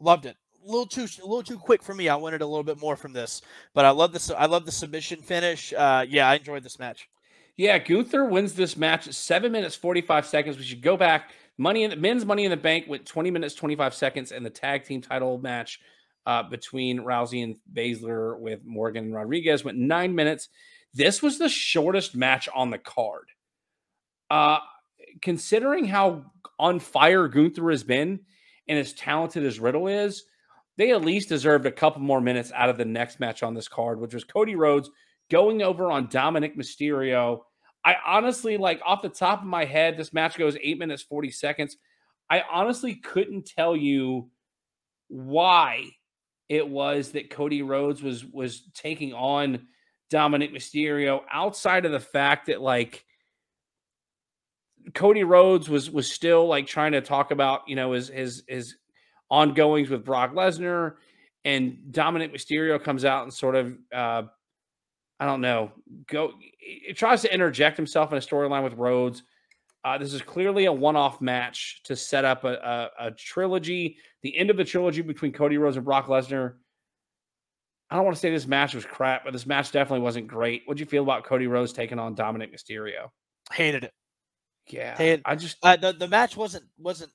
Loved 0.01 0.27
it. 0.27 0.37
A 0.65 0.71
little 0.71 0.87
too, 0.87 1.09
a 1.21 1.27
little 1.27 1.43
too 1.43 1.59
quick 1.59 1.83
for 1.83 1.95
me. 1.95 2.09
I 2.09 2.15
wanted 2.15 2.43
a 2.43 2.47
little 2.47 2.63
bit 2.63 2.81
more 2.81 2.95
from 2.95 3.13
this, 3.13 3.43
but 3.75 3.85
I 3.85 3.91
love 3.91 4.13
this. 4.13 4.31
I 4.31 4.47
love 4.47 4.67
the 4.67 4.73
submission 4.73 5.21
finish. 5.21 5.73
Uh, 5.73 6.07
yeah, 6.09 6.31
I 6.31 6.37
enjoyed 6.37 6.63
this 6.63 6.79
match. 6.79 7.09
Yeah, 7.57 7.79
Gunther 7.79 8.27
wins 8.27 8.55
this 8.55 8.77
match 8.77 9.13
seven 9.13 9.51
minutes 9.53 9.75
forty 9.75 10.01
five 10.01 10.27
seconds. 10.27 10.57
We 10.57 10.65
should 10.65 10.81
go 10.81 10.97
back 10.97 11.31
Money 11.57 11.85
in 11.85 11.91
the 11.91 11.97
men's 11.97 12.25
Money 12.25 12.45
in 12.45 12.51
the 12.51 12.57
Bank 12.57 12.87
with 12.89 13.05
20 13.05 13.31
minutes 13.31 13.55
25 13.55 13.95
seconds, 13.95 14.33
and 14.33 14.45
the 14.45 14.51
tag 14.51 14.85
team 14.85 15.01
title 15.01 15.39
match 15.39 15.81
uh, 16.27 16.43
between 16.43 17.01
Rousey 17.01 17.45
and 17.45 17.57
Baszler 17.73 18.39
with 18.39 18.61
Morgan 18.65 19.05
and 19.05 19.15
Rodriguez 19.15 19.65
went 19.65 19.79
nine 19.79 20.15
minutes. 20.15 20.49
This 20.95 21.23
was 21.23 21.39
the 21.39 21.49
shortest 21.49 22.17
match 22.17 22.49
on 22.55 22.71
the 22.71 22.79
card. 22.79 23.29
Uh, 24.31 24.59
considering 25.21 25.85
how 25.85 26.25
on 26.59 26.81
fire 26.81 27.29
Gunther 27.29 27.71
has 27.71 27.85
been 27.85 28.21
and 28.69 28.79
as 28.79 28.93
talented 28.95 29.45
as 29.45 29.61
Riddle 29.61 29.89
is, 29.89 30.25
they 30.77 30.93
at 30.93 31.05
least 31.05 31.29
deserved 31.29 31.67
a 31.67 31.73
couple 31.73 32.01
more 32.01 32.21
minutes 32.21 32.51
out 32.55 32.69
of 32.69 32.79
the 32.79 32.85
next 32.85 33.21
match 33.21 33.43
on 33.43 33.55
this 33.55 33.69
card, 33.69 34.01
which 34.01 34.15
was 34.15 34.25
Cody 34.25 34.57
Rhodes 34.57 34.91
going 35.31 35.63
over 35.63 35.91
on 35.91 36.09
Dominik 36.09 36.57
Mysterio. 36.57 37.41
I 37.85 37.97
honestly, 38.07 38.57
like 38.57 38.81
off 38.85 39.03
the 39.03 39.09
top 39.09 39.41
of 39.41 39.47
my 39.47 39.65
head, 39.65 39.97
this 39.97 40.13
match 40.13 40.39
goes 40.39 40.57
eight 40.63 40.79
minutes, 40.79 41.03
40 41.03 41.31
seconds. 41.31 41.77
I 42.31 42.43
honestly 42.51 42.95
couldn't 42.95 43.47
tell 43.47 43.77
you 43.77 44.31
why 45.09 45.91
it 46.49 46.69
was 46.69 47.13
that 47.13 47.31
Cody 47.31 47.63
Rhodes 47.63 48.03
was 48.03 48.25
was 48.25 48.63
taking 48.75 49.13
on 49.13 49.67
Dominik 50.11 50.55
Mysterio 50.55 51.21
outside 51.31 51.85
of 51.85 51.93
the 51.93 52.01
fact 52.01 52.47
that 52.47 52.61
like 52.61 53.05
Cody 54.95 55.25
Rhodes 55.25 55.69
was 55.69 55.91
was 55.91 56.11
still 56.11 56.47
like 56.47 56.67
trying 56.67 56.93
to 56.93 57.01
talk 57.01 57.31
about, 57.31 57.69
you 57.69 57.77
know, 57.77 57.93
his 57.93 58.09
his 58.09 58.45
his 58.49 58.77
ongoings 59.31 59.91
with 59.91 60.05
Brock 60.05 60.33
Lesnar 60.33 60.95
and 61.45 61.79
Dominik 61.91 62.35
Mysterio 62.35 62.83
comes 62.83 63.05
out 63.05 63.25
and 63.25 63.33
sort 63.33 63.57
of 63.57 63.77
uh 63.93 64.23
I 65.21 65.27
don't 65.27 65.41
know, 65.41 65.73
go 66.07 66.33
it 66.61 66.97
tries 66.97 67.23
to 67.23 67.33
interject 67.33 67.77
himself 67.77 68.11
in 68.13 68.19
a 68.19 68.21
storyline 68.21 68.65
with 68.65 68.75
Rhodes. 68.75 69.23
Uh, 69.85 69.99
this 69.99 70.15
is 70.15 70.23
clearly 70.23 70.65
a 70.65 70.73
one-off 70.73 71.21
match 71.21 71.83
to 71.85 71.95
set 71.95 72.25
up 72.25 72.45
a, 72.45 72.55
a, 72.99 73.07
a, 73.07 73.11
trilogy, 73.11 73.99
the 74.23 74.37
end 74.37 74.49
of 74.49 74.57
the 74.57 74.65
trilogy 74.65 75.03
between 75.03 75.31
Cody 75.31 75.59
Rhodes 75.59 75.77
and 75.77 75.85
Brock 75.85 76.07
Lesnar. 76.07 76.55
I 77.91 77.97
don't 77.97 78.05
want 78.07 78.17
to 78.17 78.21
say 78.21 78.31
this 78.31 78.47
match 78.47 78.75
was 78.75 78.87
crap, 78.87 79.25
but 79.25 79.35
this 79.35 79.45
match 79.45 79.71
definitely 79.71 80.03
wasn't 80.03 80.27
great. 80.27 80.63
What'd 80.65 80.81
you 80.81 80.87
feel 80.87 81.03
about 81.03 81.25
Cody 81.25 81.47
Rhodes 81.47 81.75
taking 81.75 81.99
on 81.99 82.17
Dominik 82.17 82.53
Mysterio? 82.53 83.11
Hated 83.53 83.85
it. 83.85 83.93
Yeah, 84.69 84.97
Hated, 84.97 85.21
I 85.27 85.37
just 85.37 85.59
uh, 85.63 85.77
the 85.77 85.93
the 85.93 86.09
match 86.09 86.35
wasn't 86.39 86.65
wasn't 86.79 87.13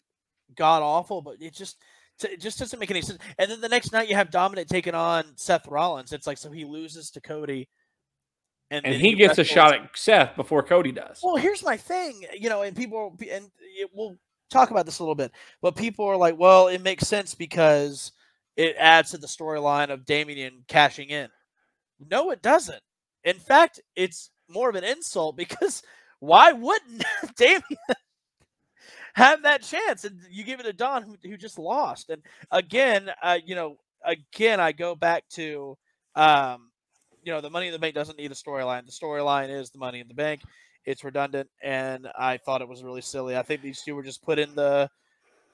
god 0.55 0.83
awful, 0.83 1.23
but 1.23 1.41
it 1.41 1.55
just 1.55 1.77
it 2.23 2.39
just 2.39 2.59
doesn't 2.59 2.79
make 2.79 2.91
any 2.91 3.01
sense. 3.01 3.17
And 3.39 3.49
then 3.49 3.61
the 3.61 3.69
next 3.69 3.91
night 3.91 4.09
you 4.09 4.15
have 4.15 4.29
Dominik 4.29 4.67
taking 4.67 4.93
on 4.93 5.23
Seth 5.35 5.67
Rollins. 5.67 6.13
It's 6.13 6.27
like 6.27 6.37
so 6.37 6.51
he 6.51 6.65
loses 6.65 7.09
to 7.11 7.21
Cody 7.21 7.67
and, 8.71 8.85
and 8.85 8.95
he, 8.95 9.09
he 9.09 9.15
gets 9.15 9.37
a 9.37 9.43
shot 9.43 9.73
at 9.73 9.89
Seth 9.95 10.35
before 10.35 10.61
Cody 10.63 10.91
does. 10.91 11.21
Well, 11.23 11.35
here's 11.35 11.63
my 11.63 11.77
thing, 11.77 12.25
you 12.37 12.49
know, 12.49 12.61
and 12.61 12.75
people 12.75 13.17
and 13.19 13.49
it, 13.59 13.89
we'll 13.93 14.17
talk 14.49 14.71
about 14.71 14.85
this 14.85 14.99
a 14.99 15.03
little 15.03 15.15
bit, 15.15 15.31
but 15.61 15.75
people 15.75 16.05
are 16.05 16.17
like, 16.17 16.37
well, 16.37 16.67
it 16.67 16.81
makes 16.81 17.07
sense 17.07 17.35
because 17.35 18.11
it 18.55 18.75
adds 18.77 19.11
to 19.11 19.17
the 19.17 19.27
storyline 19.27 19.89
of 19.89 20.05
Damian 20.05 20.63
cashing 20.67 21.09
in. 21.09 21.29
No, 22.09 22.31
it 22.31 22.41
doesn't. 22.41 22.81
In 23.23 23.37
fact, 23.37 23.79
it's 23.95 24.31
more 24.47 24.69
of 24.69 24.75
an 24.75 24.83
insult 24.83 25.35
because 25.35 25.83
why 26.19 26.51
wouldn't 26.51 27.03
Damian 27.37 27.63
have 29.13 29.43
that 29.43 29.63
chance? 29.63 30.05
And 30.05 30.19
you 30.29 30.43
give 30.43 30.59
it 30.59 30.63
to 30.63 30.73
Don, 30.73 31.03
who, 31.03 31.15
who 31.23 31.37
just 31.37 31.57
lost. 31.57 32.09
And 32.09 32.21
again, 32.51 33.09
uh, 33.23 33.39
you 33.43 33.55
know, 33.55 33.77
again, 34.03 34.59
I 34.59 34.71
go 34.71 34.95
back 34.95 35.27
to 35.31 35.77
um, 36.15 36.68
you 37.23 37.31
know, 37.31 37.41
the 37.41 37.49
Money 37.49 37.67
in 37.67 37.73
the 37.73 37.79
Bank 37.79 37.95
doesn't 37.95 38.17
need 38.17 38.31
a 38.31 38.35
storyline. 38.35 38.85
The 38.85 38.91
storyline 38.91 39.49
is 39.49 39.69
the 39.69 39.79
Money 39.79 39.99
in 39.99 40.07
the 40.07 40.13
Bank. 40.13 40.41
It's 40.85 41.03
redundant, 41.03 41.49
and 41.61 42.07
I 42.17 42.37
thought 42.37 42.61
it 42.61 42.67
was 42.67 42.83
really 42.83 43.01
silly. 43.01 43.37
I 43.37 43.43
think 43.43 43.61
these 43.61 43.81
two 43.81 43.95
were 43.95 44.03
just 44.03 44.23
put 44.23 44.39
in 44.39 44.55
the 44.55 44.89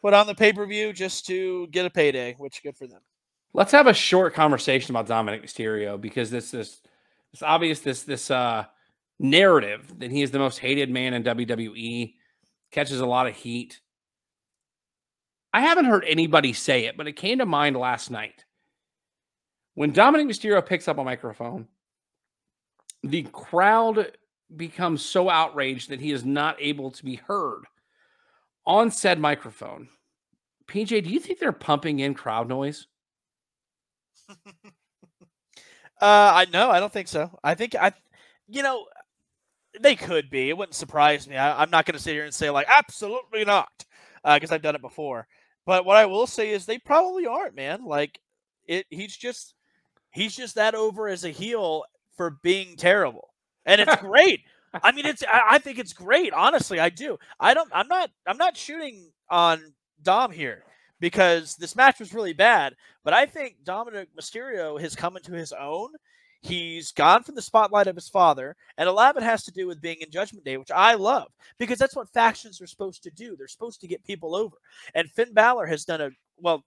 put 0.02 0.14
on 0.14 0.28
the 0.28 0.36
pay 0.36 0.54
per 0.54 0.66
view 0.66 0.94
just 0.94 1.26
to 1.28 1.68
get 1.68 1.86
a 1.86 1.90
payday, 1.90 2.36
which 2.38 2.62
good 2.64 2.78
for 2.78 2.88
them. 2.88 3.02
Let's 3.54 3.72
have 3.72 3.88
a 3.88 3.94
short 3.94 4.34
conversation 4.34 4.96
about 4.96 5.08
Dominik 5.08 5.44
Mysterio 5.44 6.00
because 6.00 6.30
this 6.30 6.54
is 6.54 6.82
it's 7.34 7.42
obvious 7.42 7.80
this 7.80 8.04
this 8.04 8.30
uh 8.30 8.66
narrative 9.20 10.00
that 10.00 10.12
he 10.12 10.22
is 10.22 10.32
the 10.32 10.40
most 10.40 10.60
hated 10.60 10.90
man 10.90 11.14
in 11.14 11.24
WWE 11.24 12.14
catches 12.72 13.00
a 13.00 13.06
lot 13.06 13.28
of 13.28 13.36
heat. 13.36 13.82
I 15.54 15.62
haven't 15.62 15.86
heard 15.86 16.04
anybody 16.06 16.54
say 16.54 16.86
it, 16.86 16.98
but 16.98 17.08
it 17.08 17.14
came 17.14 17.40
to 17.40 17.46
mind 17.46 17.78
last 17.78 18.12
night. 18.12 18.45
When 19.76 19.94
Dominik 19.94 20.28
Mysterio 20.28 20.66
picks 20.66 20.88
up 20.88 20.98
a 20.98 21.04
microphone, 21.04 21.68
the 23.04 23.24
crowd 23.32 24.14
becomes 24.56 25.04
so 25.04 25.30
outraged 25.30 25.90
that 25.90 26.00
he 26.00 26.12
is 26.12 26.26
not 26.26 26.56
able 26.60 26.92
to 26.92 27.04
be 27.04 27.16
heard 27.16 27.64
on 28.66 28.90
said 28.90 29.20
microphone. 29.20 29.90
PJ, 30.68 31.04
do 31.04 31.10
you 31.10 31.20
think 31.20 31.40
they're 31.40 31.52
pumping 31.52 32.00
in 32.00 32.14
crowd 32.14 32.48
noise? 32.48 32.88
uh, 34.30 34.34
I 36.02 36.46
know. 36.52 36.72
I 36.72 36.80
don't 36.80 36.92
think 36.92 37.08
so. 37.08 37.38
I 37.44 37.54
think 37.54 37.76
I, 37.76 37.92
you 38.48 38.64
know, 38.64 38.88
they 39.80 39.96
could 39.96 40.30
be. 40.30 40.50
It 40.50 40.58
wouldn't 40.58 40.74
surprise 40.74 41.28
me. 41.28 41.36
I, 41.36 41.62
am 41.62 41.70
not 41.70 41.86
going 41.86 41.98
to 41.98 42.02
sit 42.02 42.14
here 42.14 42.24
and 42.24 42.34
say 42.34 42.50
like 42.50 42.68
absolutely 42.70 43.46
not, 43.46 43.86
because 44.24 44.52
uh, 44.52 44.56
I've 44.56 44.62
done 44.62 44.76
it 44.76 44.82
before. 44.82 45.28
But 45.66 45.86
what 45.86 45.98
I 45.98 46.06
will 46.06 46.28
say 46.28 46.52
is 46.52 46.66
they 46.66 46.80
probably 46.80 47.28
aren't, 47.28 47.56
man. 47.56 47.84
Like 47.86 48.20
it. 48.66 48.86
He's 48.90 49.16
just 49.16 49.54
He's 50.16 50.34
just 50.34 50.56
that 50.56 50.76
over 50.76 51.10
as 51.10 51.26
a 51.26 51.30
heel 51.30 51.84
for 52.16 52.40
being 52.42 52.78
terrible. 52.78 53.34
And 53.66 53.82
it's 53.82 53.96
great. 54.02 54.40
I 54.82 54.94
mean, 54.94 55.06
it's 55.06 55.24
I, 55.24 55.42
I 55.52 55.58
think 55.60 55.78
it's 55.78 55.92
great. 55.92 56.32
Honestly, 56.32 56.80
I 56.80 56.90
do. 56.90 57.18
I 57.38 57.54
don't 57.54 57.70
I'm 57.74 57.90
not 57.90 58.10
I'm 58.26 58.38
not 58.38 58.56
shooting 58.56 59.12
on 59.30 59.74
Dom 60.02 60.32
here 60.32 60.64
because 61.02 61.58
this 61.58 61.76
match 61.76 62.00
was 62.00 62.14
really 62.14 62.32
bad. 62.32 62.76
But 63.04 63.14
I 63.14 63.26
think 63.26 63.58
Dominik 63.66 64.08
Mysterio 64.18 64.80
has 64.80 64.96
come 64.96 65.18
into 65.18 65.34
his 65.34 65.52
own. 65.52 65.90
He's 66.42 66.94
gone 66.94 67.24
from 67.24 67.36
the 67.36 67.42
spotlight 67.42 67.88
of 67.88 67.96
his 67.96 68.08
father, 68.08 68.56
and 68.78 68.88
a 68.88 68.92
lot 68.94 69.10
of 69.10 69.22
it 69.22 69.26
has 69.26 69.44
to 69.46 69.52
do 69.52 69.68
with 69.68 69.82
being 69.82 69.98
in 70.00 70.12
Judgment 70.12 70.46
Day, 70.46 70.56
which 70.58 70.72
I 70.72 70.94
love 70.94 71.28
because 71.58 71.80
that's 71.80 71.96
what 71.96 72.14
factions 72.14 72.62
are 72.62 72.68
supposed 72.68 73.04
to 73.04 73.12
do. 73.12 73.36
They're 73.36 73.48
supposed 73.48 73.82
to 73.82 73.88
get 73.88 74.04
people 74.06 74.34
over. 74.34 74.56
And 74.94 75.12
Finn 75.12 75.34
Balor 75.34 75.66
has 75.66 75.84
done 75.84 76.00
a 76.02 76.10
well. 76.38 76.64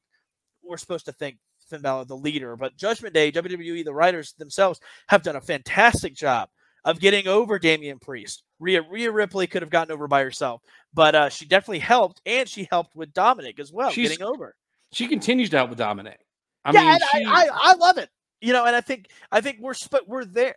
We're 0.63 0.77
supposed 0.77 1.07
to 1.07 1.13
think 1.13 1.39
Finn 1.69 1.83
Balor, 1.83 2.07
the 2.07 2.17
leader. 2.17 2.57
But 2.57 2.77
Judgment 2.77 3.15
Day, 3.15 3.31
WWE, 3.33 3.85
the 3.85 3.95
writers 3.95 4.33
themselves 4.39 4.81
have 5.09 5.23
done 5.23 5.37
a 5.37 5.41
fantastic 5.41 6.15
job 6.15 6.49
of 6.85 7.01
getting 7.01 7.27
over 7.27 7.59
Damian 7.59 7.99
Priest. 7.99 8.43
Rhea, 8.61 8.83
Rhea 8.83 9.11
Ripley 9.11 9.47
could 9.47 9.63
have 9.63 9.71
gotten 9.71 9.93
over 9.93 10.09
by 10.09 10.23
herself, 10.23 10.63
but 10.95 11.15
uh, 11.15 11.29
she 11.29 11.47
definitely 11.47 11.81
helped, 11.81 12.21
and 12.27 12.49
she 12.49 12.67
helped 12.71 12.97
with 12.97 13.13
Dominik 13.13 13.61
as 13.61 13.73
well, 13.73 13.91
She's, 13.91 14.09
getting 14.09 14.25
over. 14.25 14.55
She 14.93 15.07
continues 15.07 15.51
to 15.51 15.59
help 15.59 15.71
with 15.71 15.79
Dominik. 15.79 16.17
I 16.65 16.73
yeah, 16.73 16.91
mean, 16.91 16.99
she... 17.13 17.25
I, 17.25 17.45
I, 17.45 17.49
I 17.53 17.75
love 17.75 17.99
it. 17.99 18.11
You 18.41 18.53
know, 18.53 18.65
and 18.65 18.77
I 18.77 18.81
think 18.81 19.11
I 19.33 19.41
think 19.41 19.59
we're 19.61 19.75
we're 20.07 20.25
there. 20.25 20.55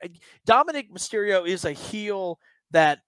Dominik 0.47 0.91
Mysterio 0.91 1.47
is 1.47 1.65
a 1.65 1.71
heel 1.71 2.39
that 2.69 2.99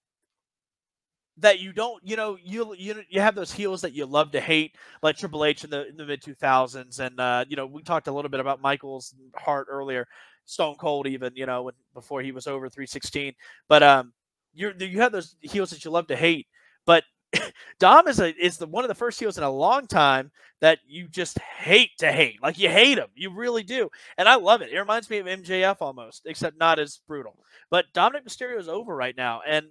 that 1.38 1.58
you 1.60 1.72
don't, 1.72 2.00
you 2.04 2.16
know, 2.16 2.36
you 2.42 2.74
you 2.76 3.02
you 3.08 3.20
have 3.20 3.34
those 3.34 3.52
heels 3.52 3.80
that 3.82 3.92
you 3.92 4.06
love 4.06 4.30
to 4.32 4.40
hate, 4.40 4.76
like 5.02 5.16
Triple 5.16 5.44
H 5.44 5.64
in 5.64 5.70
the 5.70 5.88
in 5.88 5.96
the 5.96 6.06
mid 6.06 6.22
two 6.22 6.34
thousands, 6.34 7.00
and 7.00 7.18
uh, 7.18 7.44
you 7.48 7.56
know 7.56 7.66
we 7.66 7.82
talked 7.82 8.06
a 8.08 8.12
little 8.12 8.30
bit 8.30 8.40
about 8.40 8.60
Michaels 8.62 9.14
Hart 9.34 9.66
earlier, 9.70 10.06
Stone 10.44 10.76
Cold 10.76 11.06
even, 11.06 11.32
you 11.34 11.46
know, 11.46 11.64
when, 11.64 11.74
before 11.92 12.22
he 12.22 12.32
was 12.32 12.46
over 12.46 12.68
three 12.68 12.86
sixteen. 12.86 13.32
But 13.68 13.82
um, 13.82 14.12
you 14.52 14.72
you 14.78 15.00
have 15.00 15.12
those 15.12 15.36
heels 15.40 15.70
that 15.70 15.84
you 15.84 15.90
love 15.90 16.06
to 16.08 16.16
hate, 16.16 16.46
but 16.86 17.04
Dom 17.80 18.06
is 18.06 18.20
a 18.20 18.34
is 18.42 18.58
the 18.58 18.66
one 18.66 18.84
of 18.84 18.88
the 18.88 18.94
first 18.94 19.18
heels 19.18 19.36
in 19.38 19.44
a 19.44 19.50
long 19.50 19.86
time 19.86 20.30
that 20.60 20.78
you 20.86 21.08
just 21.08 21.38
hate 21.40 21.90
to 21.98 22.12
hate. 22.12 22.40
Like 22.42 22.58
you 22.58 22.68
hate 22.68 22.98
him, 22.98 23.08
you 23.14 23.30
really 23.34 23.62
do, 23.64 23.90
and 24.18 24.28
I 24.28 24.36
love 24.36 24.62
it. 24.62 24.70
It 24.72 24.78
reminds 24.78 25.10
me 25.10 25.18
of 25.18 25.26
MJF 25.26 25.78
almost, 25.80 26.22
except 26.26 26.58
not 26.58 26.78
as 26.78 27.00
brutal. 27.08 27.38
But 27.70 27.86
Dominik 27.92 28.24
Mysterio 28.24 28.58
is 28.58 28.68
over 28.68 28.94
right 28.94 29.16
now, 29.16 29.40
and 29.46 29.66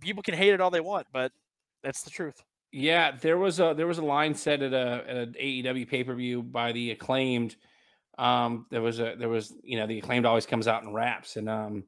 people 0.00 0.22
can 0.22 0.34
hate 0.34 0.52
it 0.52 0.60
all 0.60 0.70
they 0.70 0.80
want, 0.80 1.06
but 1.12 1.32
that's 1.82 2.02
the 2.02 2.10
truth. 2.10 2.42
Yeah, 2.72 3.12
there 3.20 3.38
was 3.38 3.58
a 3.58 3.74
there 3.76 3.86
was 3.86 3.98
a 3.98 4.04
line 4.04 4.34
said 4.34 4.62
at 4.62 4.72
a 4.72 5.04
at 5.08 5.16
an 5.16 5.34
AEW 5.40 5.88
pay 5.88 6.04
per 6.04 6.14
view 6.14 6.42
by 6.42 6.72
the 6.72 6.92
acclaimed. 6.92 7.56
Um, 8.18 8.66
there 8.70 8.82
was 8.82 9.00
a 9.00 9.14
there 9.18 9.28
was 9.28 9.52
you 9.62 9.78
know 9.78 9.86
the 9.86 9.98
acclaimed 9.98 10.26
always 10.26 10.46
comes 10.46 10.68
out 10.68 10.82
and 10.82 10.94
raps 10.94 11.36
and 11.36 11.48
um 11.48 11.84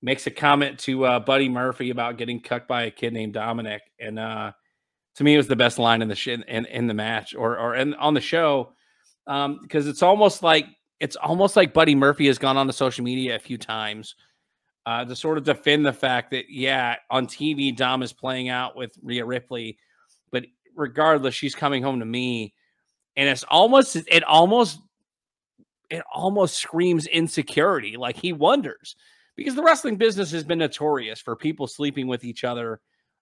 makes 0.00 0.26
a 0.26 0.30
comment 0.30 0.80
to 0.80 1.04
uh, 1.04 1.20
Buddy 1.20 1.48
Murphy 1.48 1.90
about 1.90 2.18
getting 2.18 2.40
cucked 2.40 2.66
by 2.66 2.82
a 2.84 2.90
kid 2.90 3.12
named 3.12 3.34
Dominik, 3.34 3.80
and 4.00 4.18
uh, 4.18 4.52
to 5.16 5.24
me 5.24 5.34
it 5.34 5.36
was 5.36 5.48
the 5.48 5.56
best 5.56 5.78
line 5.78 6.02
in 6.02 6.08
the 6.08 6.16
shit 6.16 6.42
in, 6.48 6.66
in 6.66 6.86
the 6.86 6.94
match 6.94 7.34
or 7.34 7.58
or 7.58 7.76
in, 7.76 7.94
on 7.94 8.14
the 8.14 8.20
show 8.20 8.72
um 9.26 9.58
because 9.62 9.86
it's 9.86 10.02
almost 10.02 10.42
like 10.42 10.66
it's 11.00 11.16
almost 11.16 11.56
like 11.56 11.72
Buddy 11.72 11.94
Murphy 11.94 12.26
has 12.26 12.38
gone 12.38 12.56
on 12.56 12.66
the 12.66 12.72
social 12.72 13.04
media 13.04 13.36
a 13.36 13.38
few 13.38 13.58
times 13.58 14.14
uh, 14.86 15.04
to 15.04 15.14
sort 15.14 15.38
of 15.38 15.44
defend 15.44 15.86
the 15.86 15.92
fact 15.92 16.30
that, 16.32 16.50
yeah, 16.50 16.96
on 17.10 17.26
TV, 17.26 17.74
Dom 17.74 18.02
is 18.02 18.12
playing 18.12 18.48
out 18.48 18.76
with 18.76 18.96
Rhea 19.02 19.24
Ripley, 19.24 19.78
but 20.30 20.44
regardless, 20.74 21.34
she's 21.34 21.54
coming 21.54 21.82
home 21.82 22.00
to 22.00 22.06
me. 22.06 22.54
And 23.16 23.28
it's 23.28 23.44
almost, 23.44 23.96
it 23.96 24.24
almost, 24.24 24.80
it 25.90 26.02
almost 26.12 26.58
screams 26.58 27.06
insecurity. 27.06 27.96
Like 27.96 28.16
he 28.16 28.32
wonders 28.32 28.96
because 29.36 29.54
the 29.54 29.62
wrestling 29.62 29.96
business 29.96 30.30
has 30.32 30.44
been 30.44 30.58
notorious 30.58 31.20
for 31.20 31.36
people 31.36 31.66
sleeping 31.66 32.06
with 32.06 32.24
each 32.24 32.44
other 32.44 32.80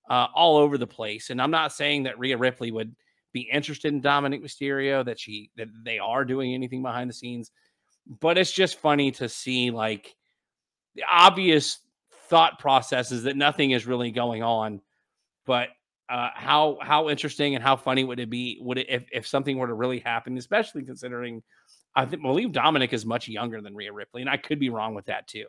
uh, 0.08 0.26
all 0.34 0.56
over 0.56 0.78
the 0.78 0.86
place. 0.86 1.30
And 1.30 1.40
I'm 1.40 1.50
not 1.50 1.72
saying 1.72 2.04
that 2.04 2.18
Rhea 2.18 2.36
Ripley 2.36 2.70
would 2.70 2.94
be 3.32 3.42
interested 3.42 3.92
in 3.92 4.02
Dominik 4.02 4.42
Mysterio, 4.42 5.04
that 5.04 5.18
she 5.18 5.50
that 5.56 5.68
they 5.84 5.98
are 5.98 6.24
doing 6.24 6.52
anything 6.52 6.82
behind 6.82 7.08
the 7.08 7.14
scenes. 7.14 7.50
But 8.20 8.38
it's 8.38 8.52
just 8.52 8.78
funny 8.80 9.12
to 9.12 9.28
see 9.28 9.70
like 9.70 10.16
the 10.95 11.05
obvious 11.11 11.78
thought 12.28 12.59
process 12.59 13.12
is 13.12 13.24
that 13.24 13.36
nothing 13.36 13.72
is 13.72 13.86
really 13.86 14.11
going 14.11 14.43
on. 14.43 14.80
But 15.47 15.68
uh, 16.09 16.30
how 16.34 16.78
how 16.82 17.09
interesting 17.09 17.55
and 17.55 17.62
how 17.62 17.76
funny 17.76 18.05
would 18.05 18.18
it 18.18 18.30
be 18.30 18.59
would 18.61 18.78
it 18.78 18.86
if, 18.88 19.05
if 19.12 19.26
something 19.26 19.57
were 19.59 19.68
to 19.68 19.74
really 19.74 20.01
happen, 20.01 20.36
especially 20.36 20.82
considering 20.82 21.43
I 21.95 22.05
think, 22.07 22.22
believe 22.22 22.51
Dominik 22.51 22.93
is 22.93 23.05
much 23.05 23.28
younger 23.28 23.61
than 23.61 23.74
Rhea 23.74 23.93
Ripley, 23.93 24.20
and 24.20 24.30
I 24.30 24.36
could 24.36 24.61
be 24.61 24.70
wrong 24.70 24.95
with 24.95 25.07
that 25.07 25.26
too. 25.26 25.47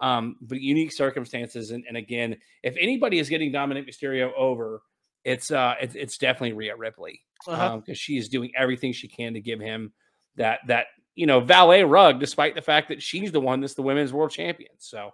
Um, 0.00 0.36
but 0.40 0.60
unique 0.60 0.92
circumstances, 0.92 1.70
and, 1.70 1.84
and 1.88 1.96
again, 1.96 2.36
if 2.62 2.76
anybody 2.78 3.18
is 3.18 3.28
getting 3.28 3.52
Dominik 3.52 3.88
Mysterio 3.88 4.30
over, 4.36 4.82
it's 5.24 5.50
uh, 5.50 5.74
it's, 5.80 5.94
it's 5.94 6.18
definitely 6.18 6.52
Rhea 6.52 6.76
Ripley 6.76 7.20
because 7.40 7.58
uh-huh. 7.58 7.74
um, 7.74 7.94
she 7.94 8.16
is 8.16 8.28
doing 8.28 8.52
everything 8.56 8.92
she 8.92 9.08
can 9.08 9.34
to 9.34 9.40
give 9.40 9.60
him 9.60 9.92
that 10.36 10.60
that 10.68 10.86
you 11.18 11.26
know 11.26 11.40
valet 11.40 11.82
rug, 11.82 12.20
despite 12.20 12.54
the 12.54 12.62
fact 12.62 12.88
that 12.88 13.02
she's 13.02 13.32
the 13.32 13.40
one 13.40 13.60
that's 13.60 13.74
the 13.74 13.82
women's 13.82 14.12
world 14.12 14.30
champion. 14.30 14.70
So 14.78 15.10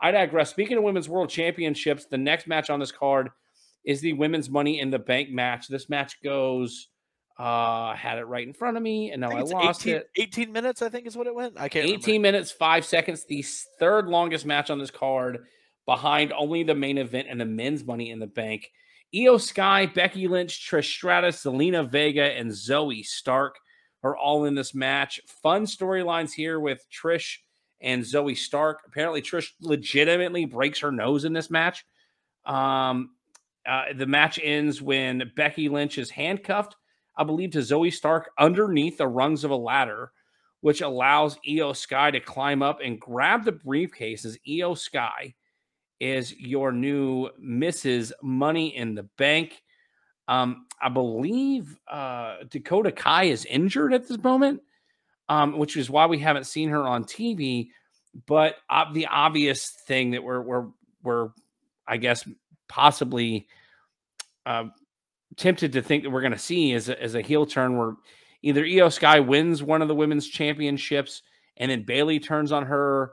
I 0.00 0.12
digress. 0.12 0.50
Speaking 0.50 0.78
of 0.78 0.84
women's 0.84 1.08
world 1.08 1.30
championships, 1.30 2.04
the 2.04 2.16
next 2.16 2.46
match 2.46 2.70
on 2.70 2.78
this 2.78 2.92
card 2.92 3.30
is 3.84 4.00
the 4.00 4.12
women's 4.12 4.48
Money 4.48 4.78
in 4.78 4.92
the 4.92 5.00
Bank 5.00 5.30
match. 5.30 5.66
This 5.66 5.88
match 5.88 6.22
goes 6.22 6.86
uh, 7.40 7.92
had 7.96 8.18
it 8.18 8.26
right 8.26 8.46
in 8.46 8.52
front 8.52 8.76
of 8.76 8.84
me, 8.84 9.10
and 9.10 9.20
now 9.20 9.32
I, 9.32 9.40
I 9.40 9.42
lost 9.42 9.84
18, 9.84 9.96
it. 9.96 10.10
18 10.16 10.52
minutes, 10.52 10.80
I 10.80 10.90
think, 10.90 11.08
is 11.08 11.16
what 11.16 11.26
it 11.26 11.34
went. 11.34 11.54
I 11.58 11.68
can't. 11.68 11.86
18 11.86 11.98
remember. 11.98 12.22
minutes, 12.22 12.52
five 12.52 12.84
seconds. 12.84 13.24
The 13.24 13.44
third 13.80 14.06
longest 14.06 14.46
match 14.46 14.70
on 14.70 14.78
this 14.78 14.92
card, 14.92 15.44
behind 15.86 16.32
only 16.32 16.62
the 16.62 16.76
main 16.76 16.98
event 16.98 17.26
and 17.28 17.40
the 17.40 17.44
men's 17.44 17.84
Money 17.84 18.10
in 18.10 18.20
the 18.20 18.28
Bank. 18.28 18.70
Iyo 19.12 19.40
Sky, 19.40 19.86
Becky 19.86 20.28
Lynch, 20.28 20.70
Trish 20.70 20.84
Stratus, 20.84 21.42
Zelina 21.42 21.88
Vega, 21.88 22.22
and 22.38 22.52
Zoey 22.52 23.04
Stark 23.04 23.56
are 24.02 24.16
all 24.16 24.44
in 24.44 24.54
this 24.54 24.74
match. 24.74 25.20
Fun 25.26 25.64
storylines 25.64 26.32
here 26.32 26.60
with 26.60 26.86
Trish 26.90 27.38
and 27.80 28.02
Zoey 28.02 28.36
Stark. 28.36 28.80
Apparently, 28.86 29.22
Trish 29.22 29.50
legitimately 29.60 30.44
breaks 30.44 30.80
her 30.80 30.92
nose 30.92 31.24
in 31.24 31.32
this 31.32 31.50
match. 31.50 31.84
Um, 32.44 33.10
uh, 33.66 33.92
the 33.96 34.06
match 34.06 34.40
ends 34.42 34.80
when 34.80 35.30
Becky 35.36 35.68
Lynch 35.68 35.98
is 35.98 36.10
handcuffed 36.10 36.76
I 37.18 37.24
believe, 37.24 37.50
to 37.50 37.58
Zoey 37.58 37.92
Stark 37.92 38.30
underneath 38.38 38.96
the 38.96 39.08
rungs 39.08 39.42
of 39.42 39.50
a 39.50 39.56
ladder, 39.56 40.12
which 40.60 40.80
allows 40.80 41.36
Iyo 41.46 41.76
Sky 41.76 42.12
to 42.12 42.20
climb 42.20 42.62
up 42.62 42.78
and 42.82 43.00
grab 43.00 43.44
the 43.44 43.52
briefcases. 43.52 44.36
Iyo 44.48 44.78
Sky 44.78 45.34
is 45.98 46.32
your 46.38 46.70
new 46.70 47.28
Mrs. 47.42 48.12
Money 48.22 48.76
in 48.76 48.94
the 48.94 49.02
Bank. 49.18 49.62
Um, 50.28 50.66
I 50.80 50.88
believe 50.88 51.76
uh, 51.88 52.36
Dakota 52.48 52.92
Kai 52.92 53.24
is 53.24 53.44
injured 53.44 53.92
at 53.92 54.06
this 54.06 54.22
moment, 54.22 54.62
um, 55.28 55.58
which 55.58 55.76
is 55.76 55.90
why 55.90 56.06
we 56.06 56.18
haven't 56.18 56.46
seen 56.46 56.68
her 56.68 56.86
on 56.86 57.04
TV. 57.04 57.70
But 58.26 58.56
uh, 58.70 58.92
the 58.92 59.06
obvious 59.06 59.70
thing 59.70 60.12
that 60.12 60.22
we're 60.22 60.40
we're 60.40 60.66
we're 61.02 61.30
I 61.86 61.96
guess 61.96 62.28
possibly 62.68 63.48
uh, 64.46 64.64
tempted 65.36 65.72
to 65.72 65.82
think 65.82 66.04
that 66.04 66.10
we're 66.10 66.20
going 66.20 66.32
to 66.32 66.38
see 66.38 66.72
is 66.72 66.88
a, 66.88 67.02
is 67.02 67.14
a 67.14 67.22
heel 67.22 67.46
turn 67.46 67.76
where 67.76 67.94
either 68.42 68.64
Iyo 68.64 68.92
Sky 68.92 69.20
wins 69.20 69.62
one 69.62 69.82
of 69.82 69.88
the 69.88 69.94
women's 69.94 70.28
championships 70.28 71.22
and 71.58 71.70
then 71.70 71.82
Bayley 71.82 72.18
turns 72.20 72.52
on 72.52 72.64
her, 72.66 73.12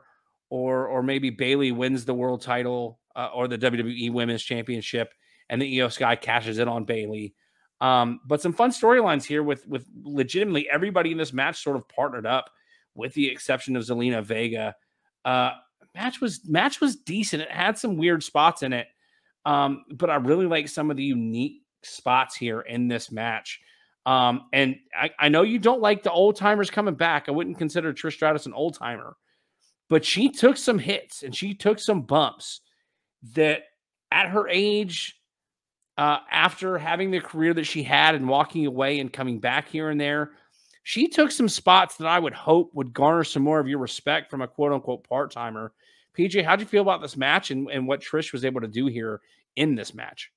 or 0.50 0.88
or 0.88 1.04
maybe 1.04 1.30
Bayley 1.30 1.72
wins 1.72 2.06
the 2.06 2.14
world 2.14 2.42
title 2.42 3.00
uh, 3.16 3.30
or 3.34 3.48
the 3.48 3.58
WWE 3.58 4.14
Women's 4.14 4.44
Championship, 4.44 5.14
and 5.50 5.62
the 5.62 5.78
Iyo 5.78 5.92
Sky 5.92 6.16
cashes 6.16 6.60
in 6.60 6.68
on 6.68 6.86
Bayley. 6.86 7.34
Um, 7.82 8.22
but 8.26 8.42
some 8.42 8.54
fun 8.54 8.72
storylines 8.72 9.24
here 9.24 9.44
with 9.44 9.68
with 9.68 9.86
legitimately 10.02 10.70
everybody 10.70 11.12
in 11.12 11.18
this 11.18 11.34
match 11.34 11.62
sort 11.62 11.76
of 11.76 11.88
partnered 11.90 12.26
up, 12.26 12.50
with 12.96 13.14
the 13.14 13.30
exception 13.30 13.76
of 13.76 13.84
Zelina 13.84 14.24
Vega. 14.24 14.76
Uh, 15.24 15.52
match 15.94 16.22
was 16.22 16.48
match 16.48 16.82
was 16.82 16.96
decent. 16.96 17.42
It 17.44 17.52
had 17.52 17.78
some 17.78 17.98
weird 17.98 18.24
spots 18.24 18.64
in 18.64 18.74
it, 18.74 18.88
um, 19.46 19.84
but 19.92 20.10
I 20.10 20.16
really 20.16 20.46
like 20.46 20.68
some 20.70 20.90
of 20.90 20.98
the 20.98 21.04
unique 21.04 21.62
spots 21.84 22.36
here 22.36 22.62
in 22.62 22.88
this 22.88 23.12
match. 23.12 23.60
Um, 24.06 24.44
and 24.54 24.76
I, 24.96 25.10
I 25.20 25.30
know 25.30 25.42
you 25.42 25.58
don't 25.58 25.82
like 25.82 26.04
the 26.04 26.12
old 26.12 26.36
timers 26.36 26.70
coming 26.70 26.94
back. 26.94 27.28
I 27.28 27.32
wouldn't 27.32 27.58
consider 27.58 27.92
Trish 27.92 28.14
Stratus 28.14 28.46
an 28.46 28.54
old 28.54 28.78
timer, 28.78 29.18
but 29.90 30.06
she 30.06 30.30
took 30.30 30.58
some 30.58 30.78
hits 30.78 31.24
and 31.24 31.36
she 31.36 31.56
took 31.56 31.80
some 31.80 32.04
bumps 32.04 32.62
that 33.34 33.64
at 34.12 34.30
her 34.30 34.48
age, 34.48 35.20
uh, 35.98 36.20
after 36.30 36.78
having 36.78 37.12
the 37.12 37.20
career 37.20 37.54
that 37.54 37.66
she 37.66 37.84
had 37.84 38.16
and 38.16 38.28
walking 38.28 38.66
away 38.66 39.00
and 39.00 39.12
coming 39.12 39.40
back 39.40 39.70
here 39.70 39.90
and 39.90 40.00
there, 40.00 40.32
she 40.84 41.08
took 41.08 41.32
some 41.32 41.50
spots 41.50 41.98
that 41.98 42.08
I 42.08 42.20
would 42.20 42.34
hope 42.34 42.72
would 42.74 42.94
garner 42.94 43.24
some 43.24 43.44
more 43.44 43.60
of 43.60 43.68
your 43.68 43.80
respect 43.80 44.30
from 44.30 44.42
a 44.42 44.48
quote 44.48 44.72
unquote 44.72 45.08
part 45.08 45.32
timer. 45.32 45.72
PJ, 46.18 46.44
how'd 46.46 46.60
you 46.60 46.66
feel 46.66 46.82
about 46.82 47.02
this 47.02 47.18
match 47.18 47.52
and, 47.52 47.70
and 47.70 47.88
what 47.88 48.02
Trish 48.02 48.32
was 48.32 48.46
able 48.46 48.62
to 48.62 48.68
do 48.68 48.86
here 48.86 49.22
in 49.56 49.76
this 49.76 49.94
match? 49.94 50.32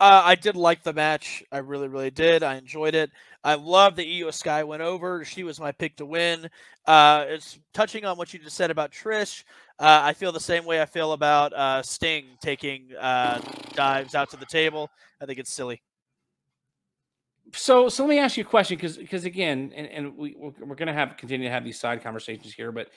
Uh, 0.00 0.22
I 0.24 0.34
did 0.34 0.56
like 0.56 0.82
the 0.82 0.92
match. 0.92 1.44
I 1.52 1.58
really, 1.58 1.88
really 1.88 2.10
did. 2.10 2.42
I 2.42 2.56
enjoyed 2.56 2.94
it. 2.94 3.10
I 3.44 3.54
love 3.54 3.96
that 3.96 4.06
Iyo 4.06 4.34
Sky 4.34 4.64
went 4.64 4.82
over. 4.82 5.24
She 5.24 5.44
was 5.44 5.60
my 5.60 5.72
pick 5.72 5.96
to 5.96 6.06
win. 6.06 6.50
Uh, 6.84 7.24
it's 7.28 7.58
touching 7.72 8.04
on 8.04 8.18
what 8.18 8.32
you 8.34 8.40
just 8.40 8.56
said 8.56 8.70
about 8.70 8.90
Trish. 8.90 9.44
Uh, 9.78 10.00
I 10.02 10.12
feel 10.12 10.32
the 10.32 10.40
same 10.40 10.64
way 10.64 10.80
I 10.80 10.86
feel 10.86 11.12
about 11.12 11.52
uh, 11.52 11.82
Sting 11.82 12.26
taking 12.40 12.90
uh, 12.98 13.40
dives 13.74 14.14
out 14.14 14.30
to 14.30 14.36
the 14.36 14.46
table. 14.46 14.88
I 15.20 15.26
think 15.26 15.38
it's 15.38 15.52
silly. 15.52 15.82
So, 17.52 17.88
so 17.88 18.04
let 18.04 18.10
me 18.10 18.18
ask 18.18 18.36
you 18.36 18.44
a 18.44 18.46
question 18.46 18.76
because, 18.76 18.96
because 18.96 19.24
again, 19.24 19.72
and, 19.74 19.86
and 19.88 20.16
we 20.16 20.34
we're 20.38 20.76
going 20.76 20.86
to 20.86 20.92
have 20.92 21.16
continue 21.16 21.46
to 21.46 21.52
have 21.52 21.64
these 21.64 21.78
side 21.78 22.02
conversations 22.02 22.54
here, 22.54 22.72
but 22.72 22.88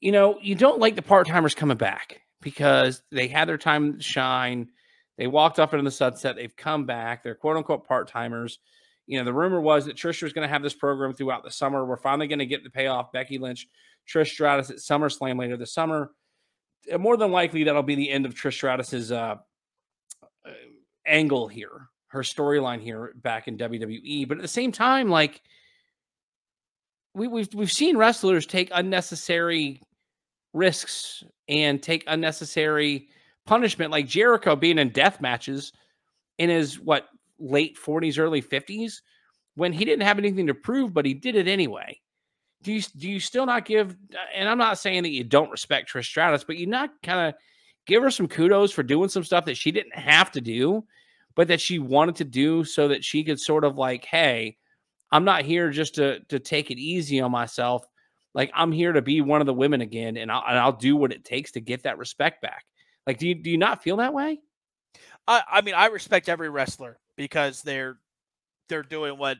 you 0.00 0.12
know, 0.12 0.38
you 0.42 0.54
don't 0.54 0.80
like 0.80 0.96
the 0.96 1.02
part 1.02 1.26
timers 1.26 1.54
coming 1.54 1.76
back 1.76 2.20
because 2.42 3.02
they 3.10 3.28
had 3.28 3.48
their 3.48 3.56
time 3.56 3.96
to 3.98 4.02
shine 4.02 4.68
they 5.16 5.26
walked 5.26 5.58
off 5.58 5.72
into 5.72 5.84
the 5.84 5.90
sunset. 5.90 6.36
They've 6.36 6.54
come 6.56 6.86
back. 6.86 7.22
They're 7.22 7.34
quote 7.34 7.56
unquote 7.56 7.86
part 7.86 8.08
timers. 8.08 8.58
You 9.06 9.18
know, 9.18 9.24
the 9.24 9.32
rumor 9.32 9.60
was 9.60 9.84
that 9.86 9.96
Trish 9.96 10.22
was 10.22 10.32
going 10.32 10.46
to 10.46 10.52
have 10.52 10.62
this 10.62 10.74
program 10.74 11.12
throughout 11.12 11.44
the 11.44 11.50
summer. 11.50 11.84
We're 11.84 11.96
finally 11.96 12.26
going 12.26 12.38
to 12.38 12.46
get 12.46 12.64
the 12.64 12.70
payoff. 12.70 13.12
Becky 13.12 13.38
Lynch, 13.38 13.68
Trish 14.08 14.28
Stratus 14.28 14.70
at 14.70 14.76
SummerSlam 14.76 15.38
later 15.38 15.56
this 15.56 15.72
summer. 15.72 16.12
And 16.90 17.02
more 17.02 17.16
than 17.16 17.30
likely, 17.30 17.64
that'll 17.64 17.82
be 17.82 17.94
the 17.94 18.10
end 18.10 18.26
of 18.26 18.34
Trish 18.34 18.54
Stratus's 18.54 19.12
uh, 19.12 19.36
uh, 20.46 20.50
angle 21.06 21.48
here, 21.48 21.88
her 22.08 22.20
storyline 22.20 22.80
here 22.80 23.12
back 23.16 23.48
in 23.48 23.58
WWE. 23.58 24.26
But 24.28 24.38
at 24.38 24.42
the 24.42 24.48
same 24.48 24.72
time, 24.72 25.08
like 25.08 25.42
we, 27.14 27.28
we've 27.28 27.52
we've 27.54 27.72
seen 27.72 27.96
wrestlers 27.96 28.46
take 28.46 28.70
unnecessary 28.74 29.80
risks 30.52 31.24
and 31.48 31.82
take 31.82 32.04
unnecessary 32.06 33.08
punishment 33.46 33.90
like 33.90 34.06
Jericho 34.06 34.56
being 34.56 34.78
in 34.78 34.90
death 34.90 35.20
matches 35.20 35.72
in 36.38 36.48
his 36.48 36.78
what 36.80 37.08
late 37.38 37.76
40s, 37.76 38.18
early 38.18 38.42
50s 38.42 39.00
when 39.54 39.72
he 39.72 39.84
didn't 39.84 40.06
have 40.06 40.18
anything 40.18 40.46
to 40.46 40.54
prove, 40.54 40.92
but 40.92 41.06
he 41.06 41.14
did 41.14 41.36
it 41.36 41.48
anyway. 41.48 42.00
Do 42.62 42.72
you 42.72 42.82
do 42.96 43.08
you 43.08 43.20
still 43.20 43.46
not 43.46 43.66
give? 43.66 43.90
Uh, 43.90 44.18
and 44.34 44.48
I'm 44.48 44.58
not 44.58 44.78
saying 44.78 45.02
that 45.02 45.10
you 45.10 45.24
don't 45.24 45.50
respect 45.50 45.92
Trish 45.92 46.06
Stratus, 46.06 46.44
but 46.44 46.56
you 46.56 46.66
not 46.66 46.90
kind 47.02 47.28
of 47.28 47.34
give 47.86 48.02
her 48.02 48.10
some 48.10 48.26
kudos 48.26 48.72
for 48.72 48.82
doing 48.82 49.10
some 49.10 49.24
stuff 49.24 49.44
that 49.44 49.56
she 49.56 49.70
didn't 49.70 49.94
have 49.94 50.30
to 50.32 50.40
do, 50.40 50.84
but 51.34 51.48
that 51.48 51.60
she 51.60 51.78
wanted 51.78 52.16
to 52.16 52.24
do 52.24 52.64
so 52.64 52.88
that 52.88 53.04
she 53.04 53.22
could 53.22 53.38
sort 53.38 53.64
of 53.64 53.76
like, 53.76 54.06
hey, 54.06 54.56
I'm 55.12 55.24
not 55.24 55.44
here 55.44 55.70
just 55.70 55.96
to 55.96 56.20
to 56.30 56.38
take 56.38 56.70
it 56.70 56.78
easy 56.78 57.20
on 57.20 57.30
myself. 57.30 57.84
Like 58.32 58.50
I'm 58.54 58.72
here 58.72 58.92
to 58.92 59.02
be 59.02 59.20
one 59.20 59.42
of 59.42 59.46
the 59.46 59.54
women 59.54 59.82
again, 59.82 60.16
and 60.16 60.32
I'll, 60.32 60.44
and 60.48 60.58
I'll 60.58 60.72
do 60.72 60.96
what 60.96 61.12
it 61.12 61.24
takes 61.24 61.52
to 61.52 61.60
get 61.60 61.82
that 61.82 61.98
respect 61.98 62.40
back. 62.40 62.64
Like, 63.06 63.18
do 63.18 63.28
you 63.28 63.34
do 63.34 63.50
you 63.50 63.58
not 63.58 63.82
feel 63.82 63.98
that 63.98 64.14
way? 64.14 64.40
I 65.28 65.42
I 65.52 65.60
mean, 65.60 65.74
I 65.74 65.86
respect 65.86 66.30
every 66.30 66.48
wrestler 66.48 66.98
because 67.16 67.62
they're 67.62 67.96
they're 68.68 68.82
doing 68.82 69.18
what 69.18 69.38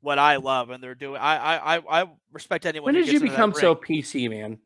what 0.00 0.18
I 0.18 0.36
love, 0.36 0.70
and 0.70 0.82
they're 0.82 0.94
doing. 0.94 1.20
I 1.20 1.76
I 1.76 2.02
I 2.02 2.10
respect 2.32 2.66
anyone. 2.66 2.94
When 2.94 3.04
did 3.04 3.12
you 3.12 3.20
become 3.20 3.54
so 3.54 3.74
PC, 3.74 4.28
man? 4.30 4.58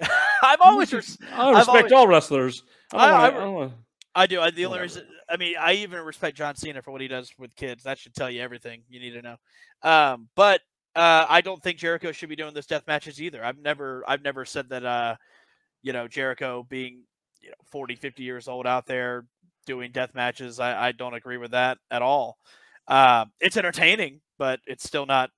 I've 0.42 0.60
always. 0.60 0.92
Res- 0.92 1.18
I 1.32 1.50
respect 1.50 1.68
always, 1.68 1.92
all 1.92 2.06
wrestlers. 2.08 2.64
I, 2.92 3.10
I, 3.10 3.28
I, 3.28 3.70
I, 4.14 4.26
do. 4.26 4.40
I, 4.40 4.50
the 4.50 4.66
only 4.66 4.80
reason, 4.80 5.06
I 5.28 5.36
mean, 5.36 5.54
I 5.58 5.74
even 5.74 6.00
respect 6.00 6.36
John 6.36 6.56
Cena 6.56 6.82
for 6.82 6.90
what 6.90 7.00
he 7.00 7.08
does 7.08 7.32
with 7.38 7.54
kids. 7.54 7.84
That 7.84 7.98
should 7.98 8.14
tell 8.14 8.30
you 8.30 8.42
everything 8.42 8.82
you 8.88 9.00
need 9.00 9.12
to 9.12 9.22
know. 9.22 9.36
Um, 9.82 10.28
but 10.34 10.60
uh, 10.96 11.26
I 11.28 11.40
don't 11.40 11.62
think 11.62 11.78
Jericho 11.78 12.12
should 12.12 12.28
be 12.28 12.36
doing 12.36 12.54
this 12.54 12.66
death 12.66 12.86
matches 12.86 13.22
either. 13.22 13.44
I've 13.44 13.58
never, 13.58 14.04
I've 14.06 14.22
never 14.22 14.44
said 14.44 14.68
that. 14.70 14.84
Uh, 14.84 15.16
you 15.82 15.92
know, 15.92 16.08
Jericho 16.08 16.64
being 16.68 17.02
you 17.40 17.48
know 17.48 17.56
40 17.70 17.96
50 17.96 18.22
years 18.22 18.48
old 18.48 18.66
out 18.66 18.86
there 18.86 19.26
doing 19.66 19.92
death 19.92 20.14
matches 20.14 20.60
i, 20.60 20.88
I 20.88 20.92
don't 20.92 21.14
agree 21.14 21.36
with 21.38 21.52
that 21.52 21.78
at 21.90 22.02
all 22.02 22.38
uh, 22.88 23.26
it's 23.40 23.56
entertaining 23.56 24.20
but 24.38 24.60
it's 24.66 24.84
still 24.84 25.06
not 25.06 25.30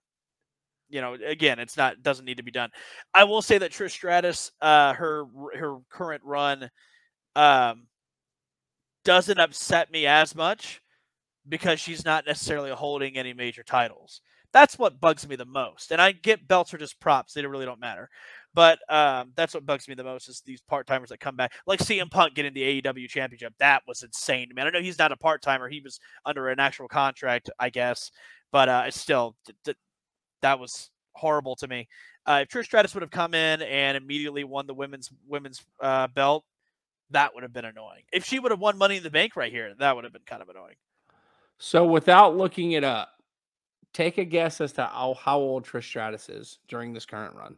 you 0.89 1.01
know 1.01 1.17
again 1.27 1.59
it's 1.59 1.77
not 1.77 2.03
doesn't 2.03 2.25
need 2.25 2.37
to 2.37 2.43
be 2.43 2.51
done 2.51 2.71
i 3.15 3.25
will 3.25 3.43
say 3.43 3.59
that 3.59 3.73
trish 3.73 3.91
stratus 3.93 4.51
uh, 4.61 4.93
her 4.95 5.25
her 5.59 5.79
current 5.91 6.23
run 6.25 6.71
um, 7.37 7.87
doesn't 9.05 9.39
upset 9.39 9.91
me 9.91 10.07
as 10.07 10.35
much 10.35 10.81
because 11.49 11.81
she's 11.81 12.05
not 12.05 12.27
necessarily 12.27 12.71
holding 12.71 13.19
any 13.19 13.35
major 13.35 13.63
titles. 13.63 14.23
That's 14.53 14.79
what 14.79 15.01
bugs 15.01 15.29
me 15.29 15.37
the 15.37 15.47
most. 15.47 15.93
And 15.93 16.01
I 16.03 16.13
get 16.13 16.49
belts 16.49 16.75
are 16.75 16.79
just 16.79 17.01
props; 17.01 17.35
they 17.35 17.47
really 17.47 17.67
don't 17.67 17.81
matter. 17.81 18.11
But 18.55 18.79
um, 18.89 19.33
that's 19.35 19.53
what 19.53 19.67
bugs 19.67 19.89
me 19.89 19.95
the 19.95 20.05
most 20.05 20.29
is 20.29 20.41
these 20.47 20.63
part 20.63 20.87
timers 20.87 21.09
that 21.09 21.19
come 21.19 21.37
back, 21.37 21.53
like 21.67 21.81
CM 21.81 22.11
Punk 22.11 22.35
getting 22.35 22.55
the 22.55 22.83
AEW 22.83 23.09
championship. 23.09 23.53
That 23.59 23.83
was 23.87 24.03
insane 24.03 24.49
me. 24.55 24.63
I 24.63 24.71
know 24.71 24.81
he's 24.81 24.99
not 24.99 25.13
a 25.13 25.17
part 25.17 25.43
timer; 25.43 25.69
he 25.69 25.81
was 25.81 25.99
under 26.25 26.49
an 26.49 26.61
actual 26.61 26.89
contract, 26.89 27.51
I 27.59 27.71
guess. 27.71 28.11
But 28.53 28.69
uh, 28.69 28.85
it's 28.87 29.01
still 29.01 29.35
th- 29.45 29.57
th- 29.65 29.77
that 30.43 30.61
was 30.61 30.91
horrible 31.15 31.57
to 31.57 31.69
me. 31.69 31.89
Uh, 32.27 32.41
if 32.43 32.49
Trish 32.49 32.67
Stratus 32.67 32.95
would 32.95 33.03
have 33.03 33.11
come 33.11 33.35
in 33.35 33.61
and 33.63 33.97
immediately 33.97 34.45
won 34.45 34.67
the 34.67 34.75
women's 34.75 35.11
women's 35.27 35.65
uh, 35.81 36.07
belt, 36.07 36.45
that 37.11 37.35
would 37.35 37.43
have 37.43 37.53
been 37.53 37.65
annoying. 37.65 38.03
If 38.13 38.25
she 38.25 38.39
would 38.39 38.53
have 38.53 38.61
won 38.61 38.79
Money 38.79 38.99
in 38.99 39.03
the 39.03 39.11
Bank 39.11 39.37
right 39.37 39.53
here, 39.53 39.75
that 39.79 39.95
would 39.95 40.05
have 40.05 40.13
been 40.13 40.23
kind 40.27 40.43
of 40.43 40.49
annoying. 40.49 40.77
So, 41.59 41.85
without 41.85 42.37
looking 42.37 42.73
it 42.73 42.85
up, 42.85 43.11
take 43.93 44.19
a 44.19 44.25
guess 44.25 44.61
as 44.61 44.73
to 44.73 44.85
how, 44.85 45.15
how 45.15 45.39
old 45.39 45.67
Trish 45.67 45.85
Stratus 45.85 46.29
is 46.29 46.59
during 46.69 46.93
this 46.93 47.07
current 47.07 47.35
run. 47.37 47.57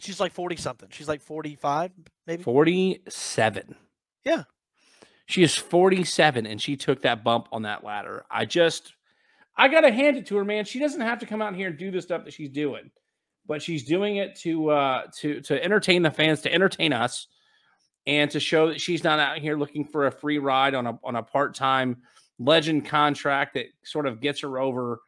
She's 0.00 0.20
like 0.20 0.32
40 0.32 0.56
something. 0.56 0.88
She's 0.90 1.08
like 1.08 1.20
45, 1.20 1.92
maybe 2.26 2.42
47. 2.42 3.76
Yeah. 4.24 4.44
She 5.26 5.42
is 5.42 5.54
47 5.56 6.46
and 6.46 6.60
she 6.60 6.76
took 6.76 7.02
that 7.02 7.22
bump 7.22 7.48
on 7.52 7.62
that 7.62 7.84
ladder. 7.84 8.24
I 8.30 8.46
just, 8.46 8.94
I 9.56 9.68
got 9.68 9.82
to 9.82 9.92
hand 9.92 10.16
it 10.16 10.26
to 10.26 10.36
her, 10.36 10.44
man. 10.44 10.64
She 10.64 10.78
doesn't 10.78 11.00
have 11.00 11.20
to 11.20 11.26
come 11.26 11.42
out 11.42 11.54
here 11.54 11.68
and 11.68 11.78
do 11.78 11.90
the 11.90 12.02
stuff 12.02 12.24
that 12.24 12.32
she's 12.32 12.50
doing, 12.50 12.90
but 13.46 13.62
she's 13.62 13.84
doing 13.84 14.16
it 14.16 14.36
to, 14.40 14.70
uh, 14.70 15.02
to, 15.18 15.40
to 15.42 15.62
entertain 15.62 16.02
the 16.02 16.10
fans, 16.10 16.40
to 16.42 16.52
entertain 16.52 16.92
us, 16.92 17.28
and 18.06 18.30
to 18.30 18.40
show 18.40 18.68
that 18.68 18.80
she's 18.80 19.04
not 19.04 19.20
out 19.20 19.38
here 19.38 19.56
looking 19.56 19.84
for 19.84 20.06
a 20.06 20.10
free 20.10 20.38
ride 20.38 20.74
on 20.74 20.86
a, 20.86 20.98
on 21.04 21.16
a 21.16 21.22
part 21.22 21.54
time 21.54 21.98
legend 22.38 22.86
contract 22.86 23.54
that 23.54 23.66
sort 23.84 24.06
of 24.06 24.20
gets 24.20 24.40
her 24.40 24.58
over. 24.58 25.00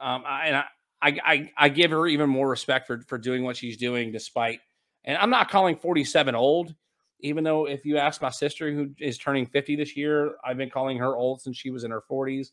Um, 0.00 0.22
I, 0.26 0.46
and 0.46 0.56
I, 0.56 0.64
I, 1.04 1.18
I, 1.22 1.52
I 1.58 1.68
give 1.68 1.90
her 1.90 2.06
even 2.06 2.30
more 2.30 2.48
respect 2.48 2.86
for 2.86 3.00
for 3.02 3.18
doing 3.18 3.44
what 3.44 3.56
she's 3.56 3.76
doing, 3.76 4.10
despite. 4.10 4.60
And 5.04 5.18
I'm 5.18 5.28
not 5.28 5.50
calling 5.50 5.76
47 5.76 6.34
old, 6.34 6.74
even 7.20 7.44
though 7.44 7.66
if 7.66 7.84
you 7.84 7.98
ask 7.98 8.22
my 8.22 8.30
sister 8.30 8.72
who 8.72 8.90
is 8.98 9.18
turning 9.18 9.44
50 9.44 9.76
this 9.76 9.96
year, 9.98 10.36
I've 10.42 10.56
been 10.56 10.70
calling 10.70 10.96
her 10.98 11.14
old 11.14 11.42
since 11.42 11.58
she 11.58 11.70
was 11.70 11.84
in 11.84 11.90
her 11.90 12.02
40s, 12.10 12.52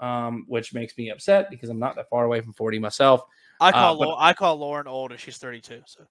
um, 0.00 0.44
which 0.46 0.74
makes 0.74 0.96
me 0.98 1.10
upset 1.10 1.48
because 1.48 1.70
I'm 1.70 1.78
not 1.78 1.96
that 1.96 2.10
far 2.10 2.24
away 2.24 2.42
from 2.42 2.52
40 2.52 2.78
myself. 2.78 3.22
I 3.62 3.72
call 3.72 4.02
uh, 4.02 4.06
but, 4.06 4.16
I 4.18 4.34
call 4.34 4.56
Lauren 4.56 4.86
old 4.86 5.12
and 5.12 5.18
she's 5.18 5.38
32. 5.38 5.80
So. 5.86 6.04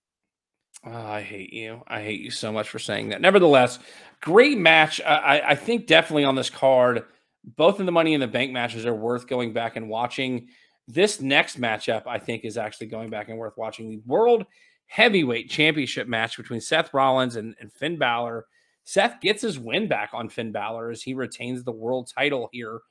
Oh, 0.87 0.91
I 0.91 1.21
hate 1.21 1.53
you. 1.53 1.83
I 1.87 2.01
hate 2.01 2.21
you 2.21 2.31
so 2.31 2.51
much 2.51 2.67
for 2.67 2.79
saying 2.79 3.09
that. 3.09 3.21
Nevertheless, 3.21 3.77
great 4.21 4.57
match. 4.57 4.99
I, 5.01 5.41
I 5.49 5.55
think 5.55 5.85
definitely 5.85 6.25
on 6.25 6.35
this 6.35 6.49
card, 6.49 7.05
both 7.43 7.79
of 7.79 7.85
the 7.85 7.91
Money 7.91 8.15
in 8.15 8.19
the 8.19 8.27
Bank 8.27 8.51
matches 8.51 8.87
are 8.87 8.93
worth 8.93 9.27
going 9.27 9.53
back 9.53 9.75
and 9.75 9.87
watching. 9.87 10.47
This 10.87 11.19
next 11.19 11.59
matchup, 11.59 12.03
I 12.05 12.19
think, 12.19 12.45
is 12.45 12.57
actually 12.57 12.87
going 12.87 13.09
back 13.09 13.29
and 13.29 13.37
worth 13.37 13.57
watching. 13.57 13.89
The 13.89 14.01
World 14.05 14.45
Heavyweight 14.87 15.49
Championship 15.49 16.07
match 16.07 16.37
between 16.37 16.61
Seth 16.61 16.93
Rollins 16.93 17.35
and, 17.35 17.55
and 17.59 17.71
Finn 17.71 17.97
Balor. 17.97 18.45
Seth 18.83 19.19
gets 19.19 19.41
his 19.41 19.57
win 19.57 19.87
back 19.87 20.11
on 20.13 20.29
Finn 20.29 20.51
Balor 20.51 20.91
as 20.91 21.01
he 21.01 21.15
retains 21.15 21.63
the 21.63 21.71
world 21.71 22.11
title 22.15 22.49
here 22.51 22.81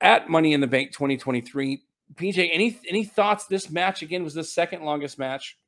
at 0.00 0.30
Money 0.30 0.54
in 0.54 0.60
the 0.60 0.66
Bank 0.66 0.92
2023. 0.92 1.82
PJ, 2.14 2.50
any 2.52 2.78
any 2.88 3.04
thoughts? 3.04 3.46
This 3.46 3.70
match 3.70 4.02
again 4.02 4.24
was 4.24 4.34
the 4.34 4.44
second 4.44 4.82
longest 4.82 5.18
match 5.18 5.58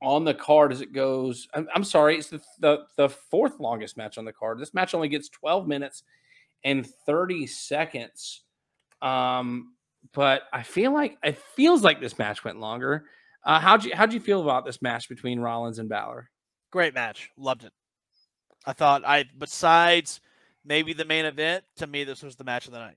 on 0.00 0.24
the 0.24 0.34
card 0.34 0.72
as 0.72 0.80
it 0.80 0.92
goes. 0.92 1.48
I'm, 1.54 1.68
I'm 1.74 1.84
sorry, 1.84 2.18
it's 2.18 2.28
the, 2.28 2.40
the 2.60 2.86
the 2.96 3.08
fourth 3.08 3.58
longest 3.60 3.96
match 3.96 4.18
on 4.18 4.24
the 4.24 4.32
card. 4.32 4.58
This 4.58 4.74
match 4.74 4.94
only 4.94 5.08
gets 5.08 5.28
12 5.28 5.66
minutes 5.66 6.02
and 6.64 6.86
30 6.86 7.46
seconds. 7.46 8.42
Um, 9.00 9.74
but 10.12 10.42
I 10.52 10.62
feel 10.62 10.92
like 10.92 11.16
it 11.22 11.38
feels 11.38 11.82
like 11.82 12.00
this 12.00 12.18
match 12.18 12.44
went 12.44 12.60
longer. 12.60 13.04
Uh, 13.44 13.58
how'd 13.58 13.84
you 13.84 13.92
how'd 13.94 14.12
you 14.12 14.20
feel 14.20 14.42
about 14.42 14.64
this 14.64 14.82
match 14.82 15.08
between 15.08 15.40
Rollins 15.40 15.78
and 15.78 15.88
Balor? 15.88 16.30
Great 16.70 16.94
match, 16.94 17.30
loved 17.36 17.64
it. 17.64 17.72
I 18.64 18.72
thought 18.72 19.02
I 19.04 19.24
besides 19.36 20.20
maybe 20.64 20.92
the 20.92 21.04
main 21.04 21.24
event, 21.24 21.64
to 21.76 21.86
me 21.86 22.04
this 22.04 22.22
was 22.22 22.36
the 22.36 22.44
match 22.44 22.66
of 22.66 22.72
the 22.72 22.78
night. 22.78 22.96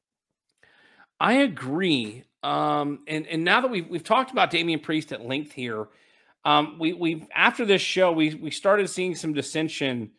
I 1.19 1.33
agree. 1.33 2.23
Um, 2.43 2.99
and 3.07 3.25
and 3.27 3.43
now 3.43 3.61
that 3.61 3.71
we've 3.71 3.87
we've 3.87 4.03
talked 4.03 4.31
about 4.31 4.51
Damian 4.51 4.79
Priest 4.79 5.11
at 5.11 5.25
length 5.25 5.53
here, 5.53 5.87
um, 6.43 6.77
we 6.79 6.93
we 6.93 7.27
after 7.33 7.65
this 7.65 7.81
show 7.81 8.11
we 8.11 8.35
we 8.35 8.51
started 8.51 8.89
seeing 8.89 9.15
some 9.15 9.33
dissension. 9.33 10.11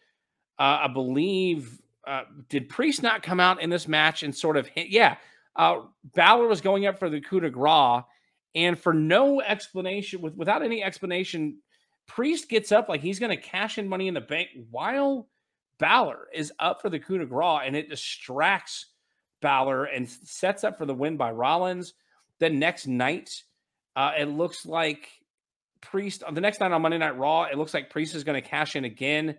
Uh, 0.58 0.80
I 0.84 0.88
believe 0.88 1.82
uh, 2.06 2.22
did 2.48 2.70
Priest 2.70 3.02
not 3.02 3.22
come 3.22 3.40
out 3.40 3.60
in 3.60 3.68
this 3.68 3.86
match 3.86 4.22
and 4.22 4.34
sort 4.34 4.56
of 4.56 4.66
hit, 4.68 4.88
yeah 4.88 5.16
uh, 5.56 5.80
Balor 6.14 6.46
was 6.46 6.60
going 6.60 6.86
up 6.86 6.98
for 6.98 7.08
the 7.08 7.20
coup 7.20 7.40
de 7.40 7.50
grace, 7.50 8.02
and 8.54 8.78
for 8.78 8.92
no 8.92 9.40
explanation, 9.40 10.20
with 10.20 10.34
without 10.34 10.62
any 10.62 10.82
explanation, 10.82 11.58
Priest 12.06 12.48
gets 12.48 12.72
up 12.72 12.88
like 12.88 13.00
he's 13.00 13.18
going 13.18 13.36
to 13.36 13.42
cash 13.42 13.78
in 13.78 13.88
money 13.88 14.08
in 14.08 14.14
the 14.14 14.20
bank 14.20 14.48
while 14.70 15.28
Balor 15.78 16.28
is 16.32 16.52
up 16.58 16.82
for 16.82 16.90
the 16.90 16.98
coup 16.98 17.18
de 17.18 17.26
grace, 17.26 17.62
and 17.64 17.74
it 17.74 17.88
distracts 17.88 18.86
Balor 19.40 19.84
and 19.84 20.08
sets 20.08 20.64
up 20.64 20.78
for 20.78 20.86
the 20.86 20.94
win 20.94 21.16
by 21.16 21.30
Rollins. 21.30 21.94
The 22.38 22.50
next 22.50 22.86
night, 22.86 23.30
uh, 23.94 24.12
it 24.18 24.26
looks 24.26 24.66
like 24.66 25.08
Priest 25.80 26.22
on 26.24 26.34
the 26.34 26.40
next 26.40 26.60
night 26.60 26.72
on 26.72 26.82
Monday 26.82 26.98
Night 26.98 27.16
Raw, 27.16 27.44
it 27.44 27.56
looks 27.56 27.72
like 27.72 27.90
Priest 27.90 28.14
is 28.14 28.24
going 28.24 28.40
to 28.40 28.46
cash 28.46 28.76
in 28.76 28.84
again, 28.84 29.36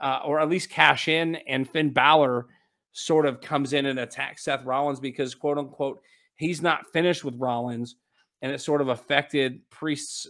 uh, 0.00 0.20
or 0.24 0.40
at 0.40 0.48
least 0.48 0.70
cash 0.70 1.08
in, 1.08 1.36
and 1.36 1.68
Finn 1.68 1.92
Balor 1.92 2.46
sort 2.92 3.26
of 3.26 3.40
comes 3.40 3.72
in 3.72 3.86
and 3.86 3.98
attacks 3.98 4.44
Seth 4.44 4.64
Rollins 4.64 5.00
because, 5.00 5.34
quote 5.34 5.58
unquote, 5.58 6.00
he's 6.36 6.62
not 6.62 6.86
finished 6.92 7.24
with 7.24 7.34
Rollins. 7.38 7.96
And 8.42 8.50
it 8.50 8.60
sort 8.60 8.80
of 8.80 8.88
affected 8.88 9.60
Priest's 9.70 10.26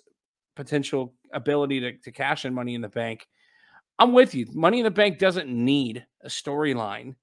potential 0.57 1.15
ability 1.33 1.81
to, 1.81 1.93
to 1.99 2.11
cash 2.11 2.45
in 2.45 2.53
money 2.53 2.75
in 2.75 2.81
the 2.81 2.89
bank. 2.89 3.27
I'm 4.01 4.13
with 4.13 4.35
you. 4.35 4.47
Money 4.53 4.79
in 4.79 4.85
the 4.85 4.91
Bank 4.91 5.19
doesn't 5.19 5.49
need 5.49 6.07
a 6.23 6.29
storyline. 6.29 7.15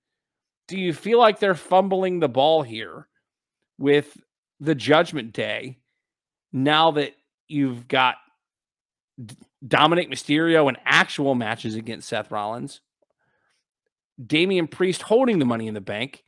Do 0.68 0.80
you 0.80 0.94
feel 0.94 1.18
like 1.18 1.40
they're 1.40 1.56
fumbling 1.56 2.20
the 2.20 2.30
ball 2.30 2.62
here 2.62 3.08
with 3.80 4.16
the 4.60 4.76
Judgment 4.76 5.34
Day 5.34 5.80
now 6.54 6.92
that 6.92 7.14
you've 7.48 7.88
got 7.88 8.16
Dominik 9.66 10.12
Mysterio 10.12 10.68
and 10.68 10.78
actual 10.86 11.34
matches 11.34 11.76
against 11.76 12.10
Seth 12.10 12.30
Rollins? 12.30 12.82
Damian 14.24 14.68
Priest 14.68 15.02
holding 15.02 15.40
the 15.40 15.46
money 15.46 15.68
in 15.68 15.74
the 15.74 15.82
bank, 15.82 16.24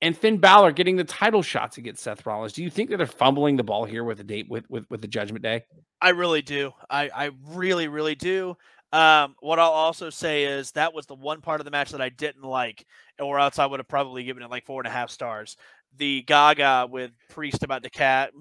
and 0.00 0.16
Finn 0.16 0.38
Balor 0.38 0.72
getting 0.72 0.96
the 0.96 1.04
title 1.04 1.42
shots 1.42 1.78
against 1.78 2.02
Seth 2.02 2.24
Rollins. 2.26 2.52
Do 2.52 2.62
you 2.62 2.70
think 2.70 2.90
that 2.90 2.98
they're 2.98 3.06
fumbling 3.06 3.56
the 3.56 3.64
ball 3.64 3.84
here 3.84 4.04
with 4.04 4.18
the 4.18 4.24
date 4.24 4.48
with 4.48 4.68
with, 4.70 4.84
with 4.90 5.00
the 5.00 5.08
Judgment 5.08 5.42
Day? 5.42 5.64
I 6.00 6.10
really 6.10 6.42
do. 6.42 6.72
I 6.88 7.08
I 7.08 7.30
really 7.48 7.88
really 7.88 8.14
do. 8.14 8.56
Um, 8.92 9.34
what 9.40 9.58
I'll 9.58 9.70
also 9.70 10.08
say 10.08 10.44
is 10.44 10.70
that 10.72 10.94
was 10.94 11.04
the 11.06 11.14
one 11.14 11.42
part 11.42 11.60
of 11.60 11.66
the 11.66 11.70
match 11.70 11.90
that 11.90 12.00
I 12.00 12.08
didn't 12.08 12.44
like, 12.44 12.86
or 13.18 13.38
else 13.38 13.58
I 13.58 13.66
would 13.66 13.80
have 13.80 13.88
probably 13.88 14.24
given 14.24 14.42
it 14.42 14.50
like 14.50 14.64
four 14.64 14.80
and 14.80 14.88
a 14.88 14.90
half 14.90 15.10
stars. 15.10 15.56
The 15.96 16.22
Gaga 16.22 16.88
with 16.90 17.10
Priest 17.28 17.62
about 17.62 17.82
to 17.82 17.90
cat 17.90 18.32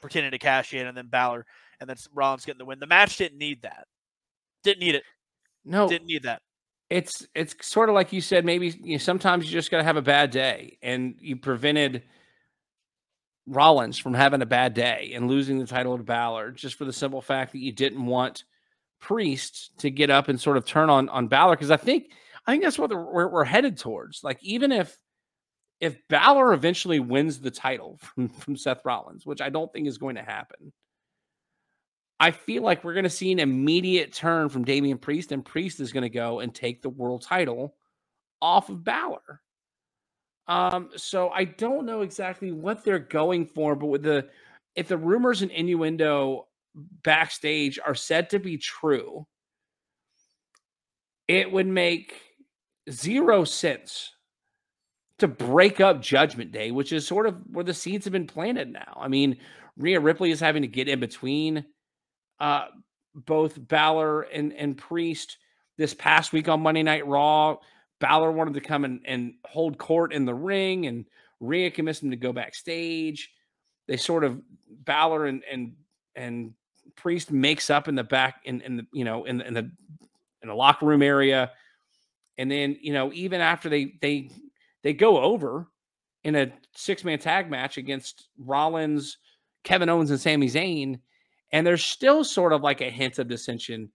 pretending 0.00 0.32
to 0.32 0.38
cash 0.38 0.74
in, 0.74 0.86
and 0.86 0.96
then 0.96 1.06
Balor, 1.06 1.46
and 1.80 1.88
then 1.88 1.96
Rollins 2.14 2.44
getting 2.44 2.58
the 2.58 2.64
win. 2.64 2.80
The 2.80 2.86
match 2.86 3.16
didn't 3.16 3.38
need 3.38 3.62
that. 3.62 3.86
Didn't 4.64 4.80
need 4.80 4.94
it. 4.94 5.04
No, 5.64 5.88
didn't 5.88 6.06
need 6.06 6.22
that 6.24 6.42
it's 6.88 7.26
it's 7.34 7.54
sort 7.66 7.88
of 7.88 7.94
like 7.94 8.12
you 8.12 8.20
said 8.20 8.44
maybe 8.44 8.68
you 8.68 8.92
know, 8.92 8.98
sometimes 8.98 9.46
you 9.46 9.52
just 9.52 9.70
got 9.70 9.78
to 9.78 9.84
have 9.84 9.96
a 9.96 10.02
bad 10.02 10.30
day 10.30 10.78
and 10.82 11.16
you 11.18 11.36
prevented 11.36 12.02
Rollins 13.46 13.98
from 13.98 14.14
having 14.14 14.42
a 14.42 14.46
bad 14.46 14.74
day 14.74 15.12
and 15.14 15.28
losing 15.28 15.58
the 15.58 15.66
title 15.66 15.96
to 15.96 16.02
Balor 16.02 16.52
just 16.52 16.76
for 16.76 16.84
the 16.84 16.92
simple 16.92 17.20
fact 17.20 17.52
that 17.52 17.58
you 17.58 17.72
didn't 17.72 18.04
want 18.04 18.44
Priest 19.00 19.72
to 19.78 19.90
get 19.90 20.10
up 20.10 20.28
and 20.28 20.40
sort 20.40 20.56
of 20.56 20.64
turn 20.64 20.88
on 20.88 21.08
on 21.08 21.28
Balor 21.28 21.56
because 21.56 21.70
I 21.70 21.76
think 21.76 22.10
I 22.46 22.52
think 22.52 22.62
that's 22.62 22.78
what 22.78 22.90
we're, 22.90 23.28
we're 23.28 23.44
headed 23.44 23.78
towards. 23.78 24.22
Like 24.22 24.38
even 24.42 24.72
if 24.72 24.96
if 25.80 25.96
Balor 26.08 26.54
eventually 26.54 27.00
wins 27.00 27.40
the 27.40 27.50
title 27.50 27.98
from, 28.00 28.28
from 28.28 28.56
Seth 28.56 28.84
Rollins 28.84 29.26
which 29.26 29.40
I 29.40 29.50
don't 29.50 29.72
think 29.72 29.88
is 29.88 29.98
going 29.98 30.16
to 30.16 30.22
happen 30.22 30.72
I 32.18 32.30
feel 32.30 32.62
like 32.62 32.82
we're 32.82 32.94
going 32.94 33.04
to 33.04 33.10
see 33.10 33.30
an 33.32 33.40
immediate 33.40 34.12
turn 34.12 34.48
from 34.48 34.64
Damian 34.64 34.98
Priest, 34.98 35.32
and 35.32 35.44
Priest 35.44 35.80
is 35.80 35.92
going 35.92 36.02
to 36.02 36.08
go 36.08 36.40
and 36.40 36.54
take 36.54 36.80
the 36.80 36.88
world 36.88 37.22
title 37.22 37.74
off 38.40 38.68
of 38.70 38.84
Balor. 38.84 39.42
Um, 40.48 40.90
so 40.96 41.30
I 41.30 41.44
don't 41.44 41.86
know 41.86 42.02
exactly 42.02 42.52
what 42.52 42.84
they're 42.84 42.98
going 42.98 43.46
for, 43.46 43.74
but 43.74 43.86
with 43.86 44.02
the 44.02 44.28
if 44.74 44.88
the 44.88 44.96
rumors 44.96 45.42
and 45.42 45.50
innuendo 45.50 46.46
backstage 47.02 47.78
are 47.84 47.94
said 47.94 48.30
to 48.30 48.38
be 48.38 48.58
true, 48.58 49.26
it 51.26 51.50
would 51.50 51.66
make 51.66 52.14
zero 52.90 53.44
sense 53.44 54.12
to 55.18 55.26
break 55.26 55.80
up 55.80 56.02
Judgment 56.02 56.52
Day, 56.52 56.70
which 56.70 56.92
is 56.92 57.06
sort 57.06 57.26
of 57.26 57.36
where 57.50 57.64
the 57.64 57.74
seeds 57.74 58.04
have 58.04 58.12
been 58.12 58.26
planted 58.26 58.72
now. 58.72 58.98
I 59.00 59.08
mean, 59.08 59.38
Rhea 59.78 59.98
Ripley 59.98 60.30
is 60.30 60.40
having 60.40 60.62
to 60.62 60.68
get 60.68 60.88
in 60.88 61.00
between 61.00 61.64
uh, 62.40 62.66
both 63.14 63.56
Balor 63.68 64.22
and, 64.22 64.52
and 64.52 64.76
Priest 64.76 65.38
this 65.78 65.94
past 65.94 66.32
week 66.32 66.48
on 66.48 66.60
Monday 66.60 66.82
Night 66.82 67.06
Raw. 67.06 67.56
Balor 67.98 68.32
wanted 68.32 68.54
to 68.54 68.60
come 68.60 68.84
and, 68.84 69.00
and 69.06 69.34
hold 69.44 69.78
court 69.78 70.12
in 70.12 70.24
the 70.24 70.34
ring, 70.34 70.86
and 70.86 71.06
Rhea 71.40 71.70
convinced 71.70 72.02
him 72.02 72.10
to 72.10 72.16
go 72.16 72.32
backstage. 72.32 73.32
They 73.88 73.96
sort 73.96 74.24
of 74.24 74.40
Balor 74.84 75.26
and 75.26 75.42
and 75.50 75.72
and 76.14 76.54
Priest 76.94 77.30
makes 77.30 77.70
up 77.70 77.88
in 77.88 77.94
the 77.94 78.04
back 78.04 78.42
in 78.44 78.60
in 78.60 78.76
the 78.76 78.86
you 78.92 79.04
know 79.04 79.24
in 79.24 79.38
the 79.38 79.46
in 79.46 79.54
the 79.54 79.70
in 80.42 80.48
the 80.48 80.54
locker 80.54 80.86
room 80.86 81.02
area, 81.02 81.52
and 82.36 82.50
then 82.50 82.76
you 82.80 82.92
know 82.92 83.12
even 83.12 83.40
after 83.40 83.68
they 83.68 83.94
they 84.02 84.30
they 84.82 84.92
go 84.92 85.18
over 85.18 85.66
in 86.24 86.34
a 86.34 86.52
six 86.74 87.02
man 87.04 87.18
tag 87.18 87.50
match 87.50 87.78
against 87.78 88.28
Rollins, 88.38 89.18
Kevin 89.64 89.88
Owens, 89.88 90.10
and 90.10 90.20
Sami 90.20 90.48
Zayn, 90.48 91.00
and 91.52 91.66
there's 91.66 91.84
still 91.84 92.24
sort 92.24 92.52
of 92.52 92.62
like 92.62 92.80
a 92.80 92.90
hint 92.90 93.18
of 93.18 93.28
dissension 93.28 93.90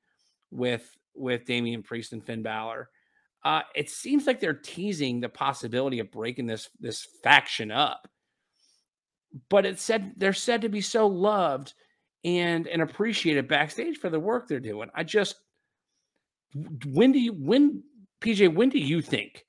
with 0.52 0.96
with 1.16 1.46
Damian 1.46 1.84
Priest 1.84 2.14
and 2.14 2.24
Finn 2.24 2.42
Balor. 2.42 2.90
Uh, 3.44 3.62
it 3.76 3.90
seems 3.90 4.28
like 4.28 4.40
they're 4.40 4.54
teasing 4.54 5.20
the 5.20 5.30
possibility 5.30 6.00
of 6.00 6.12
breaking 6.12 6.46
this 6.46 6.70
this 6.80 7.08
faction 7.24 7.72
up. 7.72 8.08
But 9.50 9.66
it 9.66 9.80
said 9.80 10.14
they're 10.18 10.34
said 10.34 10.62
to 10.62 10.70
be 10.70 10.82
so 10.82 11.08
loved 11.08 11.74
and 12.24 12.68
and 12.68 12.82
appreciated 12.82 13.48
backstage 13.48 13.98
for 13.98 14.10
the 14.10 14.20
work 14.20 14.48
they're 14.48 14.60
doing. 14.60 14.90
I 14.94 15.04
just 15.04 15.36
when 16.86 17.12
do 17.12 17.20
you 17.20 17.34
when 17.34 17.84
PJ 18.22 18.54
when 18.54 18.70
do 18.70 18.80
you 18.80 19.02
think 19.02 19.46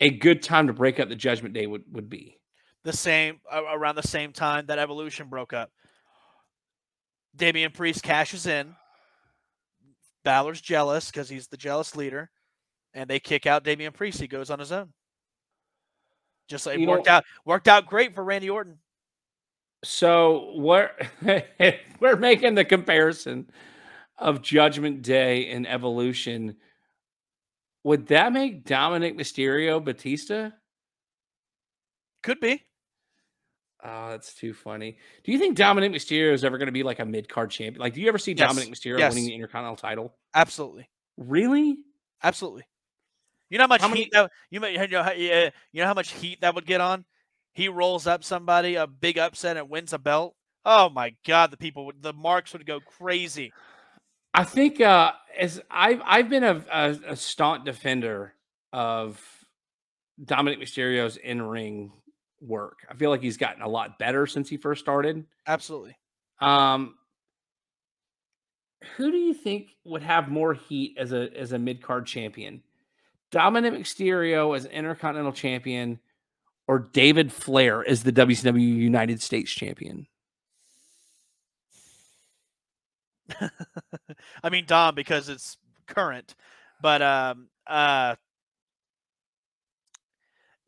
a 0.00 0.10
good 0.10 0.42
time 0.42 0.66
to 0.66 0.72
break 0.72 1.00
up 1.00 1.08
the 1.08 1.16
Judgment 1.16 1.54
Day 1.54 1.66
would 1.66 1.84
would 1.92 2.10
be? 2.10 2.38
The 2.84 2.92
same 2.92 3.40
around 3.52 3.96
the 3.96 4.02
same 4.02 4.32
time 4.32 4.66
that 4.66 4.78
Evolution 4.78 5.28
broke 5.28 5.52
up. 5.52 5.70
Damian 7.36 7.72
Priest 7.72 8.02
cashes 8.02 8.46
in. 8.46 8.74
Balor's 10.24 10.60
jealous 10.60 11.10
because 11.10 11.28
he's 11.28 11.46
the 11.46 11.56
jealous 11.56 11.94
leader, 11.94 12.30
and 12.94 13.08
they 13.08 13.20
kick 13.20 13.46
out 13.46 13.62
Damian 13.62 13.92
Priest. 13.92 14.20
He 14.20 14.26
goes 14.26 14.50
on 14.50 14.58
his 14.58 14.72
own. 14.72 14.92
Just 16.48 16.66
like 16.66 16.78
it 16.78 16.86
worked 16.86 17.06
know, 17.06 17.12
out 17.12 17.24
worked 17.44 17.68
out 17.68 17.86
great 17.86 18.14
for 18.14 18.24
Randy 18.24 18.50
Orton. 18.50 18.78
So 19.84 20.54
we're 20.56 20.90
we're 22.00 22.16
making 22.16 22.54
the 22.54 22.64
comparison 22.64 23.48
of 24.18 24.42
Judgment 24.42 25.02
Day 25.02 25.50
and 25.50 25.66
Evolution. 25.66 26.56
Would 27.84 28.08
that 28.08 28.32
make 28.32 28.64
Dominik 28.64 29.16
Mysterio 29.16 29.84
Batista? 29.84 30.50
Could 32.22 32.40
be. 32.40 32.64
Oh, 33.88 34.10
that's 34.10 34.34
too 34.34 34.52
funny. 34.52 34.98
Do 35.22 35.30
you 35.30 35.38
think 35.38 35.56
Dominik 35.56 35.94
Mysterio 35.94 36.32
is 36.32 36.44
ever 36.44 36.58
going 36.58 36.66
to 36.66 36.72
be 36.72 36.82
like 36.82 36.98
a 36.98 37.04
mid 37.04 37.28
card 37.28 37.50
champion? 37.50 37.80
Like, 37.80 37.94
do 37.94 38.00
you 38.00 38.08
ever 38.08 38.18
see 38.18 38.32
yes. 38.32 38.52
Dominik 38.52 38.68
Mysterio 38.68 38.98
yes. 38.98 39.14
winning 39.14 39.28
the 39.28 39.34
Intercontinental 39.34 39.76
title? 39.76 40.14
Absolutely. 40.34 40.88
Really? 41.16 41.78
Absolutely. 42.22 42.64
You 43.48 43.58
know 43.58 43.64
how 43.64 43.68
much 43.68 43.80
how 43.82 43.94
heat 43.94 44.10
that 44.12 44.30
you 44.50 44.58
know 44.58 45.02
how, 45.04 45.12
you 45.12 45.52
know 45.74 45.86
how 45.86 45.94
much 45.94 46.10
heat 46.10 46.40
that 46.40 46.56
would 46.56 46.66
get 46.66 46.80
on. 46.80 47.04
He 47.52 47.68
rolls 47.68 48.08
up 48.08 48.24
somebody, 48.24 48.74
a 48.74 48.88
big 48.88 49.18
upset, 49.18 49.56
and 49.56 49.70
wins 49.70 49.92
a 49.92 49.98
belt. 49.98 50.34
Oh 50.64 50.88
my 50.88 51.14
god, 51.24 51.52
the 51.52 51.56
people 51.56 51.86
would 51.86 52.02
the 52.02 52.12
marks 52.12 52.52
would 52.52 52.66
go 52.66 52.80
crazy. 52.80 53.52
I 54.34 54.42
think 54.42 54.80
uh 54.80 55.12
as 55.38 55.60
I've 55.70 56.00
I've 56.04 56.28
been 56.28 56.42
a, 56.42 56.64
a, 56.72 56.96
a 57.08 57.16
staunch 57.16 57.64
defender 57.64 58.34
of 58.72 59.22
Dominik 60.20 60.60
Mysterio's 60.60 61.16
in 61.16 61.40
ring 61.40 61.92
work. 62.40 62.86
I 62.88 62.94
feel 62.94 63.10
like 63.10 63.22
he's 63.22 63.36
gotten 63.36 63.62
a 63.62 63.68
lot 63.68 63.98
better 63.98 64.26
since 64.26 64.48
he 64.48 64.56
first 64.56 64.80
started. 64.80 65.24
Absolutely. 65.46 65.96
Um, 66.40 66.94
who 68.96 69.10
do 69.10 69.16
you 69.16 69.34
think 69.34 69.70
would 69.84 70.02
have 70.02 70.28
more 70.28 70.54
heat 70.54 70.96
as 70.98 71.12
a 71.12 71.30
as 71.36 71.52
a 71.52 71.58
mid 71.58 71.82
card 71.82 72.06
champion? 72.06 72.62
Dominik 73.32 73.76
Mysterio 73.78 74.56
as 74.56 74.64
an 74.64 74.70
Intercontinental 74.70 75.32
Champion, 75.32 75.98
or 76.68 76.78
David 76.78 77.32
Flair 77.32 77.86
as 77.86 78.02
the 78.02 78.12
WCW 78.12 78.60
United 78.60 79.20
States 79.20 79.50
Champion? 79.50 80.06
I 84.42 84.50
mean 84.50 84.64
Dom 84.66 84.94
because 84.94 85.28
it's 85.28 85.56
current, 85.86 86.34
but 86.80 87.02
um 87.02 87.48
uh 87.66 88.14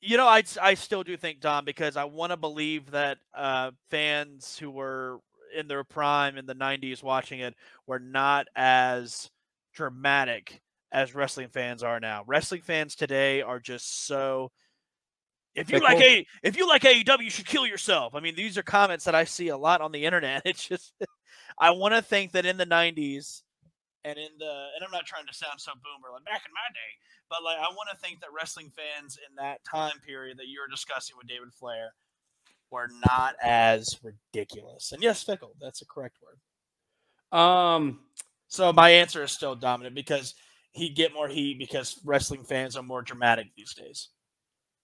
you 0.01 0.17
know, 0.17 0.27
I 0.27 0.43
I 0.61 0.75
still 0.75 1.03
do 1.03 1.17
think 1.17 1.41
Dom 1.41 1.65
because 1.65 1.97
I 1.97 2.05
want 2.05 2.33
to 2.33 2.37
believe 2.37 2.93
that 2.93 3.19
uh, 3.35 3.73
fans 3.91 4.57
who 4.59 4.71
were 4.71 5.19
in 5.57 5.67
their 5.67 5.85
prime 5.85 6.37
in 6.37 6.47
the 6.47 6.55
'90s 6.55 7.03
watching 7.03 7.41
it 7.41 7.55
were 7.87 7.99
not 7.99 8.47
as 8.55 9.31
dramatic 9.75 10.61
as 10.93 11.15
wrestling 11.15 11.49
fans 11.49 11.83
are 11.83 12.01
now. 12.01 12.23
Wrestling 12.27 12.63
fans 12.63 12.95
today 12.95 13.43
are 13.43 13.61
just 13.61 14.07
so. 14.07 14.51
If 15.55 15.71
you 15.71 15.81
like 15.81 16.01
a 16.01 16.25
if 16.45 16.57
you 16.57 16.69
like 16.69 16.83
AEW, 16.83 17.25
you 17.25 17.31
should 17.31 17.47
kill 17.47 17.67
yourself. 17.67 18.15
I 18.15 18.21
mean, 18.21 18.37
these 18.37 18.57
are 18.57 18.63
comments 18.63 19.05
that 19.07 19.17
I 19.17 19.25
see 19.25 19.49
a 19.49 19.57
lot 19.57 19.81
on 19.81 19.91
the 19.91 20.05
internet. 20.05 20.43
It's 20.45 20.69
just, 20.69 20.95
I 21.59 21.73
want 21.73 21.95
to 21.95 22.03
think 22.03 22.33
that 22.33 22.47
in 22.47 22.57
the 22.57 22.67
'90s, 22.67 23.43
and 24.09 24.19
in 24.19 24.33
the 24.39 24.69
and 24.75 24.85
I'm 24.85 24.91
not 24.91 25.07
trying 25.07 25.27
to 25.27 25.35
sound 25.35 25.61
so 25.61 25.73
boomer 25.75 26.13
like 26.13 26.25
back 26.25 26.43
in 26.47 26.53
my 26.53 26.69
day, 26.73 26.93
but 27.29 27.45
like 27.45 27.59
I 27.59 27.69
want 27.75 27.91
to 27.93 27.97
think 27.99 28.21
that 28.21 28.31
wrestling 28.35 28.73
fans 28.75 29.19
in 29.29 29.37
that 29.37 29.61
time 29.65 30.01
period 30.07 30.39
that 30.39 30.49
you 30.49 30.61
were 30.61 30.71
discussing 30.71 31.17
with 31.19 31.29
David 31.29 31.53
Flair 31.53 31.93
were 32.71 32.89
not 33.07 33.35
as 33.43 33.99
ridiculous. 34.03 34.93
And 34.93 35.03
yes, 35.03 35.23
fickle, 35.23 35.55
that's 35.61 35.83
a 35.83 35.87
correct 35.87 36.17
word. 36.23 37.39
Um 37.39 38.01
so 38.49 38.73
my 38.73 38.89
answer 38.91 39.23
is 39.23 39.33
still 39.33 39.55
dominant 39.55 39.95
because 39.95 40.35
he'd 40.73 40.97
get 40.97 41.13
more 41.13 41.29
heat 41.29 41.59
because 41.59 42.01
wrestling 42.05 42.45
fans 42.45 42.77
are 42.77 42.83
more 42.83 43.03
dramatic 43.03 43.49
these 43.57 43.75
days. 43.75 44.09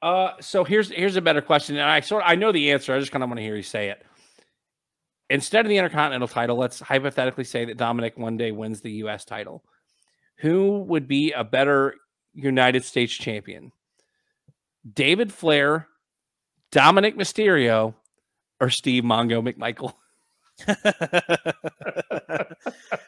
Uh 0.02 0.32
so 0.40 0.64
here's 0.64 0.90
here's 0.90 1.16
a 1.16 1.22
better 1.22 1.40
question. 1.40 1.76
And 1.76 1.88
I 1.88 2.00
sort 2.00 2.22
of, 2.22 2.30
I 2.30 2.34
know 2.34 2.52
the 2.52 2.72
answer. 2.72 2.94
I 2.94 2.98
just 2.98 3.12
kind 3.12 3.24
of 3.24 3.30
want 3.30 3.38
to 3.38 3.44
hear 3.44 3.56
you 3.56 3.62
say 3.62 3.88
it 3.88 4.04
instead 5.30 5.64
of 5.64 5.68
the 5.68 5.76
Intercontinental 5.76 6.28
title, 6.28 6.56
let's 6.56 6.80
hypothetically 6.80 7.44
say 7.44 7.64
that 7.66 7.78
Dominik 7.78 8.16
one 8.16 8.36
day 8.36 8.52
wins 8.52 8.80
the 8.80 8.92
US 8.92 9.24
title. 9.24 9.64
Who 10.38 10.80
would 10.82 11.06
be 11.08 11.32
a 11.32 11.44
better 11.44 11.94
United 12.34 12.84
States 12.84 13.12
champion? 13.12 13.72
David 14.90 15.32
Flair, 15.32 15.88
Dominik 16.72 17.16
Mysterio, 17.16 17.94
or 18.60 18.70
Steve 18.70 19.04
Mongo 19.04 19.42
McMichael? 19.42 19.94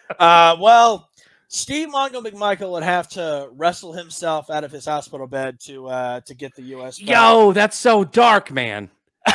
uh, 0.18 0.56
well, 0.60 1.10
Steve 1.48 1.88
Mongo 1.88 2.24
McMichael 2.24 2.72
would 2.72 2.82
have 2.82 3.08
to 3.10 3.48
wrestle 3.52 3.92
himself 3.92 4.50
out 4.50 4.64
of 4.64 4.72
his 4.72 4.84
hospital 4.86 5.26
bed 5.26 5.60
to 5.60 5.86
uh, 5.86 6.20
to 6.22 6.34
get 6.34 6.54
the 6.56 6.62
U.S. 6.62 7.00
Yo, 7.00 7.52
that's 7.52 7.76
so 7.76 8.04
dark, 8.04 8.50
man. 8.50 8.90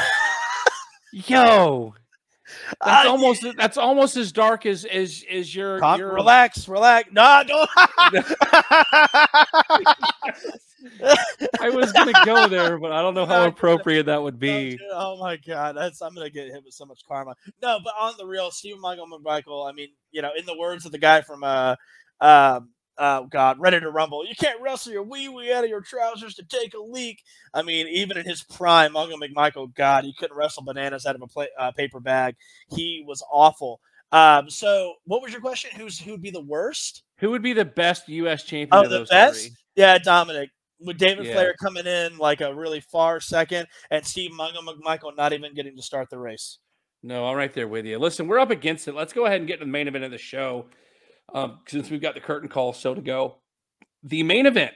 Yo, 1.13 1.95
that's 2.83 3.07
uh, 3.07 3.11
almost 3.11 3.45
that's 3.57 3.77
almost 3.77 4.17
as 4.17 4.31
dark 4.31 4.65
as 4.65 4.85
as 4.85 5.23
as 5.29 5.53
your, 5.53 5.79
calm, 5.79 5.99
your 5.99 6.13
relax, 6.13 6.67
relax. 6.67 7.09
No, 7.11 7.43
don't. 7.47 7.69
I 11.59 11.69
was 11.69 11.91
gonna 11.91 12.13
go 12.25 12.47
there, 12.47 12.77
but 12.79 12.91
I 12.91 13.01
don't 13.01 13.13
know 13.13 13.25
how 13.27 13.45
appropriate 13.45 14.07
that 14.07 14.21
would 14.21 14.39
be. 14.39 14.79
Oh 14.91 15.17
my 15.19 15.37
god, 15.37 15.75
that's 15.75 16.01
I'm 16.01 16.13
gonna 16.13 16.29
get 16.29 16.47
hit 16.47 16.63
with 16.63 16.73
so 16.73 16.85
much 16.85 17.01
karma. 17.07 17.35
No, 17.61 17.79
but 17.83 17.93
on 17.99 18.13
the 18.17 18.25
real, 18.25 18.51
Steve 18.51 18.79
Michael 18.79 19.07
McMichael. 19.07 19.69
I 19.69 19.73
mean, 19.73 19.89
you 20.11 20.21
know, 20.21 20.31
in 20.37 20.45
the 20.45 20.57
words 20.57 20.85
of 20.85 20.91
the 20.91 20.97
guy 20.97 21.21
from 21.21 21.43
uh, 21.43 21.75
um, 22.19 22.69
oh 22.97 23.25
God, 23.25 23.59
ready 23.59 23.79
to 23.79 23.89
rumble. 23.89 24.25
You 24.25 24.35
can't 24.35 24.61
wrestle 24.61 24.91
your 24.91 25.03
wee 25.03 25.29
wee 25.29 25.51
out 25.51 25.63
of 25.63 25.69
your 25.69 25.81
trousers 25.81 26.35
to 26.35 26.43
take 26.43 26.73
a 26.73 26.79
leak. 26.79 27.23
I 27.53 27.61
mean, 27.61 27.87
even 27.87 28.17
in 28.17 28.25
his 28.25 28.43
prime, 28.43 28.95
Uncle 28.95 29.19
McMichael, 29.19 29.73
God, 29.73 30.03
he 30.03 30.13
couldn't 30.13 30.35
wrestle 30.35 30.63
bananas 30.63 31.05
out 31.05 31.15
of 31.15 31.21
a 31.21 31.27
play, 31.27 31.47
uh, 31.59 31.71
paper 31.71 31.99
bag. 31.99 32.35
He 32.69 33.03
was 33.07 33.23
awful. 33.31 33.79
Um, 34.11 34.49
so 34.49 34.95
what 35.05 35.21
was 35.21 35.31
your 35.31 35.41
question? 35.41 35.71
Who's 35.75 35.99
who 35.99 36.11
would 36.11 36.21
be 36.21 36.31
the 36.31 36.41
worst? 36.41 37.03
Who 37.17 37.31
would 37.31 37.41
be 37.41 37.53
the 37.53 37.65
best 37.65 38.09
U.S. 38.09 38.43
champion? 38.43 38.69
Oh, 38.71 38.87
the 38.87 39.05
best? 39.05 39.41
Three? 39.41 39.55
Yeah, 39.75 39.97
Dominik. 39.97 40.49
With 40.83 40.97
David 40.97 41.27
yeah. 41.27 41.33
Flair 41.33 41.53
coming 41.61 41.85
in 41.85 42.17
like 42.17 42.41
a 42.41 42.53
really 42.53 42.81
far 42.81 43.19
second, 43.19 43.67
and 43.91 44.03
Steve 44.03 44.31
Mongo 44.31 44.65
McMichael 44.65 45.15
not 45.15 45.31
even 45.31 45.53
getting 45.53 45.75
to 45.75 45.83
start 45.83 46.09
the 46.09 46.17
race. 46.17 46.57
No, 47.03 47.25
I'm 47.27 47.37
right 47.37 47.53
there 47.53 47.67
with 47.67 47.85
you. 47.85 47.99
Listen, 47.99 48.27
we're 48.27 48.39
up 48.39 48.49
against 48.49 48.87
it. 48.87 48.95
Let's 48.95 49.13
go 49.13 49.25
ahead 49.25 49.41
and 49.41 49.47
get 49.47 49.59
to 49.59 49.65
the 49.65 49.71
main 49.71 49.87
event 49.87 50.03
of 50.03 50.11
the 50.11 50.17
show 50.17 50.65
um, 51.33 51.59
since 51.67 51.89
we've 51.89 52.01
got 52.01 52.13
the 52.13 52.21
curtain 52.21 52.49
call 52.49 52.73
so 52.73 52.93
to 52.93 53.01
go. 53.01 53.37
The 54.03 54.23
main 54.23 54.45
event, 54.45 54.73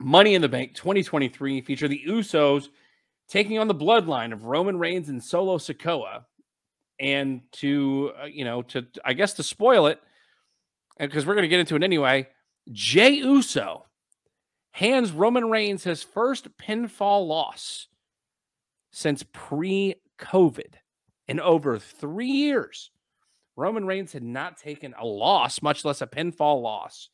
Money 0.00 0.34
in 0.34 0.42
the 0.42 0.48
Bank 0.48 0.74
2023, 0.74 1.60
feature 1.62 1.88
the 1.88 2.02
Usos 2.06 2.68
taking 3.28 3.58
on 3.58 3.68
the 3.68 3.74
bloodline 3.74 4.32
of 4.32 4.44
Roman 4.44 4.78
Reigns 4.78 5.08
and 5.08 5.22
Solo 5.22 5.58
Sikoa. 5.58 6.24
And 7.00 7.42
to, 7.52 8.12
uh, 8.20 8.26
you 8.26 8.44
know, 8.44 8.62
to, 8.62 8.86
I 9.04 9.12
guess 9.12 9.34
to 9.34 9.42
spoil 9.42 9.86
it, 9.86 10.00
because 10.98 11.26
we're 11.26 11.34
going 11.34 11.42
to 11.42 11.48
get 11.48 11.60
into 11.60 11.76
it 11.76 11.84
anyway, 11.84 12.28
Jey 12.72 13.10
Uso 13.10 13.86
hands 14.72 15.12
Roman 15.12 15.50
Reigns 15.50 15.84
his 15.84 16.02
first 16.02 16.56
pinfall 16.58 17.26
loss 17.26 17.86
since 18.90 19.24
pre 19.32 19.94
COVID 20.18 20.74
in 21.28 21.40
over 21.40 21.78
three 21.78 22.26
years. 22.26 22.90
Roman 23.58 23.86
Reigns 23.86 24.12
had 24.12 24.22
not 24.22 24.56
taken 24.56 24.94
a 24.96 25.04
loss, 25.04 25.60
much 25.62 25.84
less 25.84 26.00
a 26.00 26.06
pinfall 26.06 26.62
loss, 26.62 27.08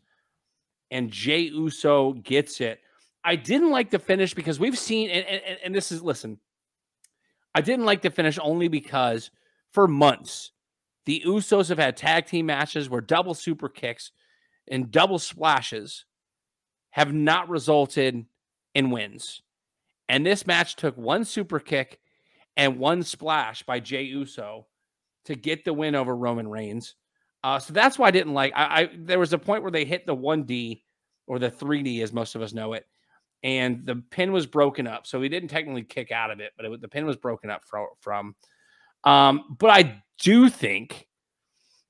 and 0.91 1.11
Jey 1.11 1.41
Uso 1.41 2.13
gets 2.13 2.61
it. 2.61 2.81
I 3.25 3.37
didn't 3.37 3.71
like 3.71 3.91
the 3.91 3.99
finish 3.99 4.35
because 4.35 4.61
we've 4.61 4.79
seen, 4.79 5.09
and, 5.09 5.25
and, 5.27 5.59
and 5.65 5.75
this 5.75 5.91
is, 5.91 6.03
listen, 6.03 6.39
I 7.55 7.63
didn't 7.63 7.87
like 7.87 8.03
the 8.03 8.11
finish 8.11 8.39
only 8.43 8.69
because 8.69 9.31
for 9.73 9.89
months, 9.89 10.53
the 11.07 11.23
Usos 11.27 11.71
have 11.71 11.79
had 11.79 11.97
tag 11.97 12.27
team 12.27 12.45
matches 12.45 12.91
where 12.91 13.01
double 13.01 13.33
super 13.33 13.71
kicks 13.71 14.11
and 14.69 14.91
double 14.91 15.19
splashes 15.19 16.05
have 16.91 17.15
not 17.15 17.49
resulted 17.49 18.27
in 18.75 18.91
wins. 18.91 19.41
And 20.11 20.27
this 20.27 20.47
match 20.47 20.77
took 20.77 20.99
one 20.99 21.25
super 21.25 21.59
kick 21.59 22.01
and 22.55 22.79
one 22.79 23.03
splash 23.03 23.63
by 23.63 23.81
Jey 23.81 24.03
Uso 24.03 24.67
to 25.27 25.35
get 25.35 25.65
the 25.65 25.73
win 25.73 25.95
over 25.95 26.15
Roman 26.15 26.49
Reigns. 26.49 26.95
Uh, 27.43 27.59
so 27.59 27.73
that's 27.73 27.99
why 27.99 28.09
I 28.09 28.11
didn't 28.11 28.35
like. 28.35 28.53
I, 28.55 28.83
I 28.83 28.91
there 28.97 29.19
was 29.19 29.33
a 29.33 29.39
point 29.39 29.63
where 29.63 29.73
they 29.73 29.85
hit 29.85 30.07
the 30.07 30.15
one 30.15 30.45
D 30.45 30.85
or 31.27 31.39
the 31.39 31.51
three 31.51 31.83
D, 31.83 32.03
as 32.03 32.13
most 32.13 32.35
of 32.35 32.43
us 32.43 32.53
know 32.53 32.73
it, 32.73 32.87
and 33.43 33.85
the 33.85 33.97
pin 34.11 34.33
was 34.33 34.47
broken 34.47 34.87
up. 34.87 35.07
So 35.07 35.21
he 35.21 35.29
didn't 35.29 35.51
technically 35.51 35.83
kick 35.83 36.11
out 36.11 36.31
of 36.31 36.41
it, 36.41 36.53
but 36.57 36.67
it, 36.67 36.81
the 36.81 36.89
pin 36.89 37.07
was 37.07 37.17
broken 37.17 37.51
up 37.51 37.65
from. 37.65 37.87
from 38.01 38.35
um, 39.05 39.57
but 39.59 39.71
I 39.71 40.03
do 40.19 40.49
think 40.49 41.07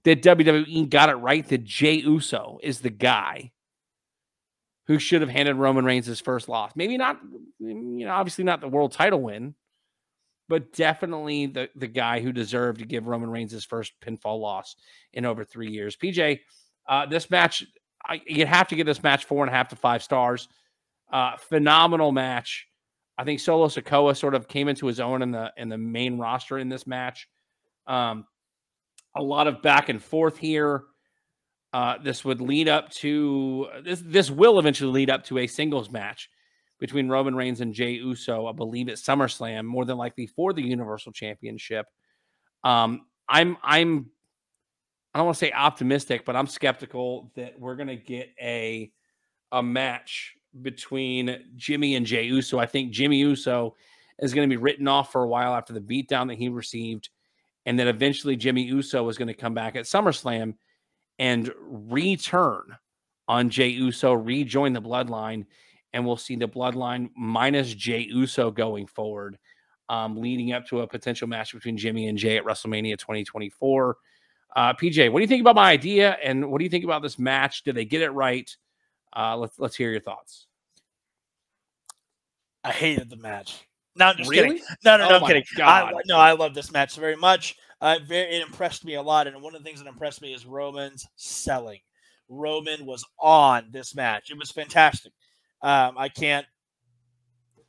that 0.05 0.23
WWE 0.23 0.89
got 0.91 1.09
it 1.09 1.15
right 1.15 1.47
that 1.49 1.65
Jey 1.65 1.95
Uso 1.95 2.59
is 2.63 2.81
the 2.81 2.91
guy 2.91 3.53
who 4.87 4.99
should 4.99 5.23
have 5.23 5.31
handed 5.31 5.57
Roman 5.57 5.85
Reigns 5.85 6.07
his 6.07 6.21
first 6.21 6.49
loss. 6.49 6.73
Maybe 6.75 6.99
not, 6.99 7.19
you 7.59 8.05
know, 8.05 8.13
obviously 8.13 8.45
not 8.45 8.61
the 8.61 8.69
world 8.69 8.93
title 8.93 9.23
win, 9.23 9.55
but 10.49 10.73
definitely 10.73 11.47
the, 11.47 11.69
the 11.77 11.87
guy 11.87 12.21
who 12.21 12.33
deserved 12.33 12.81
to 12.81 12.87
give 12.87 13.07
Roman 13.07 13.31
Reigns 13.31 13.53
his 13.53 13.65
first 13.65 13.93
pinfall 14.05 14.41
loss 14.41 14.77
in 15.13 15.25
over 15.25 15.45
three 15.45 15.71
years. 15.71 15.97
PJ, 15.97 16.41
uh, 16.89 17.07
this 17.07 17.31
match, 17.31 17.65
I, 18.07 18.21
you'd 18.27 18.49
have 18.49 18.69
to 18.69 18.77
give 18.77 18.87
this 18.87 19.03
match 19.03 19.25
four 19.25 19.45
and 19.45 19.53
a 19.53 19.57
half 19.57 19.69
to 19.69 19.77
five 19.77 20.03
stars. 20.03 20.49
Uh, 21.11 21.37
phenomenal 21.37 22.13
match. 22.13 22.67
I 23.17 23.25
think 23.25 23.41
Solo 23.41 23.69
Sikoa 23.69 24.17
sort 24.17 24.35
of 24.35 24.49
came 24.49 24.69
into 24.69 24.87
his 24.87 25.01
own 25.01 25.23
in 25.23 25.31
the 25.31 25.53
in 25.57 25.69
the 25.69 25.79
main 25.79 26.19
roster 26.19 26.59
in 26.59 26.69
this 26.69 26.87
match. 26.87 27.29
Um, 27.87 28.27
a 29.15 29.23
lot 29.23 29.47
of 29.47 29.63
back 29.63 29.89
and 29.89 30.03
forth 30.03 30.37
here. 30.37 30.83
Uh, 31.73 31.97
this 32.03 32.25
would 32.25 32.41
lead 32.41 32.69
up 32.69 32.91
to 32.91 33.69
this. 33.85 34.03
This 34.05 34.31
will 34.31 34.59
eventually 34.59 34.91
lead 34.91 35.11
up 35.11 35.25
to 35.25 35.39
a 35.39 35.47
singles 35.47 35.91
match 35.91 36.29
between 36.79 37.09
Roman 37.09 37.35
Reigns 37.35 37.61
and 37.61 37.73
Jey 37.73 37.93
Uso, 37.93 38.47
I 38.47 38.53
believe 38.53 38.89
at 38.89 38.97
SummerSlam, 38.97 39.65
more 39.65 39.85
than 39.85 39.97
likely 39.97 40.27
for 40.27 40.53
the 40.53 40.63
Universal 40.63 41.13
Championship. 41.13 41.87
Um, 42.63 43.07
I'm 43.29 43.57
I'm 43.63 44.11
I 45.15 45.19
don't 45.19 45.27
want 45.27 45.39
to 45.39 45.45
say 45.45 45.53
optimistic, 45.53 46.25
but 46.25 46.37
I'm 46.37 46.47
skeptical 46.47 47.31
that 47.37 47.59
we're 47.59 47.77
gonna 47.77 47.97
get 47.97 48.31
a 48.41 48.91
a 49.53 49.63
match 49.63 50.35
between 50.63 51.45
Jimmy 51.57 51.95
and 51.95 52.07
Jey 52.07 52.25
Uso. 52.25 52.59
I 52.59 52.67
think 52.67 52.93
Jimmy 52.93 53.19
Uso 53.19 53.75
is 54.21 54.35
going 54.35 54.49
to 54.49 54.53
be 54.53 54.61
written 54.61 54.87
off 54.87 55.13
for 55.13 55.23
a 55.23 55.29
while 55.29 55.55
after 55.55 55.73
the 55.73 55.81
beatdown 55.81 56.29
that 56.29 56.39
he 56.39 56.49
received, 56.49 57.09
and 57.67 57.79
then 57.79 57.89
eventually 57.89 58.37
Jimmy 58.37 58.63
Uso 58.63 59.09
is 59.09 59.19
going 59.19 59.29
to 59.29 59.35
come 59.35 59.55
back 59.55 59.77
at 59.77 59.85
SummerSlam 59.85 60.55
and 61.19 61.53
return 61.59 62.77
on 63.27 63.49
Jey 63.49 63.69
Uso, 63.69 64.13
rejoin 64.13 64.73
the 64.73 64.83
bloodline, 64.83 65.47
and 65.95 66.05
we'll 66.05 66.17
see 66.17 66.35
the 66.37 66.49
bloodline 66.49 67.09
minus 67.17 67.73
Jey 67.73 68.01
Uso 68.11 68.51
going 68.51 68.87
forward, 68.87 69.39
um, 69.89 70.21
leading 70.21 70.53
up 70.53 70.67
to 70.67 70.81
a 70.81 70.87
potential 70.87 71.29
match 71.29 71.55
between 71.55 71.79
Jimmy 71.79 72.09
and 72.09 72.19
Jey 72.19 72.37
at 72.37 72.45
WrestleMania 72.45 72.99
2024. 72.99 73.97
Uh, 74.57 74.73
PJ, 74.75 75.11
what 75.11 75.21
do 75.21 75.23
you 75.23 75.29
think 75.29 75.41
about 75.41 75.55
my 75.55 75.71
idea, 75.71 76.19
and 76.23 76.51
what 76.51 76.59
do 76.59 76.65
you 76.65 76.71
think 76.71 76.85
about 76.85 77.01
this 77.01 77.19
match? 77.19 77.63
Did 77.63 77.77
they 77.77 77.85
get 77.85 78.03
it 78.03 78.11
right? 78.11 78.55
Uh, 79.17 79.37
let's 79.37 79.59
let's 79.59 79.77
hear 79.77 79.91
your 79.91 80.01
thoughts. 80.01 80.47
I 82.65 82.73
hated 82.73 83.09
the 83.09 83.17
match. 83.17 83.67
No, 83.97 84.07
I'm 84.07 84.17
just 84.17 84.31
Really? 84.31 84.59
kidding. 84.59 84.65
No, 84.85 84.97
no, 84.97 85.09
no, 85.09 85.15
Oh 85.17 85.21
I'm 85.21 85.27
kidding. 85.27 85.45
I, 85.63 85.93
no, 86.07 86.17
I 86.19 86.33
love 86.33 86.55
this 86.55 86.73
match 86.73 86.97
very 86.97 87.15
much. 87.15 87.57
Uh, 87.81 87.99
very, 88.05 88.37
it 88.37 88.43
impressed 88.43 88.85
me 88.85 88.95
a 88.95 89.03
lot, 89.03 89.29
and 89.29 89.41
one 89.41 89.55
of 89.55 89.63
the 89.63 89.69
things 89.69 89.81
that 89.81 89.89
impressed 89.89 90.23
me 90.23 90.35
is 90.35 90.45
Roman's 90.45 91.07
selling. 91.15 91.79
Roman 92.29 92.85
was 92.87 93.05
on 93.21 93.69
this 93.71 93.95
match. 93.95 94.31
It 94.31 94.39
was 94.39 94.51
fantastic. 94.51 95.13
Um, 95.65 95.97
I 95.97 96.11
can't, 96.11 96.47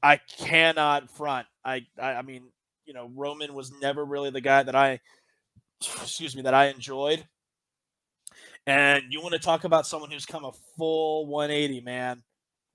I 0.03 0.17
cannot 0.17 1.09
front. 1.09 1.47
I, 1.63 1.85
I, 1.97 2.15
I 2.15 2.21
mean, 2.23 2.43
you 2.85 2.93
know, 2.93 3.09
Roman 3.15 3.53
was 3.53 3.71
never 3.81 4.03
really 4.03 4.29
the 4.31 4.41
guy 4.41 4.63
that 4.63 4.75
I, 4.75 4.99
excuse 5.79 6.35
me, 6.35 6.41
that 6.41 6.53
I 6.53 6.67
enjoyed. 6.67 7.25
And 8.67 9.03
you 9.11 9.21
want 9.21 9.31
to 9.31 9.39
talk 9.39 9.63
about 9.63 9.87
someone 9.87 10.11
who's 10.11 10.25
come 10.25 10.43
a 10.43 10.51
full 10.77 11.25
180, 11.27 11.81
man. 11.81 12.21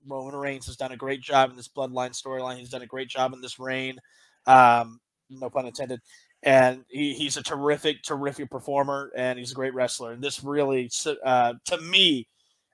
Roman 0.07 0.35
Reigns 0.35 0.65
has 0.65 0.75
done 0.75 0.91
a 0.91 0.97
great 0.97 1.21
job 1.21 1.51
in 1.51 1.55
this 1.55 1.67
bloodline 1.67 2.19
storyline. 2.19 2.57
He's 2.57 2.71
done 2.71 2.81
a 2.81 2.87
great 2.87 3.07
job 3.07 3.33
in 3.33 3.41
this 3.41 3.59
reign. 3.59 3.99
Um, 4.47 4.99
no 5.29 5.51
pun 5.51 5.67
intended. 5.67 5.99
And 6.41 6.83
he, 6.89 7.13
he's 7.13 7.37
a 7.37 7.43
terrific, 7.43 8.01
terrific 8.01 8.49
performer, 8.49 9.11
and 9.15 9.37
he's 9.37 9.51
a 9.51 9.55
great 9.55 9.75
wrestler. 9.75 10.13
And 10.13 10.23
this 10.23 10.43
really, 10.43 10.89
uh, 11.23 11.53
to 11.65 11.77
me, 11.81 12.27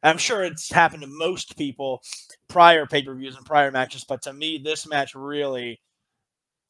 I'm 0.04 0.18
sure 0.18 0.44
it's 0.44 0.72
happened 0.72 1.02
to 1.02 1.08
most 1.08 1.58
people 1.58 2.02
prior 2.48 2.86
pay 2.86 3.02
per 3.02 3.16
views 3.16 3.36
and 3.36 3.46
prior 3.46 3.72
matches, 3.72 4.06
but 4.08 4.22
to 4.24 4.34
me, 4.34 4.58
this 4.58 4.88
match 4.88 5.16
really 5.16 5.82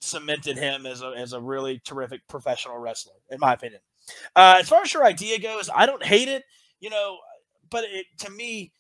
cemented 0.01 0.57
him 0.57 0.86
as 0.86 1.01
a 1.01 1.13
as 1.17 1.34
a 1.34 1.41
really 1.41 1.82
terrific 1.86 2.21
professional 2.28 2.78
wrestler, 2.78 3.15
in 3.30 3.39
my 3.39 3.53
opinion. 3.53 3.82
Uh, 4.36 4.57
as 4.59 4.69
far 4.69 4.82
as 4.82 4.93
your 4.93 5.05
idea 5.05 5.39
goes, 5.39 5.69
I 5.73 5.86
don't 5.86 6.03
hate 6.03 6.30
it, 6.30 6.43
you 6.80 6.89
know, 6.89 7.17
but 7.69 7.84
it 7.86 8.05
to 8.19 8.32
me, 8.32 8.71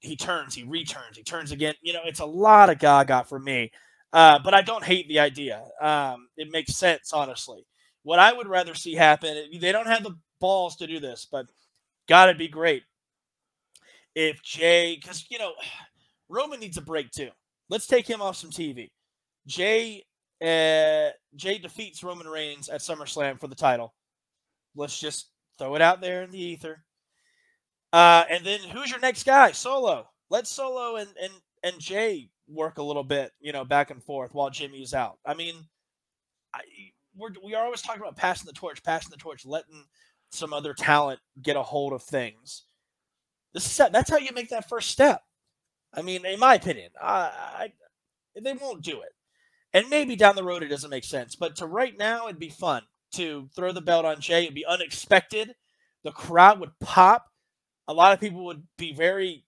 he 0.00 0.16
turns, 0.16 0.54
he 0.54 0.64
returns, 0.64 1.16
he 1.16 1.22
turns 1.22 1.52
again. 1.52 1.74
You 1.82 1.92
know, 1.92 2.02
it's 2.04 2.20
a 2.20 2.26
lot 2.26 2.70
of 2.70 2.78
gaga 2.78 3.24
for 3.24 3.38
me. 3.38 3.70
Uh, 4.12 4.38
but 4.38 4.54
I 4.54 4.62
don't 4.62 4.84
hate 4.84 5.08
the 5.08 5.18
idea. 5.18 5.64
Um, 5.80 6.28
it 6.36 6.50
makes 6.52 6.76
sense, 6.76 7.12
honestly. 7.12 7.66
What 8.04 8.20
I 8.20 8.32
would 8.32 8.46
rather 8.46 8.74
see 8.74 8.94
happen, 8.94 9.36
they 9.58 9.72
don't 9.72 9.88
have 9.88 10.04
the 10.04 10.16
balls 10.40 10.76
to 10.76 10.86
do 10.86 11.00
this, 11.00 11.26
but 11.30 11.46
God, 12.08 12.28
it'd 12.28 12.38
be 12.38 12.48
great 12.48 12.84
if 14.14 14.42
Jey, 14.42 14.96
because, 15.00 15.26
you 15.30 15.38
know, 15.38 15.52
Roman 16.28 16.60
needs 16.60 16.76
a 16.76 16.82
break 16.82 17.10
too. 17.10 17.30
Let's 17.68 17.86
take 17.86 18.06
him 18.06 18.22
off 18.22 18.36
some 18.36 18.50
TV. 18.50 18.90
Jey, 19.46 20.04
uh, 20.40 21.10
Jey 21.36 21.58
defeats 21.58 22.02
Roman 22.02 22.26
Reigns 22.26 22.68
at 22.68 22.80
SummerSlam 22.80 23.38
for 23.38 23.48
the 23.48 23.54
title. 23.54 23.94
Let's 24.74 24.98
just 24.98 25.28
throw 25.58 25.74
it 25.74 25.82
out 25.82 26.00
there 26.00 26.22
in 26.22 26.30
the 26.30 26.40
ether. 26.40 26.84
Uh, 27.92 28.24
and 28.28 28.44
then 28.44 28.60
who's 28.60 28.90
your 28.90 29.00
next 29.00 29.24
guy? 29.24 29.52
Solo. 29.52 30.08
Let 30.30 30.46
Solo 30.46 30.96
and 30.96 31.08
and 31.22 31.32
and 31.62 31.78
Jey 31.78 32.28
work 32.48 32.78
a 32.78 32.82
little 32.82 33.04
bit, 33.04 33.32
you 33.40 33.52
know, 33.52 33.64
back 33.64 33.90
and 33.90 34.02
forth 34.02 34.34
while 34.34 34.50
Jimmy's 34.50 34.94
out. 34.94 35.18
I 35.24 35.34
mean, 35.34 35.54
I, 36.52 36.60
we're 37.16 37.30
we 37.44 37.54
are 37.54 37.64
always 37.64 37.82
talking 37.82 38.02
about 38.02 38.16
passing 38.16 38.46
the 38.46 38.52
torch, 38.52 38.82
passing 38.82 39.10
the 39.10 39.16
torch, 39.16 39.46
letting 39.46 39.84
some 40.32 40.52
other 40.52 40.74
talent 40.74 41.20
get 41.42 41.56
a 41.56 41.62
hold 41.62 41.92
of 41.92 42.02
things. 42.02 42.64
This 43.54 43.66
is 43.66 43.76
that's 43.92 44.10
how 44.10 44.18
you 44.18 44.32
make 44.32 44.50
that 44.50 44.68
first 44.68 44.90
step. 44.90 45.22
I 45.94 46.02
mean, 46.02 46.26
in 46.26 46.40
my 46.40 46.54
opinion, 46.56 46.90
I, 47.00 47.30
I 47.56 47.72
they 48.40 48.52
won't 48.54 48.82
do 48.82 49.00
it, 49.00 49.12
and 49.72 49.88
maybe 49.88 50.16
down 50.16 50.34
the 50.34 50.42
road 50.44 50.62
it 50.64 50.68
doesn't 50.68 50.90
make 50.90 51.04
sense. 51.04 51.36
But 51.36 51.56
to 51.56 51.66
right 51.66 51.96
now, 51.96 52.26
it'd 52.26 52.40
be 52.40 52.50
fun 52.50 52.82
to 53.12 53.48
throw 53.54 53.70
the 53.72 53.80
belt 53.80 54.04
on 54.04 54.20
Jey. 54.20 54.42
It'd 54.42 54.54
be 54.54 54.66
unexpected. 54.66 55.54
The 56.02 56.10
crowd 56.10 56.58
would 56.60 56.78
pop. 56.80 57.26
A 57.86 57.94
lot 57.94 58.12
of 58.12 58.20
people 58.20 58.44
would 58.46 58.64
be 58.76 58.92
very 58.92 59.44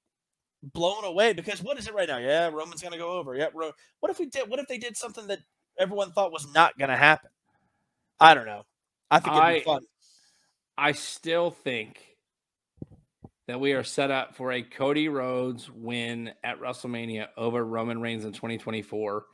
blown 0.62 1.04
away 1.04 1.32
because 1.32 1.62
what 1.62 1.78
is 1.78 1.88
it 1.88 1.94
right 1.94 2.09
now? 2.09 2.18
Yeah, 2.18 2.48
Roman's 2.48 2.82
gonna 2.82 2.98
go 2.98 3.12
over. 3.18 3.34
Yeah, 3.34 3.48
Ro- 3.52 3.72
what 4.00 4.11
if 4.11 4.18
we 4.20 4.26
did? 4.26 4.48
What 4.48 4.61
if 4.61 4.68
they 4.68 4.78
did 4.78 4.96
something 4.96 5.26
that 5.26 5.40
everyone 5.78 6.12
thought 6.12 6.32
was 6.32 6.52
not 6.54 6.78
gonna 6.78 6.96
happen? 6.96 7.30
I 8.20 8.34
don't 8.34 8.46
know. 8.46 8.62
I 9.11 9.18
think 9.18 9.32
it'd 9.34 9.42
I- 9.44 9.59
be 9.59 9.64
fun. 9.64 9.82
I 10.78 10.92
still 10.92 11.50
think 11.50 12.16
that 13.47 13.61
we 13.61 13.72
are 13.72 13.84
set 13.84 14.11
up 14.11 14.34
for 14.34 14.53
a 14.53 14.62
Cody 14.62 15.09
Rhodes 15.09 15.70
win 15.70 16.32
at 16.42 16.61
WrestleMania 16.61 17.28
over 17.36 17.64
Roman 17.64 18.01
Reigns 18.01 18.24
in 18.24 18.32
2024. 18.32 19.24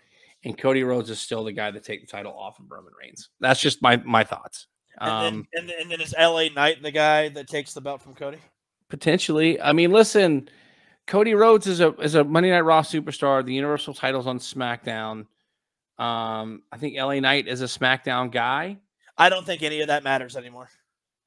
And 0.45 0.59
Cody 0.59 0.83
Rhodes 0.83 1.09
is 1.09 1.21
still 1.21 1.45
the 1.45 1.53
guy 1.53 1.71
to 1.71 1.81
take 1.81 2.01
the 2.01 2.07
title 2.07 2.33
off 2.37 2.59
of 2.59 2.71
Roman 2.71 2.93
Reigns. 3.01 3.29
That's 3.41 3.61
just 3.61 3.81
my 3.81 3.97
my 3.99 4.25
thoughts. 4.25 4.67
And 5.01 5.11
Um, 5.11 5.23
then, 5.25 5.47
and, 5.55 5.69
then- 5.69 5.77
and 5.83 5.91
then 5.91 6.01
is 6.01 6.15
L.A. 6.19 6.51
Knight 6.51 6.83
the 6.83 6.91
guy 6.91 7.29
that 7.31 7.49
takes 7.49 7.73
the 7.75 7.81
belt 7.81 8.03
from 8.03 8.15
Cody? 8.15 8.39
potentially. 8.89 9.59
I 9.59 9.73
mean, 9.73 9.91
listen, 9.91 10.51
Cody 11.07 11.33
Rhodes 11.35 11.67
is 11.67 11.81
a 11.81 11.93
is 12.01 12.15
a 12.15 12.25
Monday 12.25 12.51
Night 12.51 12.61
Raw 12.61 12.83
superstar. 12.83 13.43
The 13.45 13.55
Universal 13.55 13.95
titles 13.95 14.27
on 14.27 14.39
SmackDown. 14.39 15.27
Um, 15.99 16.63
I 16.73 16.77
think 16.79 16.97
L.A. 16.99 17.21
Knight 17.21 17.47
is 17.49 17.63
a 17.63 17.67
SmackDown 17.67 18.31
guy. 18.33 18.79
I 19.17 19.29
don't 19.29 19.47
think 19.47 19.63
any 19.63 19.81
of 19.81 19.87
that 19.89 20.03
matters 20.05 20.37
anymore. 20.37 20.69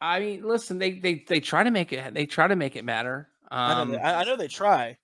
I 0.01 0.19
mean, 0.19 0.43
listen, 0.43 0.77
they 0.77 0.99
they 0.99 1.25
they 1.27 1.39
try 1.39 1.63
to 1.63 1.71
make 1.71 1.93
it 1.93 2.13
they 2.13 2.25
try 2.25 2.47
to 2.47 2.55
make 2.55 2.75
it 2.75 2.85
matter. 2.85 3.29
I, 3.49 3.73
know 3.75 3.81
Um, 3.81 3.91
they, 3.91 3.97
I 3.99 4.21
I 4.21 4.23
know 4.23 4.35
they 4.35 4.47
try. 4.47 4.97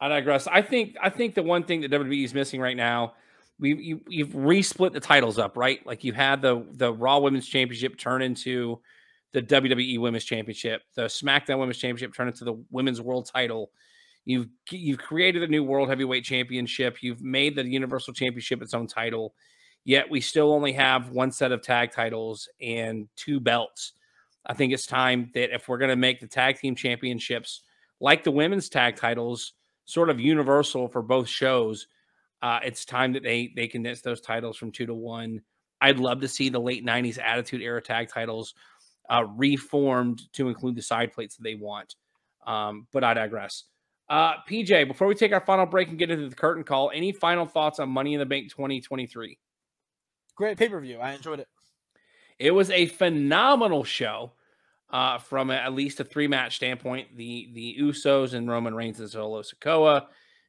I 0.00 0.08
digress. 0.08 0.46
I 0.46 0.62
think 0.62 0.96
I 1.02 1.10
think 1.10 1.34
the 1.34 1.42
one 1.42 1.64
thing 1.64 1.80
that 1.82 1.90
WWE 1.90 2.24
is 2.24 2.34
missing 2.34 2.60
right 2.60 2.76
now, 2.76 3.14
we 3.58 3.74
you, 3.74 4.00
you've 4.08 4.30
resplit 4.30 4.92
the 4.92 5.00
titles 5.00 5.38
up, 5.38 5.56
right? 5.56 5.84
Like 5.86 6.04
you 6.04 6.12
had 6.12 6.42
the 6.42 6.64
the 6.72 6.92
Raw 6.92 7.18
Women's 7.18 7.46
Championship 7.46 7.96
turn 7.98 8.22
into 8.22 8.80
the 9.32 9.42
WWE 9.42 9.98
Women's 9.98 10.24
Championship, 10.24 10.82
the 10.94 11.04
SmackDown 11.04 11.58
Women's 11.58 11.78
Championship 11.78 12.14
turn 12.14 12.28
into 12.28 12.44
the 12.44 12.54
Women's 12.70 13.00
World 13.00 13.28
Title. 13.32 13.70
You've 14.24 14.48
you've 14.70 14.98
created 14.98 15.42
a 15.42 15.48
new 15.48 15.64
World 15.64 15.88
Heavyweight 15.88 16.24
Championship. 16.24 16.98
You've 17.02 17.22
made 17.22 17.56
the 17.56 17.66
Universal 17.66 18.14
Championship 18.14 18.62
its 18.62 18.74
own 18.74 18.86
title. 18.86 19.34
Yet 19.84 20.08
we 20.08 20.20
still 20.22 20.52
only 20.52 20.72
have 20.72 21.10
one 21.10 21.30
set 21.30 21.52
of 21.52 21.60
tag 21.60 21.92
titles 21.92 22.48
and 22.60 23.06
two 23.16 23.38
belts. 23.38 23.92
I 24.46 24.54
think 24.54 24.72
it's 24.72 24.86
time 24.86 25.30
that 25.34 25.54
if 25.54 25.68
we're 25.68 25.78
going 25.78 25.90
to 25.90 25.96
make 25.96 26.20
the 26.20 26.26
tag 26.26 26.58
team 26.58 26.74
championships 26.74 27.62
like 28.00 28.24
the 28.24 28.30
women's 28.30 28.68
tag 28.68 28.96
titles 28.96 29.54
sort 29.86 30.10
of 30.10 30.20
universal 30.20 30.88
for 30.88 31.02
both 31.02 31.28
shows, 31.28 31.86
uh, 32.42 32.60
it's 32.62 32.84
time 32.84 33.12
that 33.14 33.22
they 33.22 33.52
they 33.56 33.66
condense 33.66 34.02
those 34.02 34.20
titles 34.20 34.56
from 34.56 34.70
two 34.70 34.86
to 34.86 34.94
one. 34.94 35.40
I'd 35.80 35.98
love 35.98 36.20
to 36.20 36.28
see 36.28 36.48
the 36.48 36.60
late 36.60 36.84
'90s 36.84 37.18
Attitude 37.18 37.62
Era 37.62 37.80
tag 37.80 38.08
titles 38.08 38.54
uh, 39.10 39.24
reformed 39.36 40.22
to 40.34 40.48
include 40.48 40.76
the 40.76 40.82
side 40.82 41.12
plates 41.12 41.36
that 41.36 41.42
they 41.42 41.54
want. 41.54 41.94
Um, 42.46 42.86
but 42.92 43.04
I 43.04 43.14
digress. 43.14 43.64
Uh, 44.08 44.34
PJ, 44.48 44.86
before 44.86 45.06
we 45.06 45.14
take 45.14 45.32
our 45.32 45.40
final 45.40 45.64
break 45.64 45.88
and 45.88 45.98
get 45.98 46.10
into 46.10 46.28
the 46.28 46.36
curtain 46.36 46.62
call, 46.62 46.90
any 46.92 47.12
final 47.12 47.46
thoughts 47.46 47.78
on 47.78 47.88
Money 47.88 48.12
in 48.12 48.20
the 48.20 48.26
Bank 48.26 48.50
2023? 48.50 49.38
Great 50.36 50.58
pay 50.58 50.68
per 50.68 50.80
view. 50.80 50.98
I 50.98 51.12
enjoyed 51.12 51.40
it. 51.40 51.48
It 52.38 52.50
was 52.50 52.70
a 52.70 52.86
phenomenal 52.86 53.84
show 53.84 54.32
uh, 54.90 55.18
from 55.18 55.50
a, 55.50 55.54
at 55.54 55.72
least 55.72 56.00
a 56.00 56.04
three 56.04 56.28
match 56.28 56.56
standpoint. 56.56 57.16
The 57.16 57.50
the 57.52 57.76
Usos 57.80 58.34
and 58.34 58.48
Roman 58.48 58.74
Reigns 58.74 59.00
and 59.00 59.10
Solo 59.10 59.42
Sikoa, 59.42 60.06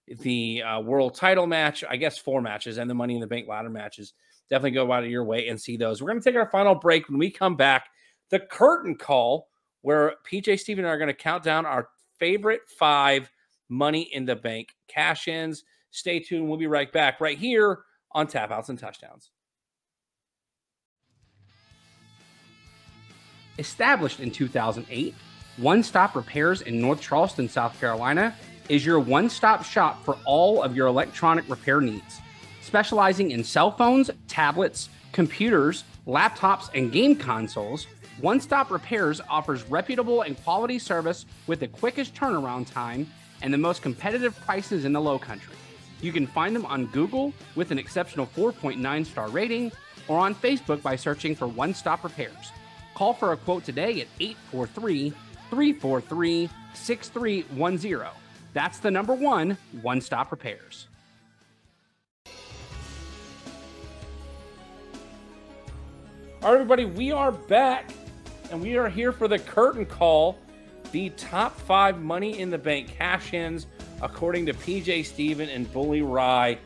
the 0.07 0.63
uh, 0.63 0.79
world 0.81 1.15
title 1.15 1.47
match, 1.47 1.83
I 1.89 1.97
guess 1.97 2.17
four 2.17 2.41
matches, 2.41 2.77
and 2.77 2.89
the 2.89 2.93
Money 2.93 3.15
in 3.15 3.21
the 3.21 3.27
Bank 3.27 3.47
ladder 3.47 3.69
matches. 3.69 4.13
Definitely 4.49 4.71
go 4.71 4.91
out 4.91 5.03
of 5.03 5.09
your 5.09 5.23
way 5.23 5.47
and 5.47 5.59
see 5.59 5.77
those. 5.77 6.01
We're 6.01 6.09
going 6.09 6.21
to 6.21 6.23
take 6.23 6.37
our 6.37 6.49
final 6.49 6.75
break. 6.75 7.09
When 7.09 7.17
we 7.17 7.31
come 7.31 7.55
back, 7.55 7.87
the 8.29 8.39
curtain 8.39 8.95
call, 8.95 9.47
where 9.81 10.13
PJ 10.29 10.59
Steven 10.59 10.85
and 10.85 10.91
I 10.91 10.93
are 10.93 10.99
going 10.99 11.07
to 11.07 11.13
count 11.13 11.43
down 11.43 11.65
our 11.65 11.89
favorite 12.19 12.61
five 12.77 13.31
Money 13.69 14.03
in 14.13 14.25
the 14.25 14.35
Bank 14.35 14.75
cash 14.87 15.27
ins. 15.27 15.63
Stay 15.89 16.19
tuned. 16.19 16.47
We'll 16.47 16.59
be 16.59 16.67
right 16.67 16.91
back 16.91 17.19
right 17.19 17.37
here 17.37 17.79
on 18.11 18.27
Tap 18.27 18.51
Outs 18.51 18.69
and 18.69 18.77
Touchdowns. 18.77 19.31
Established 23.57 24.19
in 24.19 24.31
2008, 24.31 25.15
One 25.57 25.81
Stop 25.81 26.15
Repairs 26.15 26.61
in 26.61 26.81
North 26.81 26.99
Charleston, 26.99 27.47
South 27.47 27.79
Carolina, 27.79 28.35
is 28.67 28.85
your 28.85 28.99
one 28.99 29.29
stop 29.29 29.63
shop 29.63 30.03
for 30.03 30.17
all 30.25 30.61
of 30.61 30.75
your 30.75 30.87
electronic 30.87 31.47
repair 31.49 31.79
needs. 31.79 32.19
Specializing 32.61 33.31
in 33.31 33.43
cell 33.43 33.71
phones, 33.71 34.11
tablets, 34.27 34.89
computers, 35.13 35.85
laptops, 36.05 36.69
and 36.73 36.91
game 36.91 37.15
consoles, 37.15 37.87
One 38.19 38.41
Stop 38.41 38.71
Repairs 38.71 39.21
offers 39.29 39.63
reputable 39.69 40.23
and 40.23 40.41
quality 40.43 40.77
service 40.77 41.25
with 41.47 41.61
the 41.61 41.67
quickest 41.67 42.13
turnaround 42.13 42.69
time 42.69 43.09
and 43.41 43.53
the 43.53 43.57
most 43.57 43.81
competitive 43.81 44.37
prices 44.41 44.83
in 44.83 44.91
the 44.91 45.01
low 45.01 45.17
country. 45.17 45.55
You 46.01 46.11
can 46.11 46.27
find 46.27 46.53
them 46.53 46.65
on 46.65 46.87
Google 46.87 47.33
with 47.55 47.71
an 47.71 47.79
exceptional 47.79 48.27
4.9 48.27 49.05
star 49.05 49.29
rating 49.29 49.71
or 50.09 50.19
on 50.19 50.35
Facebook 50.35 50.81
by 50.81 50.97
searching 50.97 51.35
for 51.35 51.47
One 51.47 51.73
Stop 51.73 52.03
Repairs. 52.03 52.51
Call 52.95 53.13
for 53.13 53.33
a 53.33 53.37
quote 53.37 53.65
today 53.65 53.99
at 53.99 54.07
843 54.19 55.13
343 55.49 56.49
6310. 56.73 58.07
That's 58.53 58.79
the 58.79 58.89
number 58.89 59.13
one, 59.13 59.57
One 59.81 59.99
Stop 59.99 60.31
Repairs. 60.31 60.87
All 66.41 66.51
right, 66.51 66.53
everybody, 66.53 66.85
we 66.85 67.11
are 67.11 67.31
back 67.33 67.91
and 68.49 68.61
we 68.61 68.77
are 68.77 68.87
here 68.87 69.11
for 69.11 69.27
the 69.27 69.39
curtain 69.39 69.85
call. 69.85 70.39
The 70.91 71.09
top 71.11 71.59
five 71.59 71.99
money 71.99 72.39
in 72.39 72.49
the 72.49 72.57
bank 72.57 72.87
cash 72.87 73.33
ins, 73.33 73.67
according 74.01 74.45
to 74.45 74.53
PJ 74.53 75.05
Steven 75.05 75.49
and 75.49 75.71
Bully 75.73 76.01
Ry. 76.01 76.57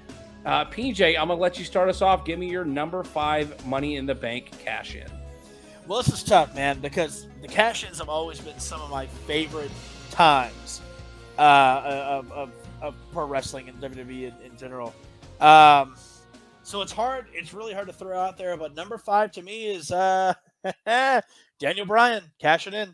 Uh, 0.46 0.66
PJ, 0.66 1.18
I'm 1.18 1.28
going 1.28 1.38
to 1.38 1.42
let 1.42 1.58
you 1.58 1.66
start 1.66 1.90
us 1.90 2.04
off. 2.04 2.24
Give 2.24 2.38
me 2.38 2.50
your 2.50 2.66
number 2.66 3.04
five 3.04 3.66
money 3.66 3.96
in 3.96 4.06
the 4.06 4.16
bank 4.16 4.52
cash 4.60 4.96
in. 4.96 5.19
Well, 5.90 6.04
this 6.04 6.14
is 6.14 6.24
tough, 6.24 6.54
man, 6.54 6.82
because 6.82 7.26
the 7.42 7.48
cash 7.48 7.84
ins 7.84 7.98
have 7.98 8.10
always 8.10 8.40
been 8.40 8.60
some 8.60 8.80
of 8.80 8.92
my 8.92 9.08
favorite 9.08 9.72
times 10.12 10.82
uh, 11.40 11.82
of, 11.84 12.32
of, 12.32 12.52
of, 12.80 12.96
pro 13.12 13.26
wrestling 13.26 13.70
and 13.70 13.82
WWE 13.82 14.28
in, 14.28 14.34
in 14.46 14.56
general. 14.56 14.94
Um, 15.42 15.96
so 16.62 16.84
it's 16.84 16.92
hard. 16.92 17.26
It's 17.34 17.56
really 17.56 17.74
hard 17.74 17.88
to 17.88 17.94
throw 17.94 18.20
out 18.20 18.38
there. 18.38 18.56
But 18.56 18.76
number 18.76 19.00
five 19.00 19.32
to 19.32 19.42
me 19.42 19.66
is 19.66 19.90
uh, 19.90 20.36
Daniel 21.60 21.88
Bryan 21.88 22.22
cashing 22.40 22.76
in. 22.76 22.94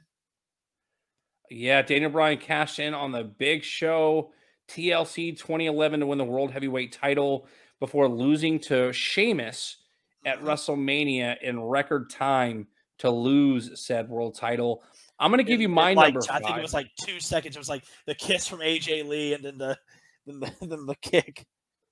Yeah, 1.52 1.82
Daniel 1.82 2.12
Bryan 2.12 2.38
cashed 2.38 2.80
in 2.80 2.94
on 2.94 3.12
the 3.12 3.26
big 3.26 3.66
show 3.66 4.32
TLC 4.70 5.38
2011 5.38 6.00
to 6.00 6.06
win 6.06 6.18
the 6.18 6.24
World 6.24 6.52
Heavyweight 6.52 6.94
title 6.94 7.46
before 7.82 8.08
losing 8.08 8.58
to 8.62 8.94
Sheamus 8.94 9.80
at 10.26 10.38
mm-hmm. 10.38 10.48
WrestleMania 10.48 11.42
in 11.42 11.62
record 11.62 12.10
time 12.10 12.68
to 13.00 13.10
lose 13.10 13.86
said 13.86 14.10
world 14.10 14.36
title. 14.36 14.84
I'm 15.20 15.32
going 15.32 15.44
to 15.44 15.50
give 15.50 15.62
you 15.62 15.70
my 15.70 15.94
like, 15.94 16.14
number. 16.14 16.28
I 16.30 16.40
think 16.40 16.58
it 16.58 16.62
was 16.62 16.74
like 16.74 16.90
two 17.00 17.20
seconds. 17.20 17.56
It 17.56 17.60
was 17.60 17.70
like 17.70 17.84
the 18.06 18.16
kiss 18.16 18.48
from 18.48 18.60
AJ 18.60 19.08
Lee 19.08 19.34
and 19.34 19.44
then 19.44 19.58
the 19.58 19.78
then 20.26 20.40
the, 20.40 20.52
then 20.68 20.86
the 20.86 20.96
kick. 21.02 21.46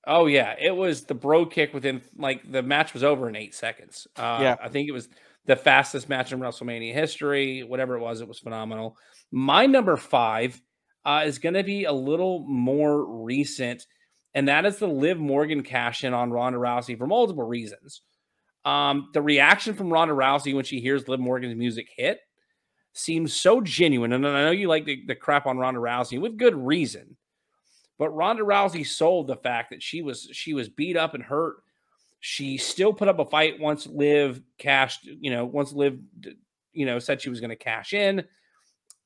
Oh 0.06 0.26
yeah, 0.26 0.54
it 0.60 0.74
was 0.74 1.04
the 1.04 1.14
bro 1.14 1.46
kick 1.46 1.72
within 1.72 2.02
like 2.16 2.50
the 2.50 2.62
match 2.62 2.92
was 2.92 3.02
over 3.02 3.28
in 3.28 3.36
eight 3.36 3.54
seconds. 3.54 4.06
Uh, 4.16 4.38
yeah, 4.40 4.56
I 4.62 4.68
think 4.68 4.88
it 4.88 4.92
was 4.92 5.08
the 5.46 5.56
fastest 5.56 6.08
match 6.08 6.32
in 6.32 6.40
WrestleMania 6.40 6.92
history. 6.92 7.62
Whatever 7.62 7.96
it 7.96 8.00
was, 8.00 8.20
it 8.20 8.28
was 8.28 8.38
phenomenal. 8.38 8.96
My 9.32 9.66
number 9.66 9.96
five 9.96 10.60
uh, 11.04 11.22
is 11.24 11.38
going 11.38 11.54
to 11.54 11.62
be 11.62 11.84
a 11.84 11.92
little 11.92 12.44
more 12.46 13.22
recent, 13.24 13.86
and 14.34 14.48
that 14.48 14.66
is 14.66 14.78
the 14.78 14.88
Liv 14.88 15.18
Morgan 15.18 15.62
cash 15.62 16.04
in 16.04 16.12
on 16.12 16.30
Ronda 16.30 16.58
Rousey 16.58 16.98
for 16.98 17.06
multiple 17.06 17.44
reasons. 17.44 18.02
Um, 18.64 19.10
the 19.12 19.22
reaction 19.22 19.74
from 19.74 19.92
Ronda 19.92 20.14
Rousey 20.14 20.54
when 20.54 20.64
she 20.64 20.80
hears 20.80 21.06
Liv 21.06 21.20
Morgan's 21.20 21.54
music 21.54 21.88
hit 21.94 22.20
seems 22.94 23.34
so 23.34 23.60
genuine. 23.60 24.12
And 24.12 24.26
I 24.26 24.44
know 24.44 24.50
you 24.52 24.68
like 24.68 24.86
the, 24.86 25.04
the 25.06 25.14
crap 25.14 25.46
on 25.46 25.58
Ronda 25.58 25.80
Rousey 25.80 26.20
with 26.20 26.38
good 26.38 26.54
reason, 26.54 27.16
but 27.98 28.10
Ronda 28.10 28.42
Rousey 28.42 28.86
sold 28.86 29.26
the 29.26 29.36
fact 29.36 29.70
that 29.70 29.82
she 29.82 30.00
was 30.00 30.28
she 30.32 30.54
was 30.54 30.68
beat 30.68 30.96
up 30.96 31.14
and 31.14 31.22
hurt. 31.22 31.56
She 32.20 32.56
still 32.56 32.94
put 32.94 33.08
up 33.08 33.18
a 33.18 33.26
fight 33.26 33.60
once 33.60 33.86
Liv 33.86 34.40
cashed, 34.56 35.04
you 35.04 35.30
know, 35.30 35.44
once 35.44 35.72
Liv, 35.72 35.98
you 36.72 36.86
know, 36.86 36.98
said 36.98 37.20
she 37.20 37.28
was 37.28 37.40
going 37.40 37.50
to 37.50 37.56
cash 37.56 37.92
in. 37.92 38.24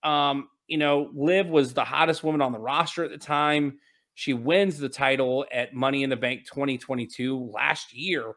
Um, 0.04 0.48
you 0.68 0.78
know, 0.78 1.10
Liv 1.12 1.48
was 1.48 1.74
the 1.74 1.84
hottest 1.84 2.22
woman 2.22 2.42
on 2.42 2.52
the 2.52 2.60
roster 2.60 3.02
at 3.02 3.10
the 3.10 3.18
time. 3.18 3.80
She 4.14 4.34
wins 4.34 4.78
the 4.78 4.88
title 4.88 5.46
at 5.52 5.74
Money 5.74 6.04
in 6.04 6.10
the 6.10 6.16
Bank 6.16 6.44
2022 6.46 7.50
last 7.52 7.92
year 7.92 8.34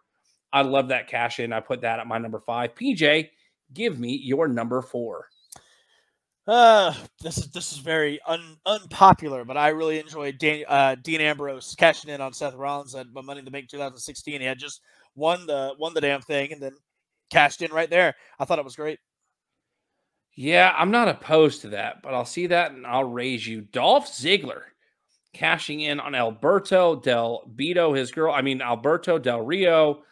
I 0.53 0.61
love 0.63 0.89
that 0.89 1.07
cash 1.07 1.39
in. 1.39 1.53
I 1.53 1.59
put 1.59 1.81
that 1.81 1.99
at 1.99 2.07
my 2.07 2.17
number 2.17 2.39
five. 2.39 2.75
PJ, 2.75 3.29
give 3.73 3.99
me 3.99 4.19
your 4.23 4.47
number 4.47 4.81
four. 4.81 5.27
Uh, 6.47 6.93
this 7.21 7.37
is 7.37 7.51
this 7.51 7.71
is 7.71 7.77
very 7.77 8.19
un, 8.27 8.57
unpopular, 8.65 9.45
but 9.45 9.57
I 9.57 9.69
really 9.69 9.99
enjoyed 9.99 10.39
Dan, 10.39 10.63
uh, 10.67 10.95
Dean 11.01 11.21
Ambrose 11.21 11.75
cashing 11.75 12.09
in 12.09 12.19
on 12.19 12.33
Seth 12.33 12.55
Rollins 12.55 12.95
at 12.95 13.07
Money 13.13 13.39
in 13.39 13.45
the 13.45 13.51
Bank 13.51 13.69
2016. 13.69 14.41
He 14.41 14.45
had 14.45 14.57
just 14.57 14.81
won 15.15 15.45
the 15.45 15.73
won 15.77 15.93
the 15.93 16.01
damn 16.01 16.21
thing 16.21 16.51
and 16.51 16.61
then 16.61 16.73
cashed 17.29 17.61
in 17.61 17.71
right 17.71 17.89
there. 17.89 18.15
I 18.39 18.45
thought 18.45 18.59
it 18.59 18.65
was 18.65 18.75
great. 18.75 18.99
Yeah, 20.33 20.73
I'm 20.75 20.91
not 20.91 21.09
opposed 21.09 21.61
to 21.61 21.69
that, 21.69 22.01
but 22.01 22.13
I'll 22.13 22.25
see 22.25 22.47
that 22.47 22.71
and 22.71 22.87
I'll 22.87 23.03
raise 23.03 23.45
you. 23.45 23.61
Dolph 23.61 24.07
Ziggler 24.07 24.61
cashing 25.33 25.81
in 25.81 25.99
on 25.99 26.15
Alberto 26.15 26.95
Del 26.95 27.43
Beto, 27.55 27.95
his 27.95 28.11
girl. 28.11 28.33
I 28.33 28.41
mean 28.41 28.61
Alberto 28.61 29.19
Del 29.19 29.41
Rio 29.41 30.03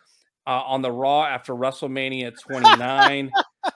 uh, 0.50 0.64
on 0.66 0.82
the 0.82 0.92
Raw 0.92 1.26
after 1.26 1.54
WrestleMania 1.54 2.34
29. 2.42 3.32
it 3.66 3.72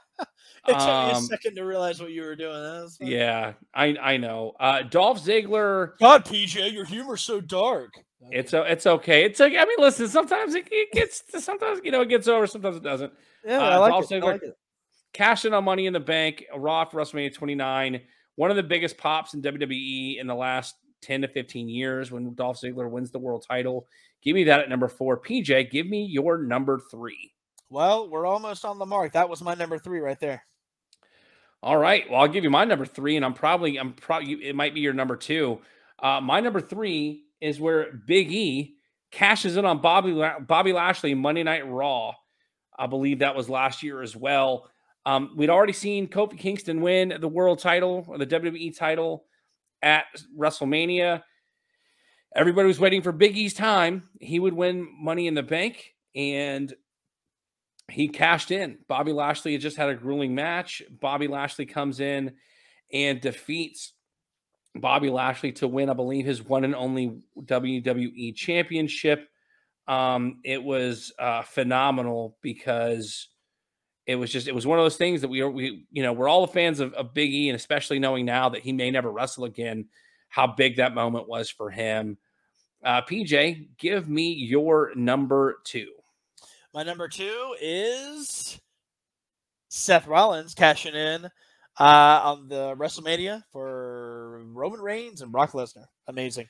took 0.67 0.75
um, 0.75 1.05
me 1.05 1.11
a 1.11 1.15
um, 1.15 1.23
second 1.23 1.55
to 1.55 1.63
realize 1.63 2.01
what 2.01 2.09
you 2.09 2.23
were 2.23 2.35
doing. 2.35 2.89
Yeah, 2.99 3.53
I 3.75 3.95
I 4.01 4.17
know. 4.17 4.53
Uh, 4.59 4.81
Dolph 4.81 5.23
Ziggler. 5.23 5.91
God, 5.99 6.25
PJ, 6.25 6.73
your 6.73 6.85
humor's 6.85 7.21
so 7.21 7.39
dark. 7.39 7.93
It's 8.31 8.53
it's 8.53 8.87
okay. 8.87 9.23
It's 9.23 9.39
like 9.39 9.53
I 9.53 9.65
mean, 9.65 9.77
listen. 9.77 10.07
Sometimes 10.07 10.55
it, 10.55 10.67
it 10.71 10.91
gets 10.91 11.21
sometimes 11.43 11.81
you 11.83 11.91
know 11.91 12.01
it 12.01 12.09
gets 12.09 12.27
over. 12.27 12.47
Sometimes 12.47 12.77
it 12.77 12.83
doesn't. 12.83 13.13
Yeah, 13.45 13.59
uh, 13.59 13.69
I, 13.69 13.77
like 13.77 13.91
Dolph 13.91 14.09
Ziggler, 14.09 14.23
I 14.23 14.31
like 14.31 14.43
it. 14.43 14.57
Cashing 15.13 15.53
on 15.53 15.63
Money 15.63 15.85
in 15.85 15.93
the 15.93 15.99
Bank, 15.99 16.43
Raw 16.55 16.85
for 16.85 16.99
WrestleMania 16.99 17.35
29. 17.35 18.01
One 18.35 18.49
of 18.49 18.55
the 18.55 18.63
biggest 18.63 18.97
pops 18.97 19.35
in 19.35 19.43
WWE 19.43 20.19
in 20.19 20.25
the 20.25 20.33
last 20.33 20.73
10 21.03 21.21
to 21.21 21.27
15 21.27 21.69
years 21.69 22.11
when 22.11 22.33
Dolph 22.33 22.59
Ziggler 22.59 22.89
wins 22.89 23.11
the 23.11 23.19
world 23.19 23.45
title. 23.47 23.85
Give 24.23 24.35
me 24.35 24.45
that 24.45 24.61
at 24.61 24.69
number 24.69 24.87
four. 24.87 25.19
PJ, 25.19 25.71
give 25.71 25.87
me 25.87 26.05
your 26.05 26.37
number 26.37 26.79
three. 26.91 27.33
Well, 27.69 28.09
we're 28.09 28.25
almost 28.25 28.65
on 28.65 28.79
the 28.79 28.85
mark. 28.85 29.13
That 29.13 29.29
was 29.29 29.41
my 29.41 29.55
number 29.55 29.77
three 29.77 29.99
right 29.99 30.19
there. 30.19 30.43
All 31.61 31.77
right. 31.77 32.09
Well, 32.09 32.21
I'll 32.21 32.27
give 32.27 32.43
you 32.43 32.49
my 32.49 32.65
number 32.65 32.85
three, 32.85 33.15
and 33.15 33.25
I'm 33.25 33.33
probably, 33.33 33.77
I'm 33.77 33.93
probably, 33.93 34.33
it 34.33 34.55
might 34.55 34.73
be 34.73 34.81
your 34.81 34.93
number 34.93 35.15
two. 35.15 35.59
Uh, 35.97 36.19
my 36.21 36.39
number 36.39 36.61
three 36.61 37.23
is 37.41 37.59
where 37.59 37.93
Big 38.05 38.31
E 38.31 38.75
cashes 39.11 39.57
in 39.57 39.65
on 39.65 39.79
Bobby 39.79 40.13
Bobby 40.41 40.73
Lashley 40.73 41.13
Monday 41.13 41.43
Night 41.43 41.67
Raw. 41.67 42.13
I 42.77 42.87
believe 42.87 43.19
that 43.19 43.35
was 43.35 43.49
last 43.49 43.83
year 43.83 44.01
as 44.01 44.15
well. 44.15 44.69
Um, 45.05 45.31
we'd 45.35 45.49
already 45.49 45.73
seen 45.73 46.07
Kofi 46.07 46.37
Kingston 46.37 46.81
win 46.81 47.17
the 47.19 47.27
world 47.27 47.59
title 47.59 48.05
or 48.07 48.17
the 48.17 48.25
WWE 48.25 48.75
title 48.77 49.25
at 49.81 50.05
WrestleMania. 50.37 51.23
Everybody 52.35 52.67
was 52.67 52.79
waiting 52.79 53.01
for 53.01 53.11
Big 53.11 53.37
E's 53.37 53.53
time. 53.53 54.03
He 54.19 54.39
would 54.39 54.53
win 54.53 54.87
Money 54.99 55.27
in 55.27 55.35
the 55.35 55.43
Bank, 55.43 55.93
and 56.15 56.73
he 57.91 58.07
cashed 58.07 58.49
in. 58.49 58.79
Bobby 58.87 59.13
Lashley 59.13 59.53
had 59.53 59.61
just 59.61 59.77
had 59.77 59.89
a 59.89 59.95
grueling 59.95 60.33
match. 60.33 60.81
Bobby 60.89 61.27
Lashley 61.27 61.65
comes 61.65 61.99
in 61.99 62.33
and 62.91 63.21
defeats 63.21 63.93
Bobby 64.75 65.09
Lashley 65.09 65.51
to 65.53 65.67
win, 65.67 65.89
I 65.89 65.93
believe, 65.93 66.25
his 66.25 66.41
one 66.41 66.63
and 66.63 66.75
only 66.75 67.21
WWE 67.39 68.35
championship. 68.35 69.29
Um, 69.87 70.39
it 70.43 70.63
was 70.63 71.11
uh, 71.19 71.43
phenomenal 71.43 72.37
because 72.41 73.27
it 74.07 74.15
was 74.15 74.31
just 74.31 74.47
it 74.47 74.55
was 74.55 74.65
one 74.65 74.79
of 74.79 74.85
those 74.85 74.97
things 74.97 75.21
that 75.21 75.29
we 75.29 75.41
are 75.41 75.49
we 75.49 75.85
you 75.91 76.03
know 76.03 76.11
we're 76.11 76.27
all 76.27 76.45
the 76.45 76.51
fans 76.51 76.79
of, 76.79 76.93
of 76.93 77.13
Big 77.13 77.33
E 77.33 77.49
and 77.49 77.55
especially 77.55 77.99
knowing 77.99 78.25
now 78.25 78.49
that 78.49 78.61
he 78.61 78.73
may 78.73 78.89
never 78.91 79.11
wrestle 79.11 79.45
again, 79.45 79.85
how 80.33 80.47
big 80.47 80.77
that 80.77 80.95
moment 80.95 81.29
was 81.29 81.47
for 81.47 81.69
him. 81.69 82.17
Uh, 82.83 83.03
PJ, 83.03 83.67
give 83.77 84.09
me 84.09 84.33
your 84.33 84.91
number 84.95 85.59
two. 85.63 85.91
My 86.73 86.81
number 86.81 87.07
two 87.07 87.55
is 87.61 88.59
Seth 89.69 90.07
Rollins 90.07 90.55
cashing 90.55 90.95
in 90.95 91.25
uh, 91.79 92.19
on 92.23 92.47
the 92.47 92.75
WrestleMania 92.75 93.43
for 93.51 94.43
Roman 94.45 94.81
Reigns 94.81 95.21
and 95.21 95.31
Brock 95.31 95.51
Lesnar. 95.51 95.85
Amazing. 96.07 96.47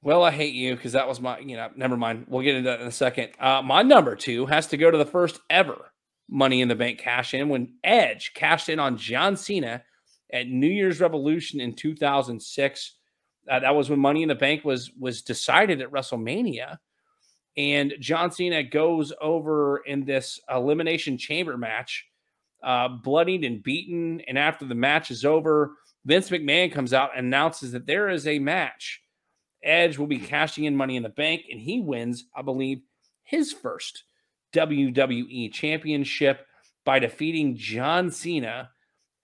Well, 0.00 0.22
I 0.22 0.30
hate 0.30 0.54
you 0.54 0.76
because 0.76 0.92
that 0.92 1.08
was 1.08 1.20
my, 1.20 1.40
you 1.40 1.56
know, 1.56 1.70
never 1.74 1.96
mind. 1.96 2.26
We'll 2.28 2.44
get 2.44 2.54
into 2.54 2.70
that 2.70 2.80
in 2.80 2.86
a 2.86 2.92
second. 2.92 3.30
Uh, 3.40 3.62
my 3.64 3.82
number 3.82 4.14
two 4.14 4.46
has 4.46 4.68
to 4.68 4.76
go 4.76 4.92
to 4.92 4.98
the 4.98 5.04
first 5.04 5.40
ever 5.50 5.90
Money 6.30 6.60
in 6.60 6.68
the 6.68 6.76
Bank 6.76 7.00
cash 7.00 7.34
in 7.34 7.48
when 7.48 7.74
Edge 7.82 8.30
cashed 8.34 8.68
in 8.68 8.78
on 8.78 8.96
John 8.96 9.36
Cena 9.36 9.82
at 10.32 10.46
New 10.46 10.68
Year's 10.68 11.00
Revolution 11.00 11.60
in 11.60 11.74
2006. 11.74 12.94
Uh, 13.48 13.60
that 13.60 13.74
was 13.74 13.88
when 13.90 14.00
Money 14.00 14.22
in 14.22 14.28
the 14.28 14.34
Bank 14.34 14.64
was 14.64 14.90
was 14.98 15.22
decided 15.22 15.80
at 15.80 15.90
WrestleMania, 15.90 16.78
and 17.56 17.94
John 18.00 18.30
Cena 18.30 18.62
goes 18.62 19.12
over 19.20 19.78
in 19.78 20.04
this 20.04 20.40
elimination 20.50 21.18
chamber 21.18 21.56
match, 21.56 22.06
uh, 22.62 22.88
bloodied 22.88 23.44
and 23.44 23.62
beaten. 23.62 24.20
And 24.28 24.38
after 24.38 24.64
the 24.64 24.74
match 24.74 25.10
is 25.10 25.24
over, 25.24 25.72
Vince 26.04 26.30
McMahon 26.30 26.72
comes 26.72 26.92
out 26.92 27.10
and 27.16 27.26
announces 27.26 27.72
that 27.72 27.86
there 27.86 28.08
is 28.08 28.26
a 28.26 28.38
match. 28.38 29.00
Edge 29.62 29.98
will 29.98 30.06
be 30.06 30.18
cashing 30.18 30.64
in 30.64 30.76
Money 30.76 30.96
in 30.96 31.02
the 31.02 31.08
Bank, 31.08 31.42
and 31.50 31.60
he 31.60 31.80
wins, 31.80 32.26
I 32.36 32.42
believe, 32.42 32.80
his 33.24 33.52
first 33.52 34.04
WWE 34.54 35.52
Championship 35.52 36.46
by 36.84 36.98
defeating 36.98 37.56
John 37.56 38.10
Cena 38.10 38.70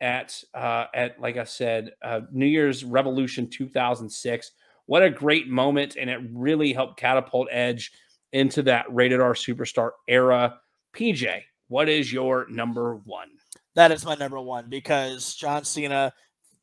at 0.00 0.42
uh, 0.54 0.86
at 0.94 1.20
like 1.20 1.36
I 1.36 1.44
said, 1.44 1.92
uh, 2.02 2.22
New 2.32 2.46
Year's 2.46 2.84
Revolution 2.84 3.48
2006. 3.48 4.52
What 4.86 5.02
a 5.02 5.10
great 5.10 5.48
moment, 5.48 5.96
and 5.96 6.10
it 6.10 6.20
really 6.32 6.72
helped 6.72 6.98
catapult 6.98 7.48
Edge 7.50 7.92
into 8.32 8.62
that 8.62 8.86
rated 8.92 9.20
R 9.20 9.34
superstar 9.34 9.92
era. 10.08 10.58
PJ, 10.94 11.42
what 11.68 11.88
is 11.88 12.12
your 12.12 12.46
number 12.48 12.96
one? 13.04 13.30
That 13.74 13.92
is 13.92 14.04
my 14.04 14.14
number 14.14 14.40
one 14.40 14.68
because 14.68 15.34
John 15.34 15.64
Cena, 15.64 16.12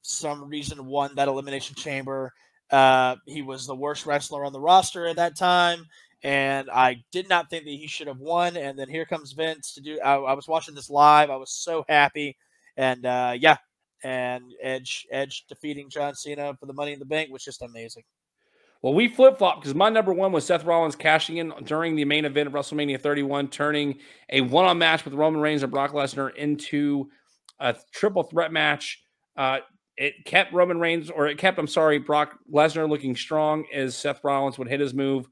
some 0.01 0.47
reason, 0.47 0.85
won 0.85 1.15
that 1.15 1.27
Elimination 1.27 1.75
Chamber. 1.75 2.31
Uh, 2.69 3.17
he 3.25 3.41
was 3.41 3.65
the 3.65 3.75
worst 3.75 4.05
wrestler 4.05 4.45
on 4.45 4.53
the 4.53 4.59
roster 4.59 5.07
at 5.07 5.17
that 5.17 5.37
time 5.37 5.85
and 6.23 6.69
I 6.69 7.03
did 7.11 7.29
not 7.29 7.49
think 7.49 7.65
that 7.65 7.71
he 7.71 7.87
should 7.87 8.07
have 8.07 8.19
won. 8.19 8.55
And 8.55 8.77
then 8.77 8.89
here 8.89 9.05
comes 9.05 9.31
Vince 9.31 9.73
to 9.73 9.81
do. 9.81 9.99
I, 10.01 10.15
I 10.15 10.33
was 10.33 10.47
watching 10.47 10.75
this 10.75 10.89
live. 10.89 11.29
I 11.29 11.35
was 11.35 11.51
so 11.51 11.83
happy, 11.89 12.37
and 12.77 13.05
uh, 13.05 13.33
yeah, 13.37 13.57
and 14.03 14.43
Edge 14.61 15.05
Edge 15.11 15.45
defeating 15.47 15.89
John 15.89 16.15
Cena 16.15 16.55
for 16.59 16.65
the 16.65 16.73
Money 16.73 16.93
in 16.93 16.99
the 16.99 17.05
Bank 17.05 17.31
was 17.31 17.43
just 17.43 17.61
amazing. 17.61 18.03
Well, 18.81 18.95
we 18.95 19.07
flip 19.07 19.37
flop 19.37 19.61
because 19.61 19.75
my 19.75 19.89
number 19.89 20.11
one 20.11 20.31
was 20.31 20.45
Seth 20.45 20.65
Rollins 20.65 20.95
cashing 20.95 21.37
in 21.37 21.53
during 21.65 21.95
the 21.95 22.05
main 22.05 22.25
event 22.25 22.47
of 22.47 22.53
WrestleMania 22.53 22.99
31, 22.99 23.49
turning 23.49 23.99
a 24.29 24.41
one 24.41 24.65
on 24.65 24.79
match 24.79 25.05
with 25.05 25.13
Roman 25.13 25.39
Reigns 25.39 25.61
and 25.61 25.71
Brock 25.71 25.91
Lesnar 25.91 26.33
into 26.35 27.09
a 27.59 27.75
triple 27.93 28.23
threat 28.23 28.51
match. 28.51 29.03
Uh, 29.37 29.59
it 29.97 30.25
kept 30.25 30.51
Roman 30.51 30.79
Reigns, 30.79 31.11
or 31.11 31.27
it 31.27 31.37
kept, 31.37 31.59
I'm 31.59 31.67
sorry, 31.67 31.99
Brock 31.99 32.39
Lesnar 32.51 32.89
looking 32.89 33.15
strong 33.15 33.65
as 33.71 33.95
Seth 33.95 34.23
Rollins 34.23 34.57
would 34.57 34.67
hit 34.67 34.79
his 34.79 34.95
move 34.95 35.27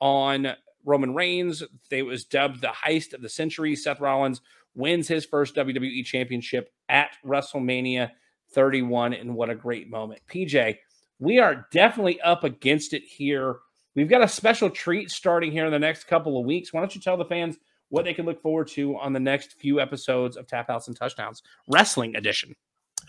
on 0.00 0.48
Roman 0.84 1.14
Reigns. 1.14 1.62
It 1.92 2.02
was 2.02 2.24
dubbed 2.24 2.62
the 2.62 2.68
heist 2.68 3.14
of 3.14 3.22
the 3.22 3.28
century. 3.28 3.76
Seth 3.76 4.00
Rollins 4.00 4.40
wins 4.78 5.08
his 5.08 5.26
first 5.26 5.56
WWE 5.56 6.04
championship 6.04 6.70
at 6.88 7.10
WrestleMania 7.26 8.10
31. 8.54 9.12
And 9.12 9.34
what 9.34 9.50
a 9.50 9.54
great 9.54 9.90
moment. 9.90 10.20
PJ, 10.30 10.78
we 11.18 11.38
are 11.38 11.66
definitely 11.72 12.20
up 12.20 12.44
against 12.44 12.94
it 12.94 13.02
here. 13.02 13.56
We've 13.96 14.08
got 14.08 14.22
a 14.22 14.28
special 14.28 14.70
treat 14.70 15.10
starting 15.10 15.50
here 15.50 15.66
in 15.66 15.72
the 15.72 15.78
next 15.78 16.04
couple 16.04 16.38
of 16.38 16.46
weeks. 16.46 16.72
Why 16.72 16.80
don't 16.80 16.94
you 16.94 17.00
tell 17.00 17.16
the 17.16 17.24
fans 17.24 17.56
what 17.88 18.04
they 18.04 18.14
can 18.14 18.24
look 18.24 18.40
forward 18.40 18.68
to 18.68 18.96
on 18.96 19.12
the 19.12 19.20
next 19.20 19.54
few 19.54 19.80
episodes 19.80 20.36
of 20.36 20.46
Tap 20.46 20.68
House 20.68 20.86
and 20.86 20.96
Touchdowns 20.96 21.42
Wrestling 21.68 22.14
Edition? 22.14 22.54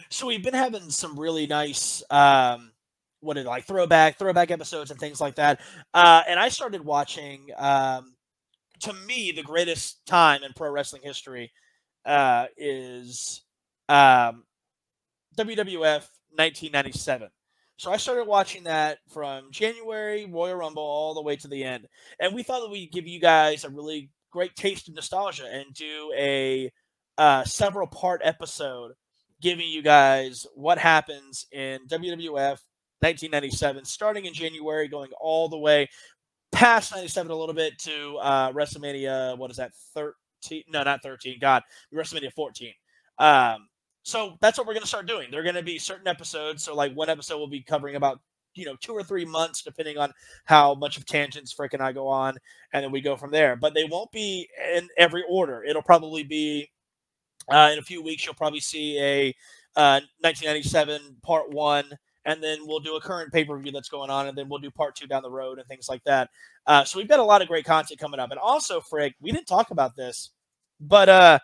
So 0.09 0.25
we've 0.25 0.43
been 0.43 0.53
having 0.55 0.89
some 0.89 1.19
really 1.19 1.45
nice 1.45 2.01
um, 2.09 2.71
what 3.19 3.35
did 3.35 3.45
like 3.45 3.65
throwback 3.65 4.17
throwback 4.17 4.49
episodes 4.49 4.91
and 4.91 4.99
things 4.99 5.21
like 5.21 5.35
that. 5.35 5.59
Uh, 5.93 6.23
and 6.27 6.39
I 6.39 6.49
started 6.49 6.83
watching. 6.83 7.49
Um, 7.57 8.15
to 8.81 8.93
me, 8.93 9.31
the 9.31 9.43
greatest 9.43 10.05
time 10.05 10.43
in 10.43 10.53
pro 10.53 10.69
wrestling 10.69 11.01
history 11.03 11.51
uh, 12.05 12.45
is 12.57 13.43
um, 13.87 14.43
WWF 15.37 16.07
1997. 16.31 17.29
So 17.77 17.91
I 17.91 17.97
started 17.97 18.27
watching 18.27 18.65
that 18.65 18.99
from 19.09 19.51
January 19.51 20.25
Royal 20.25 20.55
Rumble 20.55 20.83
all 20.83 21.13
the 21.13 21.21
way 21.21 21.37
to 21.37 21.47
the 21.47 21.63
end, 21.63 21.87
and 22.19 22.35
we 22.35 22.43
thought 22.43 22.61
that 22.61 22.71
we'd 22.71 22.91
give 22.91 23.07
you 23.07 23.19
guys 23.19 23.63
a 23.63 23.69
really 23.69 24.09
great 24.31 24.55
taste 24.55 24.89
of 24.89 24.95
nostalgia 24.95 25.47
and 25.51 25.73
do 25.73 26.11
a 26.15 26.71
uh, 27.17 27.43
several 27.43 27.87
part 27.87 28.21
episode 28.23 28.91
giving 29.41 29.67
you 29.67 29.81
guys 29.81 30.45
what 30.55 30.77
happens 30.77 31.45
in 31.51 31.79
WWF 31.87 32.59
1997, 33.01 33.85
starting 33.85 34.25
in 34.25 34.33
January, 34.33 34.87
going 34.87 35.11
all 35.19 35.47
the 35.47 35.57
way 35.57 35.87
past 36.51 36.91
97 36.93 37.31
a 37.31 37.35
little 37.35 37.55
bit 37.55 37.77
to 37.79 38.17
uh, 38.17 38.51
WrestleMania. 38.51 39.37
What 39.37 39.51
is 39.51 39.57
that? 39.57 39.71
13? 39.93 40.63
No, 40.69 40.83
not 40.83 41.01
13. 41.03 41.37
God, 41.39 41.63
WrestleMania 41.93 42.33
14. 42.33 42.73
Um, 43.17 43.67
so 44.03 44.37
that's 44.41 44.57
what 44.57 44.65
we're 44.65 44.73
going 44.73 44.81
to 44.81 44.87
start 44.87 45.07
doing. 45.07 45.29
They're 45.29 45.43
going 45.43 45.55
to 45.55 45.63
be 45.63 45.77
certain 45.77 46.07
episodes. 46.07 46.63
So, 46.63 46.75
like, 46.75 46.93
one 46.93 47.09
episode 47.09 47.37
will 47.37 47.47
be 47.47 47.61
covering 47.61 47.95
about 47.95 48.19
you 48.55 48.65
know 48.65 48.75
two 48.81 48.93
or 48.93 49.03
three 49.03 49.25
months 49.25 49.61
depending 49.61 49.97
on 49.97 50.11
how 50.45 50.73
much 50.73 50.97
of 50.97 51.05
tangents 51.05 51.53
Frick 51.53 51.73
and 51.73 51.83
I 51.83 51.91
go 51.91 52.07
on 52.07 52.35
and 52.73 52.83
then 52.83 52.91
we 52.91 52.99
go 52.99 53.15
from 53.15 53.29
there 53.29 53.55
but 53.55 53.75
they 53.75 53.83
won't 53.83 54.11
be 54.11 54.49
in 54.73 54.89
every 54.97 55.23
order 55.29 55.63
it'll 55.63 55.83
probably 55.83 56.23
be 56.23 56.69
uh, 57.51 57.69
in 57.71 57.79
a 57.79 57.83
few 57.83 58.01
weeks 58.01 58.25
you'll 58.25 58.33
probably 58.33 58.59
see 58.59 58.99
a 58.99 59.29
uh, 59.75 60.01
1997 60.21 61.17
part 61.21 61.51
one 61.51 61.85
and 62.29 62.43
then 62.43 62.59
we'll 62.61 62.79
do 62.79 62.95
a 62.95 63.01
current 63.01 63.33
pay 63.33 63.43
per 63.43 63.57
view 63.57 63.71
that's 63.71 63.89
going 63.89 64.11
on, 64.11 64.27
and 64.27 64.37
then 64.37 64.47
we'll 64.47 64.59
do 64.59 64.69
part 64.69 64.95
two 64.95 65.07
down 65.07 65.23
the 65.23 65.31
road 65.31 65.57
and 65.57 65.67
things 65.67 65.89
like 65.89 66.03
that. 66.03 66.29
Uh, 66.67 66.83
so 66.83 66.99
we've 66.99 67.07
got 67.07 67.19
a 67.19 67.23
lot 67.23 67.41
of 67.41 67.47
great 67.47 67.65
content 67.65 67.99
coming 67.99 68.19
up, 68.19 68.29
and 68.29 68.39
also, 68.39 68.79
Frick, 68.79 69.15
we 69.19 69.31
didn't 69.31 69.47
talk 69.47 69.71
about 69.71 69.95
this, 69.95 70.29
but 70.79 71.09
uh, 71.09 71.39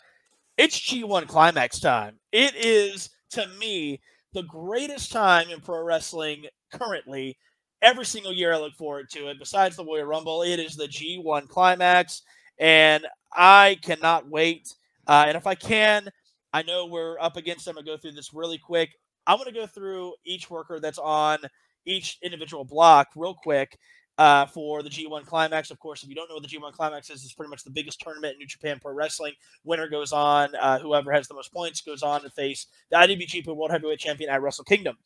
it's 0.57 0.79
G1 0.79 1.27
Climax 1.27 1.79
time. 1.79 2.19
It 2.31 2.53
is 2.55 3.09
to 3.31 3.47
me 3.59 3.99
the 4.33 4.43
greatest 4.43 5.11
time 5.11 5.49
in 5.49 5.59
pro 5.59 5.83
wrestling 5.83 6.45
currently. 6.71 7.35
Every 7.81 8.05
single 8.05 8.33
year, 8.33 8.53
I 8.53 8.57
look 8.57 8.73
forward 8.75 9.09
to 9.11 9.29
it. 9.29 9.39
Besides 9.39 9.75
the 9.75 9.85
Royal 9.85 10.05
Rumble, 10.05 10.43
it 10.43 10.59
is 10.59 10.75
the 10.75 10.87
G1 10.87 11.49
Climax, 11.49 12.21
and 12.59 13.07
I 13.33 13.79
cannot 13.81 14.29
wait. 14.29 14.73
Uh, 15.07 15.25
and 15.27 15.35
if 15.35 15.47
I 15.47 15.55
can, 15.55 16.09
I 16.53 16.61
know 16.61 16.85
we're 16.85 17.19
up 17.19 17.37
against. 17.37 17.67
I'm 17.67 17.73
gonna 17.73 17.85
go 17.85 17.97
through 17.97 18.13
this 18.13 18.33
really 18.33 18.59
quick. 18.59 18.91
I'm 19.27 19.37
going 19.37 19.51
to 19.51 19.59
go 19.59 19.67
through 19.67 20.13
each 20.25 20.49
worker 20.49 20.79
that's 20.79 20.99
on 20.99 21.39
each 21.85 22.17
individual 22.21 22.63
block 22.63 23.09
real 23.15 23.33
quick 23.33 23.77
uh, 24.17 24.45
for 24.45 24.81
the 24.81 24.89
G1 24.89 25.25
Climax. 25.25 25.71
Of 25.71 25.79
course, 25.79 26.03
if 26.03 26.09
you 26.09 26.15
don't 26.15 26.29
know 26.29 26.35
what 26.35 26.43
the 26.43 26.49
G1 26.49 26.73
Climax 26.73 27.09
is, 27.09 27.23
it's 27.23 27.33
pretty 27.33 27.49
much 27.49 27.63
the 27.63 27.69
biggest 27.69 27.99
tournament 27.99 28.33
in 28.33 28.39
New 28.39 28.47
Japan 28.47 28.79
Pro 28.81 28.93
Wrestling. 28.93 29.33
Winner 29.63 29.87
goes 29.87 30.11
on. 30.11 30.49
Uh, 30.55 30.79
whoever 30.79 31.11
has 31.11 31.27
the 31.27 31.33
most 31.33 31.53
points 31.53 31.81
goes 31.81 32.03
on 32.03 32.21
to 32.21 32.29
face 32.29 32.67
the 32.89 32.97
IWGP 32.97 33.47
World 33.47 33.71
Heavyweight 33.71 33.99
Champion 33.99 34.29
at 34.29 34.41
Wrestle 34.41 34.63
Kingdom. 34.63 34.97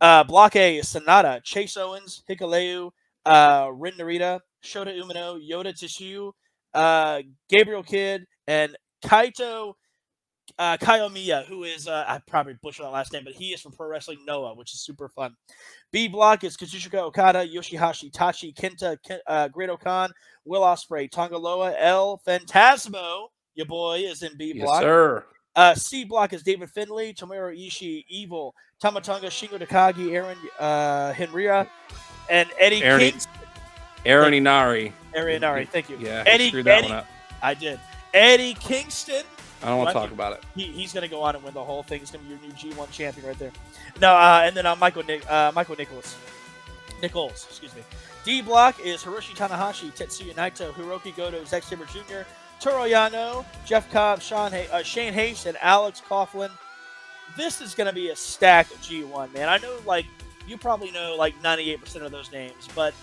Uh, 0.00 0.24
block 0.24 0.56
A 0.56 0.78
is 0.78 0.86
Sanada, 0.86 1.42
Chase 1.42 1.76
Owens, 1.76 2.22
Hikuleo, 2.28 2.90
uh, 3.26 3.68
Ren 3.72 3.94
Narita, 3.94 4.40
Shota 4.62 4.96
Umino, 5.00 5.38
Yota 5.40 5.72
Tsuji, 5.72 6.32
uh, 6.74 7.22
Gabriel 7.48 7.82
Kidd, 7.82 8.26
and 8.46 8.76
Kaito 9.04 9.74
uh, 10.58 10.76
Kiyomiya, 10.76 11.44
who 11.46 11.64
is 11.64 11.88
uh, 11.88 12.04
I 12.06 12.20
probably 12.26 12.56
butchered 12.62 12.86
that 12.86 12.90
last 12.90 13.12
name, 13.12 13.24
but 13.24 13.32
he 13.32 13.48
is 13.48 13.60
from 13.60 13.72
Pro 13.72 13.88
Wrestling 13.88 14.18
Noah, 14.26 14.54
which 14.54 14.74
is 14.74 14.80
super 14.80 15.08
fun. 15.08 15.34
B 15.90 16.08
block 16.08 16.44
is 16.44 16.56
Kazuchika 16.56 16.98
Okada, 16.98 17.46
Yoshihashi 17.46 18.10
Taichi, 18.12 18.54
Kenta, 18.54 18.96
uh, 19.26 19.48
Great-O-Khan, 19.48 20.10
Will 20.44 20.62
Ospreay, 20.62 21.10
Tanga 21.10 21.36
Loa, 21.36 21.74
El 21.78 22.20
Phantasmo. 22.26 23.28
Your 23.54 23.66
boy 23.66 23.98
is 23.98 24.22
in 24.22 24.36
B 24.36 24.54
block. 24.54 24.80
Yes, 24.80 24.88
sir. 24.88 25.24
Uh, 25.54 25.74
C 25.74 26.04
block 26.04 26.32
is 26.32 26.42
David 26.42 26.70
Finlay, 26.70 27.12
Tomohiro 27.12 27.54
Ishii, 27.54 28.04
Evil, 28.08 28.54
Tama 28.80 29.02
Tonga, 29.02 29.26
Shingo 29.26 29.60
Takagi, 29.60 30.12
Aaron 30.12 30.38
uh, 30.58 31.12
Henare, 31.12 31.68
and 32.30 32.48
Eddie 32.58 32.82
Aaron, 32.82 33.00
Kingston. 33.00 33.32
Aaron 34.06 34.32
Inari. 34.32 34.94
Aaron 35.14 35.36
Inari, 35.36 35.66
thank 35.66 35.90
you. 35.90 35.98
Yeah, 36.00 36.24
Eddie, 36.26 36.48
screwed 36.48 36.64
that 36.64 36.78
Eddie, 36.78 36.88
one 36.88 36.98
up. 36.98 37.06
I 37.42 37.52
did. 37.52 37.78
Eddie 38.14 38.54
Kingston. 38.54 39.24
I 39.62 39.68
don't 39.68 39.78
want 39.78 39.90
to 39.90 39.94
talk 39.94 40.10
about 40.10 40.32
it. 40.32 40.44
He, 40.54 40.64
he's 40.64 40.92
going 40.92 41.02
to 41.02 41.08
go 41.08 41.22
on 41.22 41.34
and 41.36 41.44
win 41.44 41.54
the 41.54 41.62
whole 41.62 41.82
thing. 41.82 42.00
He's 42.00 42.10
going 42.10 42.24
to 42.24 42.36
be 42.36 42.36
your 42.36 42.52
new 42.52 42.74
G1 42.74 42.90
champion 42.90 43.26
right 43.26 43.38
there. 43.38 43.52
No, 44.00 44.14
uh, 44.14 44.42
and 44.44 44.56
then 44.56 44.66
uh, 44.66 44.74
Michael 44.76 45.04
Nic- 45.04 45.30
uh, 45.30 45.52
Michael 45.54 45.76
Nicholas. 45.76 46.16
Nichols, 47.00 47.46
excuse 47.48 47.74
me. 47.74 47.82
D 48.24 48.42
block 48.42 48.78
is 48.84 49.02
Hiroshi 49.02 49.36
Tanahashi, 49.36 49.94
Tetsuya 49.96 50.34
Naito, 50.34 50.72
Hiroki 50.72 51.14
Goto, 51.16 51.44
Zack 51.44 51.64
Sabre 51.64 51.84
Jr., 51.86 52.22
Toru 52.60 52.88
Yano, 52.88 53.44
Jeff 53.66 53.90
Cobb, 53.90 54.20
Sean 54.22 54.52
Hay- 54.52 54.68
uh, 54.70 54.82
Shane 54.82 55.12
Haste, 55.12 55.46
and 55.46 55.56
Alex 55.60 56.00
Coughlin. 56.08 56.50
This 57.36 57.60
is 57.60 57.74
going 57.74 57.88
to 57.88 57.94
be 57.94 58.10
a 58.10 58.16
stack 58.16 58.70
of 58.70 58.76
G1, 58.78 59.34
man. 59.34 59.48
I 59.48 59.58
know, 59.58 59.76
like, 59.84 60.06
you 60.46 60.56
probably 60.56 60.92
know, 60.92 61.16
like, 61.18 61.40
98% 61.42 62.02
of 62.02 62.12
those 62.12 62.30
names, 62.30 62.68
but, 62.74 62.94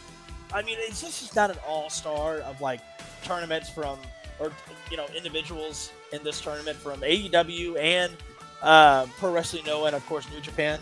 I 0.53 0.62
mean, 0.62 0.78
it's 0.80 1.01
just 1.01 1.36
not 1.36 1.49
an 1.49 1.57
all-star 1.68 2.38
of, 2.39 2.62
like, 2.62 2.80
tournaments 3.24 3.70
from, 3.70 3.99
or, 4.39 4.51
you 4.89 4.95
know, 4.95 5.07
individuals 5.16 5.91
in 6.12 6.24
this 6.24 6.41
tournament 6.41 6.78
from 6.78 7.01
AEW 7.01 7.78
and 7.80 8.14
uh, 8.62 9.05
Pro 9.18 9.32
Wrestling 9.32 9.66
Noah 9.66 9.88
and, 9.88 9.95
of 9.95 10.05
course, 10.05 10.30
New 10.32 10.41
Japan. 10.41 10.80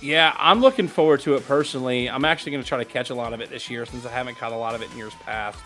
Yeah, 0.00 0.34
I'm 0.38 0.60
looking 0.60 0.86
forward 0.86 1.20
to 1.20 1.34
it 1.34 1.46
personally. 1.46 2.08
I'm 2.08 2.24
actually 2.24 2.52
going 2.52 2.62
to 2.62 2.68
try 2.68 2.78
to 2.78 2.84
catch 2.84 3.10
a 3.10 3.14
lot 3.14 3.32
of 3.32 3.40
it 3.40 3.50
this 3.50 3.68
year 3.68 3.84
since 3.84 4.06
I 4.06 4.10
haven't 4.10 4.36
caught 4.36 4.52
a 4.52 4.56
lot 4.56 4.74
of 4.74 4.82
it 4.82 4.90
in 4.92 4.96
years 4.96 5.14
past. 5.24 5.58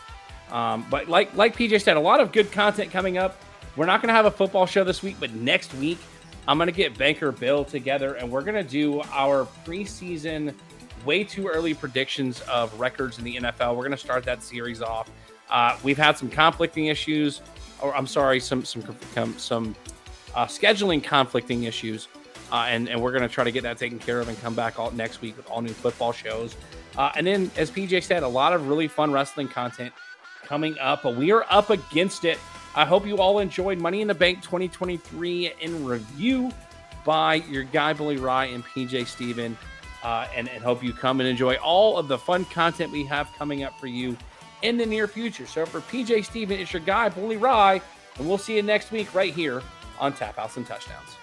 Um, 0.50 0.86
but 0.90 1.08
like 1.08 1.34
like 1.34 1.56
PJ 1.56 1.82
said, 1.82 1.96
a 1.96 2.00
lot 2.00 2.20
of 2.20 2.32
good 2.32 2.52
content 2.52 2.90
coming 2.90 3.18
up. 3.18 3.38
We're 3.76 3.86
not 3.86 4.02
going 4.02 4.08
to 4.08 4.14
have 4.14 4.26
a 4.26 4.30
football 4.30 4.66
show 4.66 4.84
this 4.84 5.02
week, 5.02 5.16
but 5.18 5.32
next 5.32 5.74
week 5.74 5.98
I'm 6.46 6.58
going 6.58 6.66
to 6.68 6.74
get 6.74 6.96
Banker 6.98 7.32
Bill 7.32 7.64
together 7.64 8.14
and 8.14 8.30
we're 8.30 8.42
going 8.42 8.62
to 8.62 8.68
do 8.68 9.00
our 9.12 9.46
preseason, 9.64 10.54
way 11.06 11.24
too 11.24 11.48
early 11.48 11.72
predictions 11.72 12.40
of 12.42 12.78
records 12.78 13.18
in 13.18 13.24
the 13.24 13.36
NFL. 13.36 13.74
We're 13.76 13.82
going 13.82 13.92
to 13.92 13.96
start 13.96 14.24
that 14.24 14.42
series 14.42 14.82
off. 14.82 15.10
Uh, 15.48 15.78
we've 15.82 15.98
had 15.98 16.18
some 16.18 16.28
conflicting 16.28 16.86
issues, 16.86 17.40
or 17.82 17.94
I'm 17.94 18.06
sorry, 18.06 18.40
some 18.40 18.64
some 18.64 18.82
some, 19.38 19.76
uh, 20.34 20.46
scheduling 20.46 21.02
conflicting 21.02 21.64
issues. 21.64 22.08
Uh, 22.50 22.66
and, 22.68 22.86
and 22.90 23.00
we're 23.00 23.18
to 23.18 23.28
try 23.28 23.44
to 23.44 23.50
get 23.50 23.62
that 23.62 23.78
taken 23.78 23.98
care 23.98 24.20
of 24.20 24.28
and 24.28 24.38
come 24.42 24.54
back 24.54 24.78
all 24.78 24.90
next 24.90 25.22
week 25.22 25.34
with 25.38 25.50
all 25.50 25.62
new 25.62 25.72
football 25.72 26.12
shows. 26.12 26.54
Uh, 26.98 27.10
and 27.16 27.26
then, 27.26 27.50
as 27.56 27.70
PJ 27.70 28.02
said, 28.02 28.22
a 28.22 28.28
lot 28.28 28.52
of 28.52 28.68
really 28.68 28.86
fun 28.86 29.10
wrestling 29.10 29.48
content 29.48 29.90
coming 30.44 30.76
up. 30.78 31.02
But 31.02 31.16
we 31.16 31.32
are 31.32 31.46
up 31.48 31.70
against 31.70 32.26
it. 32.26 32.38
I 32.74 32.84
hope 32.84 33.06
you 33.06 33.18
all 33.18 33.38
enjoyed 33.38 33.78
Money 33.78 34.02
in 34.02 34.08
the 34.08 34.14
Bank 34.14 34.42
2023 34.42 35.52
in 35.60 35.84
review 35.84 36.50
by 37.06 37.36
your 37.36 37.64
guy 37.64 37.94
Bully 37.94 38.18
Ry 38.18 38.46
and 38.46 38.62
PJ 38.64 39.06
Steven. 39.06 39.56
Uh, 40.02 40.26
and, 40.34 40.48
and 40.48 40.62
hope 40.62 40.82
you 40.82 40.92
come 40.92 41.20
and 41.20 41.28
enjoy 41.28 41.54
all 41.54 41.96
of 41.96 42.08
the 42.08 42.18
fun 42.18 42.44
content 42.46 42.92
we 42.92 43.04
have 43.04 43.30
coming 43.38 43.62
up 43.62 43.78
for 43.78 43.86
you 43.86 44.16
in 44.62 44.76
the 44.76 44.86
near 44.86 45.06
future. 45.06 45.46
So 45.46 45.66
for 45.66 45.80
PJ 45.80 46.24
Steven, 46.24 46.58
it's 46.58 46.72
your 46.72 46.82
guy 46.82 47.08
Bully 47.08 47.36
Ry, 47.36 47.80
and 48.18 48.28
we'll 48.28 48.38
see 48.38 48.56
you 48.56 48.62
next 48.62 48.90
week 48.90 49.14
right 49.14 49.32
here 49.32 49.62
on 50.00 50.12
Tap 50.12 50.36
House 50.36 50.56
and 50.56 50.66
Touchdowns. 50.66 51.16